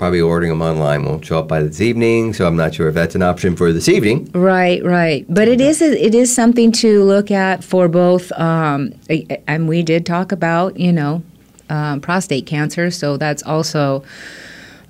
probably 0.00 0.20
ordering 0.20 0.50
them 0.50 0.62
online 0.62 1.04
won't 1.04 1.24
show 1.24 1.40
up 1.40 1.48
by 1.48 1.62
this 1.62 1.80
evening. 1.80 2.32
So 2.32 2.46
I'm 2.46 2.56
not 2.56 2.74
sure 2.74 2.88
if 2.88 2.94
that's 2.94 3.14
an 3.14 3.22
option 3.22 3.56
for 3.56 3.72
this 3.72 3.88
evening. 3.88 4.30
Right, 4.32 4.82
right. 4.84 5.26
But 5.28 5.48
it 5.48 5.60
is 5.60 5.82
it 5.82 6.14
is 6.14 6.34
something 6.34 6.70
to 6.72 7.02
look 7.04 7.30
at 7.30 7.64
for 7.64 7.88
both. 7.88 8.30
Um, 8.32 8.94
and 9.46 9.68
we 9.68 9.82
did 9.82 10.06
talk 10.06 10.32
about 10.32 10.78
you 10.78 10.92
know 10.92 11.22
um, 11.70 12.00
prostate 12.00 12.46
cancer, 12.46 12.90
so 12.90 13.16
that's 13.16 13.42
also 13.44 14.02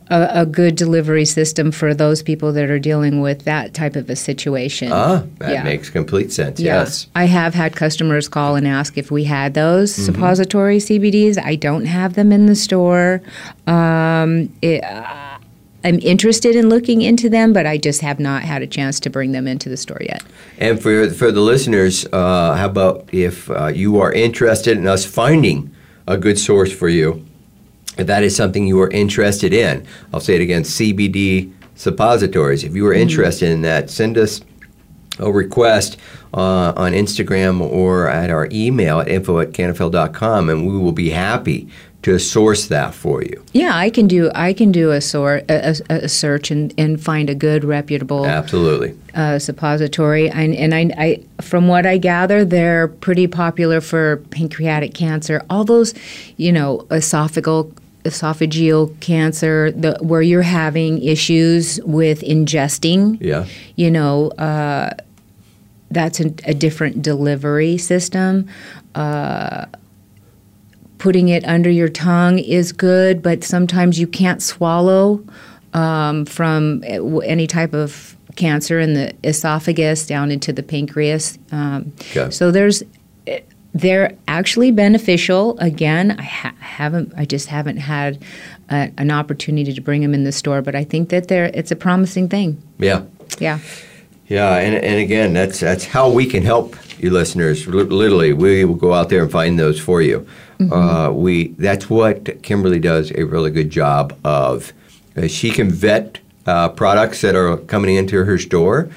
a, 0.09 0.41
a 0.41 0.47
good 0.47 0.74
delivery 0.74 1.24
system 1.24 1.70
for 1.70 1.95
those 1.95 2.20
people 2.22 2.53
that 2.55 2.68
are 2.68 2.81
dealing 2.81 3.20
with 3.20 3.45
that 3.45 3.74
type 3.74 3.95
of 3.95 4.11
a 4.11 4.16
situation. 4.16 4.91
Ah, 4.93 5.22
that 5.39 5.53
Yeah. 5.53 5.62
makes 5.62 5.89
complete 5.91 6.33
sense. 6.33 6.59
Yeah. 6.59 6.81
Yes. 6.81 7.07
I 7.14 7.26
have 7.26 7.55
had 7.55 7.76
customers 7.76 8.28
call 8.28 8.57
and 8.57 8.66
ask 8.66 8.99
if 8.99 9.11
we 9.12 9.24
had 9.24 9.55
those 9.55 9.97
Mhm. 9.97 10.07
suppository 10.07 10.81
CBDs. 10.81 11.39
I 11.39 11.55
don't 11.55 11.85
have 11.87 12.14
them 12.14 12.33
in 12.33 12.47
the 12.47 12.57
store. 12.57 13.22
Um, 13.68 14.49
it, 14.62 14.83
uh, 14.83 15.05
I'm 15.85 15.99
interested 16.01 16.57
in 16.57 16.68
looking 16.68 17.01
into 17.03 17.31
them, 17.31 17.53
but 17.53 17.64
I 17.64 17.78
just 17.78 18.01
have 18.03 18.18
not 18.20 18.43
had 18.43 18.61
a 18.62 18.66
chance 18.66 19.01
to 19.01 19.11
bring 19.11 19.33
them 19.33 19.47
into 19.47 19.68
the 19.68 19.76
store 19.78 20.01
yet. 20.03 20.22
And 20.59 20.78
for 20.83 21.09
for 21.09 21.31
the 21.33 21.41
listeners, 21.41 22.05
uh, 22.12 22.55
how 22.57 22.66
about 22.66 23.09
if 23.12 23.49
uh, 23.51 23.68
you 23.68 23.99
are 24.01 24.12
interested 24.12 24.76
in 24.76 24.87
us 24.87 25.05
finding 25.07 25.70
a 26.07 26.16
good 26.16 26.38
source 26.38 26.72
for 26.72 26.88
you? 26.88 27.24
If 27.98 28.07
that 28.07 28.22
is 28.22 28.34
something 28.36 28.66
you 28.66 28.80
are 28.80 28.90
interested 28.90 29.53
in, 29.53 29.84
I'll 30.12 30.20
say 30.20 30.34
it 30.36 30.40
again: 30.40 30.62
CBD 30.64 31.51
suppositories. 31.74 32.64
If 32.64 32.74
you 32.74 32.86
are 32.86 32.94
Mhm. 32.94 33.01
interested 33.01 33.51
in 33.51 33.62
that, 33.62 33.90
send 33.90 34.16
us 34.18 34.40
a 35.18 35.30
request 35.30 35.96
uh, 36.32 36.72
on 36.76 36.92
Instagram 36.92 37.61
or 37.61 38.09
at 38.09 38.30
our 38.30 38.48
email 38.53 39.01
at 39.01 39.09
info 39.09 39.40
at 39.40 39.51
cannafyl.com, 39.53 40.48
and 40.48 40.66
we 40.66 40.78
will 40.78 40.92
be 40.92 41.11
happy 41.11 41.66
to 42.03 42.18
source 42.18 42.68
that 42.68 42.94
for 42.94 43.22
you. 43.22 43.44
Yeah, 43.53 43.76
I 43.76 43.90
can 43.90 44.07
do 44.07 44.30
I 44.34 44.53
can 44.53 44.72
do 44.72 44.90
a 44.90 45.01
sort 45.01 45.44
a, 45.51 45.76
a, 45.90 45.94
a 46.05 46.09
search 46.09 46.51
and, 46.51 46.72
and 46.78 47.03
find 47.03 47.28
a 47.28 47.34
good 47.34 47.64
reputable 47.64 48.26
Absolutely. 48.26 48.96
uh, 49.14 49.38
suppository. 49.38 50.30
And, 50.30 50.55
and 50.55 50.74
I, 50.74 50.90
I, 50.96 51.42
from 51.42 51.68
what 51.68 51.84
I 51.84 51.98
gather, 51.98 52.44
they're 52.44 52.88
pretty 52.88 53.26
popular 53.26 53.80
for 53.80 54.18
pancreatic 54.30 54.94
cancer. 54.94 55.42
All 55.51 55.64
those, 55.64 55.92
you 56.36 56.53
know, 56.53 56.86
esophageal 56.90 57.72
esophageal 58.05 58.98
cancer, 59.01 59.70
the, 59.72 59.98
where 60.01 60.22
you're 60.22 60.40
having 60.40 61.03
issues 61.03 61.78
with 61.82 62.22
ingesting. 62.22 63.18
Yeah. 63.20 63.46
You 63.76 63.90
know, 63.90 64.30
uh, 64.38 64.94
that's 65.90 66.18
a, 66.18 66.32
a 66.44 66.55
different 66.55 67.03
delivery 67.03 67.76
system. 67.76 68.48
Uh, 68.94 69.66
putting 71.01 71.28
it 71.28 71.44
under 71.44 71.68
your 71.70 71.88
tongue 71.88 72.38
is 72.38 72.70
good, 72.72 73.22
but 73.22 73.42
sometimes 73.42 73.98
you 73.98 74.07
can't 74.07 74.40
swallow 74.40 75.24
um, 75.74 76.24
from 76.26 76.84
uh, 76.88 77.18
any 77.18 77.46
type 77.48 77.74
of 77.74 78.16
cancer 78.36 78.78
in 78.78 78.94
the 78.94 79.12
esophagus 79.24 80.07
down 80.07 80.30
into 80.30 80.53
the 80.53 80.62
pancreas. 80.62 81.38
Um, 81.51 81.92
Okay. 82.12 82.30
So 82.30 82.51
there's 82.53 82.82
eh, 83.26 83.40
they're 83.74 84.14
actually 84.28 84.70
beneficial. 84.72 85.59
Again, 85.59 86.12
I 86.18 86.22
ha- 86.22 86.55
haven't 86.61 87.12
I 87.16 87.24
just 87.24 87.48
haven't 87.48 87.78
had 87.78 88.22
uh, 88.68 88.88
an 88.98 89.11
opportunity 89.11 89.72
to 89.72 89.80
bring 89.80 90.03
them 90.03 90.14
in 90.14 90.24
the 90.24 90.32
store, 90.32 90.62
but 90.62 90.74
I 90.74 90.84
think 90.84 91.09
that 91.09 91.26
they're 91.28 91.51
it's 91.55 91.70
a 91.72 91.76
promising 91.76 92.28
thing. 92.28 92.61
Yeah. 92.78 93.03
Yeah. 93.38 93.59
Yeah, 94.28 94.59
and, 94.59 94.76
and 94.76 95.01
again, 95.01 95.32
that's 95.32 95.59
that's 95.61 95.84
how 95.84 96.09
we 96.09 96.24
can 96.26 96.44
help 96.44 96.76
you 97.01 97.11
listeners. 97.11 97.66
Li- 97.66 97.82
Literally, 97.82 98.32
we 98.32 98.64
will 98.64 98.76
go 98.76 98.92
out 98.94 99.09
there 99.09 99.22
and 99.22 99.30
find 99.32 99.59
those 99.59 99.80
for 99.80 100.03
you. 100.03 100.24
Mhm. 100.61 101.08
Uh, 101.08 101.12
we 101.12 101.48
that's 101.58 101.88
what 101.88 102.42
Kimberly 102.42 102.78
does 102.78 103.11
a 103.14 103.24
really 103.24 103.50
good 103.50 103.70
job 103.70 104.14
of. 104.24 104.72
Uh, 105.16 105.26
she 105.26 105.50
can 105.50 105.70
vet 105.70 106.18
uh, 106.46 106.68
products 106.68 107.20
that 107.22 107.34
are 107.34 107.56
coming 107.56 107.96
into 107.96 108.24
her 108.24 108.38
store 108.38 108.88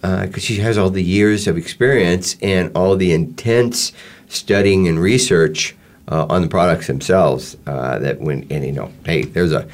because 0.00 0.44
she 0.44 0.56
has 0.56 0.78
all 0.78 0.90
the 0.90 1.02
years 1.02 1.48
of 1.48 1.56
experience 1.56 2.36
and 2.40 2.70
all 2.76 2.94
the 2.96 3.12
intense 3.12 3.92
studying 4.28 4.86
and 4.86 5.00
research 5.00 5.74
uh, 6.10 6.26
on 6.28 6.42
the 6.42 6.48
products 6.48 6.86
themselves. 6.86 7.56
Uh, 7.66 7.98
that 7.98 8.20
when 8.20 8.46
and 8.50 8.64
you 8.64 8.72
know, 8.72 8.90
hey, 9.04 9.22
there's 9.22 9.52
a 9.52 9.66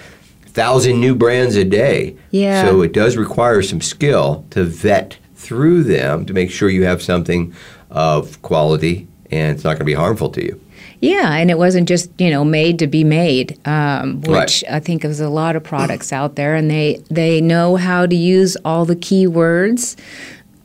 thousand 0.47 1.01
new 1.01 1.15
brands 1.15 1.57
a 1.57 1.65
day. 1.65 2.17
Yeah. 2.31 2.65
So 2.65 2.81
it 2.83 2.93
does 2.93 3.17
require 3.17 3.61
some 3.61 3.81
skill 3.81 4.45
to 4.51 4.65
vet 4.65 5.19
through 5.35 5.85
them 5.85 6.25
to 6.27 6.33
make 6.33 6.51
sure 6.51 6.71
you 6.71 6.85
have 6.85 7.03
something 7.03 7.53
of 7.91 8.41
quality 8.43 9.07
and 9.31 9.55
it's 9.55 9.65
not 9.65 9.71
going 9.71 9.81
to 9.81 9.85
be 9.85 9.95
harmful 9.95 10.31
to 10.31 10.43
you. 10.45 10.61
Yeah, 11.05 11.35
and 11.35 11.51
it 11.51 11.59
wasn't 11.59 11.87
just 11.89 12.11
you 12.19 12.31
know 12.31 12.45
made 12.45 12.79
to 12.79 12.87
be 12.87 13.05
made, 13.05 13.59
um, 13.67 14.21
Right. 14.23 14.41
which 14.41 14.65
I 14.71 14.81
think 14.81 15.03
there's 15.03 15.21
a 15.21 15.29
lot 15.29 15.55
of 15.57 15.63
products 15.63 16.13
out 16.13 16.37
there, 16.37 16.55
and 16.55 16.71
they 16.71 17.01
they 17.11 17.41
know 17.41 17.77
how 17.77 18.07
to 18.07 18.17
use 18.17 18.57
all 18.65 18.85
the 18.85 18.97
key 18.97 19.27
words. 19.27 19.97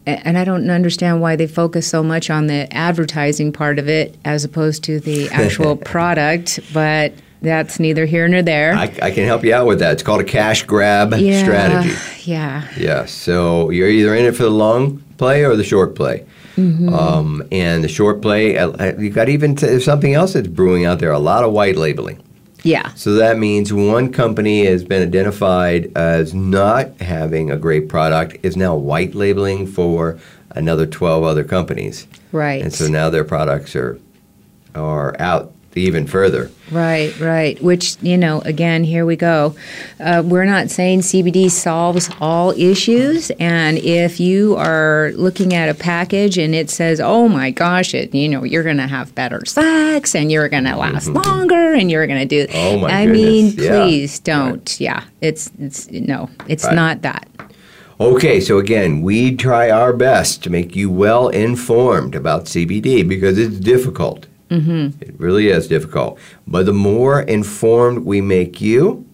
And 0.05 0.39
I 0.39 0.43
don't 0.43 0.67
understand 0.71 1.21
why 1.21 1.35
they 1.35 1.45
focus 1.45 1.85
so 1.87 2.01
much 2.01 2.31
on 2.31 2.47
the 2.47 2.71
advertising 2.73 3.51
part 3.51 3.77
of 3.77 3.87
it 3.87 4.15
as 4.25 4.43
opposed 4.43 4.83
to 4.85 4.99
the 4.99 5.29
actual 5.29 5.75
product, 5.93 6.59
but 6.73 7.13
that's 7.43 7.79
neither 7.79 8.05
here 8.05 8.27
nor 8.27 8.41
there. 8.41 8.73
I, 8.73 8.91
I 9.03 9.11
can 9.11 9.25
help 9.25 9.43
you 9.43 9.53
out 9.53 9.67
with 9.67 9.79
that. 9.79 9.93
It's 9.93 10.03
called 10.03 10.21
a 10.21 10.25
cash 10.25 10.63
grab 10.63 11.13
yeah, 11.13 11.43
strategy. 11.43 11.95
Yeah. 12.23 12.67
Yeah. 12.75 13.05
So 13.05 13.69
you're 13.69 13.89
either 13.89 14.15
in 14.15 14.25
it 14.25 14.35
for 14.35 14.43
the 14.43 14.49
long 14.49 15.03
play 15.17 15.45
or 15.45 15.55
the 15.55 15.63
short 15.63 15.95
play. 15.95 16.25
Mhm. 16.59 16.91
Um, 16.93 17.43
and 17.51 17.83
the 17.83 17.87
short 17.87 18.21
play, 18.21 18.57
uh, 18.57 18.69
uh, 18.71 18.93
you've 18.99 19.15
got 19.15 19.29
even 19.29 19.55
t- 19.55 19.79
something 19.79 20.13
else 20.13 20.33
that's 20.33 20.47
brewing 20.47 20.85
out 20.85 20.99
there 20.99 21.11
a 21.11 21.19
lot 21.19 21.43
of 21.43 21.51
white 21.53 21.77
labeling. 21.77 22.17
Yeah. 22.63 22.91
So 22.95 23.13
that 23.13 23.37
means 23.37 23.71
one 23.71 24.11
company 24.11 24.65
has 24.65 24.83
been 24.83 25.01
identified 25.01 25.91
as 25.95 26.33
not 26.33 26.89
having 26.99 27.49
a 27.49 27.55
great 27.55 27.87
product, 27.87 28.37
is 28.43 28.57
now 28.57 28.75
white 28.75 29.15
labeling 29.15 29.65
for 29.65 30.17
another 30.51 30.85
12 30.85 31.23
other 31.23 31.45
companies. 31.45 32.05
Right. 32.33 32.61
And 32.61 32.73
so 32.73 32.87
now 32.87 33.09
their 33.09 33.23
products 33.23 33.75
are 33.75 33.97
are 34.75 35.15
out 35.19 35.51
even 35.75 36.07
further. 36.07 36.51
Right, 36.71 37.17
right. 37.19 37.61
Which, 37.61 37.95
you 38.01 38.17
know, 38.17 38.41
again, 38.41 38.83
here 38.83 39.05
we 39.05 39.15
go. 39.15 39.55
Uh, 39.99 40.21
we're 40.25 40.45
not 40.45 40.69
saying 40.69 41.01
CBD 41.01 41.49
solves 41.49 42.09
all 42.19 42.51
issues. 42.51 43.31
And 43.39 43.77
if 43.79 44.19
you 44.19 44.55
are 44.57 45.11
looking 45.15 45.53
at 45.53 45.69
a 45.69 45.73
package 45.73 46.37
and 46.37 46.53
it 46.53 46.69
says, 46.69 46.99
oh 46.99 47.27
my 47.27 47.51
gosh, 47.51 47.93
it, 47.93 48.13
you 48.13 48.29
know, 48.29 48.43
you're 48.43 48.63
going 48.63 48.77
to 48.77 48.87
have 48.87 49.13
better 49.15 49.43
sex 49.45 50.15
and 50.15 50.31
you're 50.31 50.49
going 50.49 50.65
to 50.65 50.75
last 50.75 51.07
longer 51.07 51.73
and 51.73 51.89
you're 51.89 52.07
going 52.07 52.19
to 52.19 52.25
do. 52.25 52.47
Mm-hmm. 52.47 52.57
Oh, 52.77 52.79
my 52.79 52.89
I 52.91 53.05
mean, 53.05 53.47
goodness. 53.49 53.65
Yeah. 53.65 53.83
please 53.83 54.19
don't. 54.19 54.79
Yeah. 54.79 55.03
It's, 55.21 55.49
it's, 55.59 55.89
no, 55.91 56.29
it's 56.47 56.65
Right. 56.65 56.75
not 56.75 57.01
that. 57.03 57.27
Okay, 58.01 58.39
so 58.39 58.59
again, 58.59 59.01
we 59.01 59.35
try 59.35 59.69
our 59.69 59.91
best 59.91 60.41
to 60.43 60.49
make 60.49 60.73
you 60.73 60.89
well 60.89 61.27
informed 61.27 62.15
about 62.15 62.45
CBD 62.45 63.05
because 63.07 63.37
it's 63.37 63.59
difficult. 63.59 64.25
Mm-hmm. 64.49 65.01
It 65.01 65.19
really 65.19 65.49
is 65.49 65.67
difficult. 65.67 66.19
But 66.47 66.65
the 66.65 66.73
more 66.73 67.21
informed 67.21 68.05
we 68.05 68.21
make 68.21 68.59
you, 68.59 69.05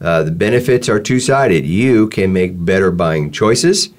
uh, 0.00 0.22
the 0.22 0.30
benefits 0.30 0.88
are 0.88 1.00
two 1.00 1.18
sided. 1.18 1.66
You 1.66 2.08
can 2.08 2.32
make 2.32 2.64
better 2.64 2.90
buying 2.90 3.32
choices 3.32 3.90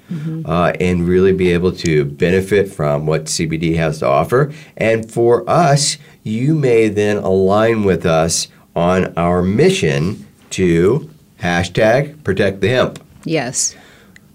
uh, 0.46 0.72
and 0.80 1.06
really 1.06 1.32
be 1.32 1.52
able 1.52 1.72
to 1.72 2.06
benefit 2.06 2.72
from 2.72 3.06
what 3.06 3.24
CBD 3.24 3.76
has 3.76 3.98
to 3.98 4.06
offer. 4.06 4.52
And 4.76 5.10
for 5.10 5.48
us, 5.48 5.98
you 6.22 6.54
may 6.54 6.88
then 6.88 7.18
align 7.18 7.84
with 7.84 8.06
us 8.06 8.48
on 8.74 9.12
our 9.16 9.42
mission 9.42 10.26
to 10.50 11.10
hashtag 11.40 12.22
protect 12.24 12.60
the 12.60 12.68
hemp. 12.68 13.02
Yes. 13.24 13.76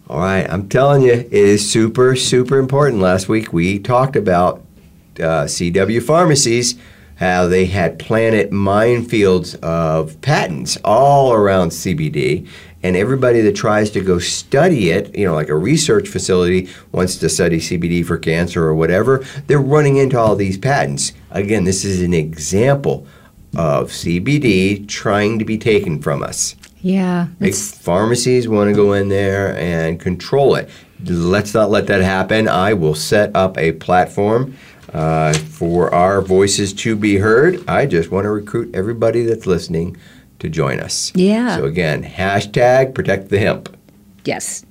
All 0.07 0.19
right, 0.19 0.47
I'm 0.47 0.69
telling 0.69 1.01
you, 1.01 1.13
it 1.13 1.33
is 1.33 1.69
super, 1.69 2.15
super 2.15 2.59
important. 2.59 3.01
Last 3.01 3.27
week 3.27 3.51
we 3.51 3.79
talked 3.79 4.15
about 4.15 4.63
uh, 5.19 5.45
CW 5.45 6.01
pharmacies, 6.01 6.75
how 7.15 7.47
they 7.47 7.65
had 7.65 7.97
planted 7.97 8.51
minefields 8.51 9.55
of 9.61 10.19
patents 10.21 10.77
all 10.83 11.33
around 11.33 11.69
CBD, 11.69 12.47
and 12.83 12.95
everybody 12.95 13.41
that 13.41 13.55
tries 13.55 13.89
to 13.91 14.01
go 14.01 14.19
study 14.19 14.91
it, 14.91 15.15
you 15.17 15.25
know, 15.25 15.33
like 15.33 15.49
a 15.49 15.55
research 15.55 16.07
facility 16.07 16.69
wants 16.91 17.17
to 17.17 17.29
study 17.29 17.57
CBD 17.57 18.05
for 18.05 18.17
cancer 18.17 18.63
or 18.63 18.75
whatever, 18.75 19.25
they're 19.47 19.59
running 19.59 19.97
into 19.97 20.19
all 20.19 20.35
these 20.35 20.57
patents. 20.57 21.13
Again, 21.31 21.63
this 21.63 21.83
is 21.83 22.01
an 22.01 22.13
example 22.13 23.07
of 23.57 23.89
CBD 23.89 24.87
trying 24.87 25.39
to 25.39 25.45
be 25.45 25.57
taken 25.57 26.01
from 26.01 26.21
us. 26.21 26.55
Yeah. 26.81 27.29
Big 27.39 27.55
pharmacies 27.55 28.47
want 28.47 28.69
to 28.69 28.75
go 28.75 28.93
in 28.93 29.09
there 29.09 29.57
and 29.57 29.99
control 29.99 30.53
it. 30.53 30.69
let's 31.03 31.55
not 31.55 31.71
let 31.71 31.87
that 31.87 32.01
happen. 32.01 32.47
I 32.47 32.73
will 32.73 32.93
set 32.93 33.35
up 33.35 33.57
a 33.57 33.71
platform 33.71 34.55
uh, 34.95 35.33
for 35.33 35.93
our 35.93 36.21
voices 36.21 36.71
to 36.71 36.95
be 36.95 37.17
heard. 37.17 37.67
I 37.67 37.85
just 37.85 38.11
want 38.11 38.23
to 38.23 38.29
recruit 38.29 38.73
everybody 38.73 39.23
that's 39.23 39.45
listening 39.45 39.97
to 40.39 40.47
join 40.47 40.79
us. 40.79 41.11
Yeah. 41.15 41.57
So 41.57 41.65
again, 41.65 42.01
hashtag 42.01 42.95
protect 42.95 43.27
the 43.27 43.39
hemp. 43.39 43.74
Yes. 44.25 44.65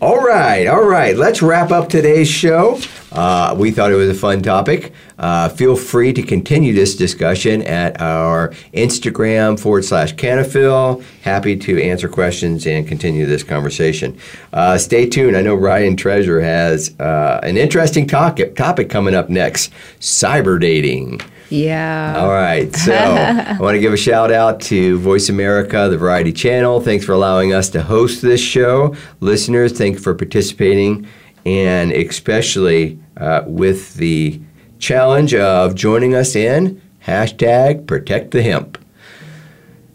All 0.00 0.18
right, 0.18 0.66
all 0.66 0.84
right. 0.84 1.16
Let's 1.16 1.42
wrap 1.42 1.70
up 1.70 1.88
today's 1.88 2.28
show. 2.28 2.78
Uh, 3.10 3.56
we 3.58 3.70
thought 3.70 3.90
it 3.90 3.96
was 3.96 4.10
a 4.10 4.14
fun 4.14 4.42
topic. 4.42 4.92
Uh, 5.18 5.48
feel 5.48 5.76
free 5.76 6.12
to 6.12 6.22
continue 6.22 6.74
this 6.74 6.94
discussion 6.94 7.62
at 7.62 8.00
our 8.00 8.50
Instagram 8.74 9.58
forward 9.58 9.84
slash 9.84 10.14
Cannafyl. 10.14 11.02
Happy 11.22 11.56
to 11.56 11.82
answer 11.82 12.08
questions 12.08 12.66
and 12.66 12.86
continue 12.86 13.24
this 13.26 13.42
conversation. 13.42 14.18
Uh, 14.52 14.76
stay 14.76 15.08
tuned. 15.08 15.36
I 15.36 15.42
know 15.42 15.54
Ryan 15.54 15.96
Treasure 15.96 16.40
has 16.40 16.94
uh, 17.00 17.40
an 17.42 17.56
interesting 17.56 18.06
topic, 18.06 18.56
topic 18.56 18.90
coming 18.90 19.14
up 19.14 19.30
next 19.30 19.72
cyber 20.00 20.60
dating. 20.60 21.20
Yeah. 21.50 22.14
All 22.18 22.28
right. 22.28 22.74
So 22.76 22.92
I 22.94 23.56
want 23.58 23.74
to 23.74 23.80
give 23.80 23.92
a 23.92 23.96
shout 23.96 24.30
out 24.30 24.60
to 24.62 24.98
Voice 24.98 25.28
America, 25.28 25.88
the 25.90 25.96
Variety 25.98 26.32
Channel. 26.32 26.80
Thanks 26.80 27.04
for 27.04 27.12
allowing 27.12 27.52
us 27.52 27.68
to 27.70 27.82
host 27.82 28.22
this 28.22 28.40
show. 28.40 28.94
Listeners, 29.20 29.76
thanks 29.76 30.02
for 30.02 30.14
participating, 30.14 31.06
and 31.46 31.92
especially 31.92 32.98
uh, 33.16 33.42
with 33.46 33.94
the 33.94 34.40
challenge 34.78 35.34
of 35.34 35.74
joining 35.74 36.14
us 36.14 36.36
in 36.36 36.80
hashtag 37.08 37.86
protect 37.86 38.30
the 38.32 38.42
hemp. 38.42 38.78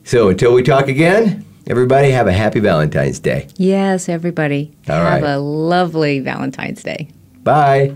So 0.03 0.29
until 0.29 0.53
we 0.53 0.63
talk 0.63 0.87
again, 0.87 1.45
everybody 1.67 2.11
have 2.11 2.27
a 2.27 2.33
happy 2.33 2.59
Valentine's 2.59 3.19
Day. 3.19 3.47
Yes, 3.55 4.09
everybody. 4.09 4.73
All 4.89 4.95
Have 4.95 5.21
right. 5.21 5.33
a 5.33 5.37
lovely 5.39 6.19
Valentine's 6.19 6.83
Day. 6.83 7.09
Bye. 7.43 7.95